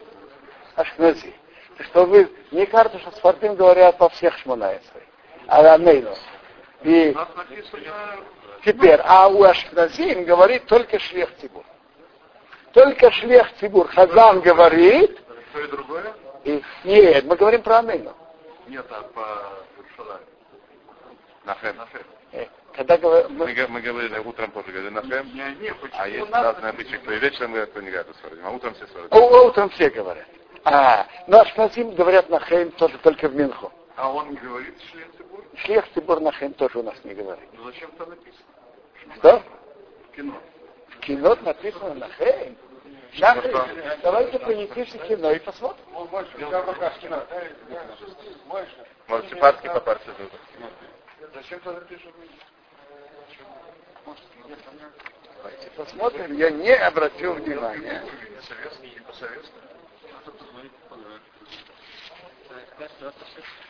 Ашкнази. 0.76 1.34
Что 1.80 2.06
вы, 2.06 2.32
мне 2.52 2.66
кажется, 2.66 3.00
что 3.00 3.12
Сфардим 3.12 3.56
говорят 3.56 3.98
по 3.98 4.10
всех 4.10 4.38
Шмонаевцах. 4.38 5.02
А 5.48 5.74
Амейну. 5.74 6.16
И 6.84 7.16
теперь, 8.64 9.00
а 9.04 9.28
у 9.28 9.44
Ашкназим 9.44 10.24
говорит 10.24 10.66
только 10.66 11.00
Шлех 11.00 11.36
Тибур. 11.38 11.64
Только 12.74 13.12
Шлех 13.12 13.54
Тибур. 13.60 13.88
Хазан 13.88 14.42
говорит, 14.42 15.20
и 16.44 16.64
нет, 16.84 17.26
мы 17.26 17.36
говорим 17.36 17.62
про 17.62 17.80
Амейну. 17.80 18.14
Нет, 18.68 18.86
а 18.90 19.02
по 19.14 19.54
Шалаю. 19.96 20.22
Нахем. 21.46 21.76
На 21.78 21.86
фер. 21.88 22.06
Э, 22.32 22.48
Когда 22.74 22.98
говор- 22.98 23.30
мы- 23.30 23.46
Мы, 23.46 23.68
мы 23.68 23.82
говорили 23.82 24.18
утром 24.20 24.52
тоже 24.52 24.72
говорили 24.72 24.90
Нахем, 24.90 25.30
а 25.94 26.08
есть 26.08 26.32
разные 26.32 26.70
обычаи, 26.70 26.96
кто 26.96 27.12
и 27.12 27.20
вечером 27.20 27.52
говорят, 27.52 27.70
кто 27.72 27.82
не 27.82 27.92
говорит 27.92 28.16
сварим, 28.18 28.46
а 28.46 28.50
утром 28.52 28.74
все 28.76 28.88
сварим. 28.88 29.08
О, 29.12 29.48
утром 29.48 29.70
все 29.70 29.90
говорят. 29.90 30.26
А, 30.66 31.06
но 31.28 31.42
Ашкназим 31.42 31.94
говорят 31.94 32.30
на 32.30 32.40
Хейм 32.40 32.72
тоже 32.72 32.98
только 33.00 33.28
в 33.28 33.36
Минху. 33.36 33.72
А 33.96 34.12
он 34.12 34.34
говорит 34.36 34.76
Цибур? 35.18 35.44
Шлех 35.58 35.92
Тибур 35.94 36.20
на 36.22 36.32
Хейм 36.32 36.54
тоже 36.54 36.80
у 36.80 36.84
нас 36.84 36.96
не 37.04 37.14
говорит. 37.14 37.48
Ну 37.54 37.66
зачем 37.66 37.92
там 37.92 38.10
написано? 38.10 38.46
Что? 39.18 39.44
В 40.12 40.16
кино. 40.16 40.34
В 40.90 41.00
кино 41.02 41.36
написано 41.44 41.94
на 41.96 42.08
На 43.20 43.42
Хейм. 43.42 43.62
Давайте 44.02 44.40
принесите 44.40 44.98
кино 45.08 45.32
и 45.32 45.40
посмотрим. 45.40 45.84
Может, 49.08 49.30
сепарский 49.30 49.70
по 49.70 49.80
партии 49.80 50.12
тут. 50.18 50.32
Зачем 51.36 51.60
тогда 51.60 51.82
пишут? 51.82 52.14
Давайте 55.38 55.70
посмотрим. 55.76 56.38
Я 56.38 56.50
не 56.50 56.74
обратил 56.74 57.34
внимания. 57.34 58.04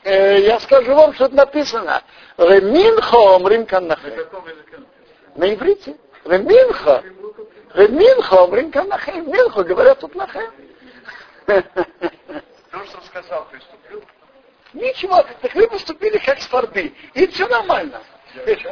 Э, 0.04 0.40
я 0.40 0.60
скажу 0.62 0.94
вам, 0.94 1.14
что 1.14 1.28
написано. 1.30 2.02
Реминхо 2.38 3.36
омрим? 3.36 3.68
На 5.36 5.54
иврите. 5.54 5.98
Реминхо. 6.26 7.04
Реминхо 7.74 8.44
омрим 8.44 8.72
кан 8.72 8.88
на 8.88 8.98
Хейм. 8.98 9.32
Минхо 9.32 9.64
говорят 9.64 10.00
тут 10.00 10.16
на 10.16 10.28
Хейм. 10.28 10.52
То, 11.46 12.86
что 12.86 13.02
сказал, 13.06 13.46
приступил. 13.46 14.04
Ничего, 14.74 15.24
так 15.42 15.54
вы 15.54 15.68
поступили 15.68 16.18
как 16.18 16.40
сфарды. 16.42 16.94
И 17.14 17.28
все 17.28 17.48
нормально. 17.48 18.02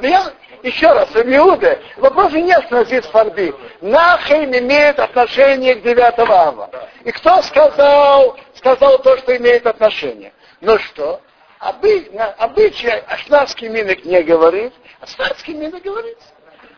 Но 0.01 0.07
я, 0.07 0.33
еще 0.63 0.87
раз, 0.87 1.09
Иуда, 1.15 1.79
вопрос 1.97 2.31
не 2.33 2.51
остановить 2.51 3.05
сфарды. 3.05 3.53
Нахейм 3.81 4.51
имеет 4.57 4.99
отношение 4.99 5.75
к 5.75 5.83
9 5.83 6.19
ава. 6.19 6.69
И 7.03 7.11
кто 7.11 7.41
сказал, 7.43 8.37
сказал 8.55 8.99
то, 8.99 9.17
что 9.17 9.37
имеет 9.37 9.67
отношение? 9.67 10.33
Ну 10.61 10.79
что? 10.79 11.21
Обы, 11.59 12.09
на, 12.13 12.31
обычай 12.33 13.03
ашнадский 13.07 13.69
минок 13.69 14.03
не 14.03 14.23
говорит, 14.23 14.73
ашнадский 14.99 15.53
минок 15.53 15.83
говорит. 15.83 16.17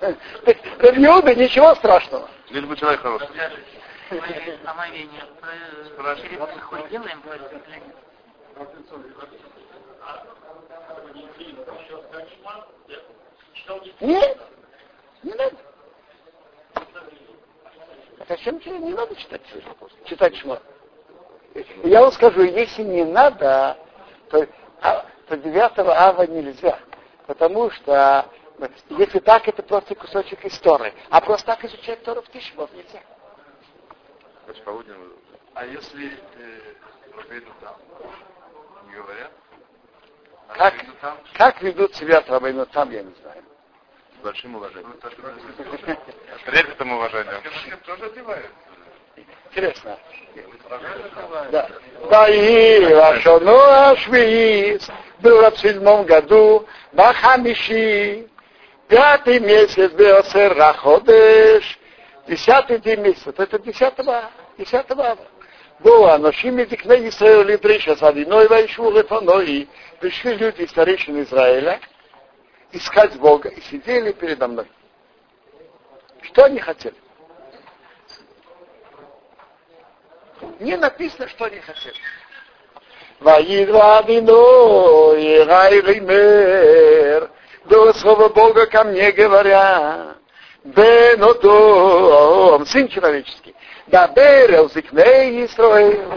Так, 0.04 0.58
Иуда, 0.98 1.34
ничего 1.36 1.74
страшного. 1.76 2.30
Лишь 2.50 2.66
бы 2.66 2.76
человек 2.76 3.02
хороший. 3.02 3.28
Нет, 14.02 14.38
не 15.24 15.34
надо. 15.34 15.56
Зачем 18.28 18.60
тебе 18.60 18.78
не 18.80 18.94
надо 18.94 19.16
читать 19.16 19.42
читать 20.06 20.36
шма? 20.38 20.60
Я 21.84 22.02
вам 22.02 22.12
скажу, 22.12 22.42
если 22.44 22.84
не 22.84 23.06
надо, 23.06 23.78
то, 24.30 24.48
а, 24.82 25.06
то 25.28 25.38
9 25.38 25.80
ава 25.80 26.24
нельзя. 26.28 26.80
Потому 27.28 27.70
что 27.72 28.26
если 28.90 29.20
так, 29.20 29.48
это 29.48 29.64
просто 29.64 29.96
кусочек 29.96 30.46
истории. 30.46 30.94
А 31.10 31.22
просто 31.22 31.48
так 31.48 31.64
изучать 31.66 32.04
Тору 32.04 32.22
в 32.22 32.30
Тишбов 32.30 32.72
нельзя. 32.74 33.02
Значит, 34.46 34.64
полудня 34.64 34.96
А 35.56 35.66
если 35.66 36.12
э, 36.36 36.60
там 37.62 37.76
не 38.88 38.96
говорят? 38.96 39.32
А 40.50 40.54
Как, 40.56 40.74
там? 41.02 41.18
как 41.34 41.62
ведут 41.62 41.96
себя 41.96 42.24
Рабейну 42.28 42.66
там, 42.68 42.92
я 42.92 43.04
не 43.04 43.14
знаю. 43.22 43.44
с 44.20 44.24
большим 44.24 44.56
уважением. 44.56 44.94
Ну, 45.02 45.10
С 45.10 46.44
трепетом 46.46 46.92
и 46.92 46.94
уважением. 46.94 47.42
Тоже 47.86 48.06
одевают. 48.06 48.52
Интересно. 49.50 49.98
Одевают? 50.70 51.52
Да. 51.52 51.70
Ваи, 52.02 52.94
Вашону 52.94 53.58
Ашвиис, 53.58 54.90
было 55.20 55.52
в 55.52 55.60
седьмом 55.60 56.06
году, 56.06 56.68
Бахамиши, 56.92 58.28
пятый 58.94 59.40
месяц 59.40 59.92
Беосер 59.94 60.56
Раходеш, 60.56 61.80
десятый 62.28 62.78
день 62.78 63.00
месяца, 63.00 63.34
это 63.36 63.58
десятого, 63.58 64.30
десятого 64.56 65.04
ава. 65.04 65.26
Было, 65.80 66.16
ношим 66.18 66.60
и 66.60 66.66
дикне 66.68 67.10
Исраил 67.10 67.50
и 67.50 67.58
Дриша, 67.58 67.96
Садиной 67.96 68.48
Вайшу 68.48 68.92
Лефаной, 68.92 69.68
пришли 70.00 70.36
люди, 70.36 70.68
старейшин 70.68 71.24
Израиля, 71.24 71.80
искать 72.72 73.16
Бога, 73.18 73.50
и 73.50 73.60
сидели 73.62 74.12
передо 74.12 74.48
мной. 74.48 74.68
Что 76.22 76.44
они 76.44 76.60
хотели? 76.60 76.94
Не 80.60 80.78
написано, 80.78 81.28
что 81.30 81.46
они 81.46 81.58
хотели. 81.62 81.98
Ваидвадино, 83.22 84.34
Ирайример, 85.42 87.32
до 87.66 87.94
слова 87.94 88.30
Бога 88.30 88.66
ко 88.66 88.84
мне 88.84 89.12
говоря, 89.12 90.16
Бенодом, 90.64 91.86
сын 92.66 92.88
человеческий, 92.88 93.56
да 93.88 94.08
берел 94.08 94.70
зикней 94.70 95.46
Исраил, 95.46 96.14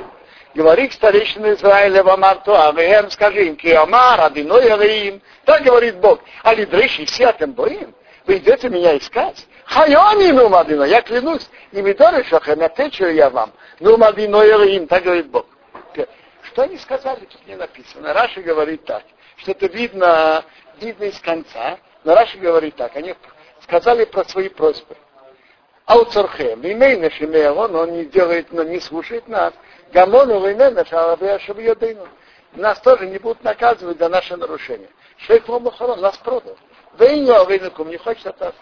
говори 0.54 0.88
к 0.88 0.92
старейшинам 0.92 1.54
Израиля 1.54 2.02
в 2.02 2.08
Амарту, 2.08 2.54
Авеем, 2.54 3.10
скажи 3.10 3.46
им, 3.46 3.56
Киамар, 3.56 4.20
Адиной 4.20 4.72
Авеим, 4.72 5.20
так 5.44 5.62
говорит 5.62 5.96
Бог, 5.96 6.20
а 6.42 6.54
лидрейши 6.54 7.04
все 7.06 7.32
боим, 7.32 7.94
вы 8.26 8.36
идете 8.38 8.68
меня 8.68 8.96
искать? 8.96 9.46
Хайони 9.64 10.30
ну 10.30 10.48
мадино, 10.48 10.84
я 10.84 11.02
клянусь, 11.02 11.48
и 11.72 11.82
Мидоры 11.82 12.22
Шахем, 12.24 12.62
отвечу 12.62 13.06
я 13.06 13.30
вам, 13.30 13.52
ну 13.80 13.96
мадино 13.96 14.40
Авеим, 14.40 14.86
так 14.86 15.02
говорит 15.02 15.26
Бог. 15.26 15.46
Что 16.42 16.62
они 16.62 16.78
сказали, 16.78 17.26
тут 17.26 17.46
не 17.46 17.56
написано. 17.56 18.14
Раши 18.14 18.40
говорит 18.40 18.84
так. 18.84 19.02
что 19.36 19.50
это 19.50 19.66
видно, 19.66 20.44
видно 20.80 21.04
из 21.04 21.18
конца. 21.20 21.78
Но 22.04 22.14
Раши 22.14 22.38
говорит 22.38 22.76
так, 22.76 22.94
они 22.96 23.14
сказали 23.62 24.04
про 24.04 24.24
свои 24.24 24.48
просьбы. 24.48 24.96
Ауцархем, 25.86 26.66
имейна 26.66 27.10
шимеон, 27.10 27.74
он 27.74 27.92
не 27.92 28.04
делает, 28.06 28.52
но 28.52 28.62
не 28.62 28.80
слушает 28.80 29.28
нас. 29.28 29.54
Гамону 29.92 30.44
вейнена 30.44 30.84
шалабея 30.84 31.38
шабьедыну. 31.38 32.08
Нас 32.54 32.80
тоже 32.80 33.06
не 33.06 33.18
будут 33.18 33.44
наказывать 33.44 33.98
за 33.98 34.08
наше 34.08 34.36
нарушение. 34.36 34.88
Шейфом 35.18 35.64
Махарон 35.64 36.00
нас 36.00 36.16
продал. 36.18 36.56
Вейну 36.98 37.34
авейнукум 37.34 37.88
не 37.90 37.98
хочет 37.98 38.26
от 38.26 38.40
нас. 38.40 38.54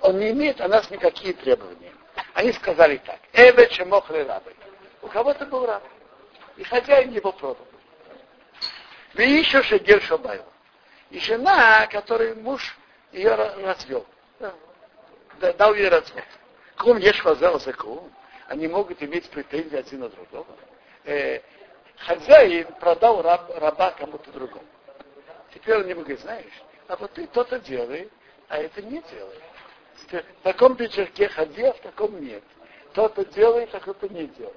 Он 0.00 0.18
не 0.18 0.30
имеет 0.30 0.60
о 0.60 0.68
нас 0.68 0.90
никакие 0.90 1.34
требования. 1.34 1.92
Они 2.34 2.52
сказали 2.52 2.96
так. 2.98 3.18
Эве 3.32 3.68
чемохле 3.68 4.24
рабы. 4.24 4.54
У 5.02 5.08
кого-то 5.08 5.46
был 5.46 5.66
раб. 5.66 5.82
И 6.56 6.64
хозяин 6.64 7.12
его 7.12 7.32
продал. 7.32 7.66
Вы 9.14 9.24
еще 9.24 9.62
шегель 9.62 10.00
шабайл. 10.02 10.44
И 11.10 11.18
жена, 11.18 11.86
которой 11.86 12.34
муж 12.34 12.76
ее 13.12 13.34
развел. 13.34 14.06
Дал 15.40 15.74
ей 15.74 15.88
развод. 15.88 16.24
Кум 16.76 16.98
ешь 16.98 17.20
хазал 17.20 17.58
за. 17.60 17.74
Они 18.48 18.68
могут 18.68 19.02
иметь 19.02 19.28
претензии 19.30 19.76
один 19.76 20.00
на 20.00 20.08
другого. 20.08 20.46
Э, 21.04 21.40
хозяин 21.98 22.66
продал 22.80 23.22
раб, 23.22 23.50
раба 23.56 23.92
кому-то 23.92 24.30
другому. 24.30 24.64
Теперь 25.52 25.76
он 25.76 25.86
не 25.86 25.94
говорит, 25.94 26.20
знаешь, 26.20 26.62
а 26.86 26.96
вот 26.96 27.12
ты 27.12 27.26
то-то 27.26 27.58
делай, 27.60 28.10
а 28.48 28.58
это 28.58 28.82
не 28.82 29.02
делай. 29.02 29.38
В 30.10 30.42
таком 30.42 30.76
пиджаке 30.76 31.28
ходи, 31.28 31.62
а 31.62 31.72
в 31.72 31.80
таком 31.80 32.20
нет. 32.20 32.42
То-то 32.94 33.24
делай, 33.26 33.68
а 33.72 33.80
то-то 33.80 34.08
не 34.08 34.26
делай. 34.26 34.54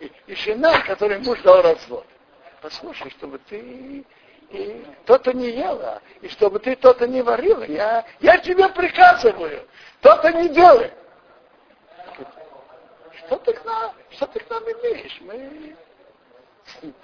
И, 0.00 0.12
и 0.26 0.34
жена, 0.34 0.80
которой 0.82 1.18
муж 1.18 1.40
дал 1.42 1.62
развод. 1.62 2.06
Послушай, 2.60 3.10
чтобы 3.12 3.38
ты 3.38 4.04
и 4.50 4.84
то-то 5.04 5.32
не 5.32 5.50
ела, 5.50 6.00
и 6.20 6.28
чтобы 6.28 6.58
ты 6.58 6.74
то-то 6.76 7.06
не 7.06 7.22
варила. 7.22 7.64
Я, 7.64 8.04
я 8.20 8.38
тебе 8.38 8.68
приказываю, 8.68 9.66
то-то 10.00 10.32
не 10.32 10.48
делай. 10.48 10.92
Что 13.26 13.36
ты 13.36 13.52
к 13.52 13.64
нам, 13.64 13.92
что 14.10 14.26
ты 14.26 14.40
к 14.40 14.48
нам 14.50 14.62
имеешь? 14.64 15.20
Мы... 15.20 15.76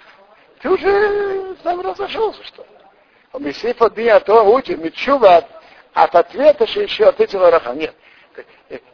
Ты 0.61 0.69
уже 0.69 1.55
сам 1.61 1.81
разошелся, 1.81 2.43
что 2.43 2.63
ли? 2.63 3.45
Месиф 3.45 3.79
один, 3.81 4.13
а 4.13 4.19
то 4.19 4.41
учит, 4.43 4.79
Мичува 4.79 5.37
от, 5.37 5.45
от 5.93 6.15
ответа, 6.15 6.65
что 6.65 6.81
еще 6.81 7.05
ответила 7.05 7.51
Раха. 7.51 7.73
Нет. 7.73 7.93
Так, 8.33 8.45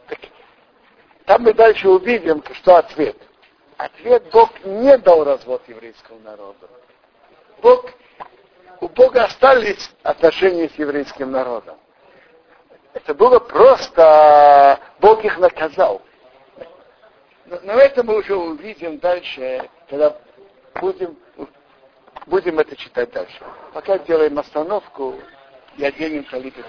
так, 0.08 0.18
там 1.24 1.42
мы 1.42 1.54
дальше 1.54 1.88
увидим, 1.88 2.42
что 2.54 2.76
ответ. 2.76 3.16
Ответ 3.76 4.24
Бог 4.30 4.50
не 4.64 4.98
дал 4.98 5.24
развод 5.24 5.62
еврейскому 5.68 6.20
народу. 6.20 6.68
Бог, 7.62 7.86
у 8.82 8.88
Бога 8.88 9.24
остались 9.24 9.90
отношения 10.02 10.68
с 10.68 10.74
еврейским 10.74 11.30
народом. 11.30 11.78
Это 12.92 13.14
было 13.14 13.38
просто, 13.38 14.78
Бог 15.00 15.24
их 15.24 15.38
наказал. 15.38 16.02
Но, 17.46 17.58
но 17.62 17.72
это 17.74 18.02
мы 18.02 18.18
уже 18.18 18.34
увидим 18.34 18.98
дальше, 18.98 19.70
когда 19.88 20.16
будем 20.80 21.16
Будем 22.26 22.60
это 22.60 22.76
читать 22.76 23.10
дальше. 23.10 23.42
Пока 23.72 23.98
делаем 23.98 24.38
остановку 24.38 25.16
и 25.76 25.84
оденем 25.84 26.22
талит 26.24 26.56
и 26.56 26.62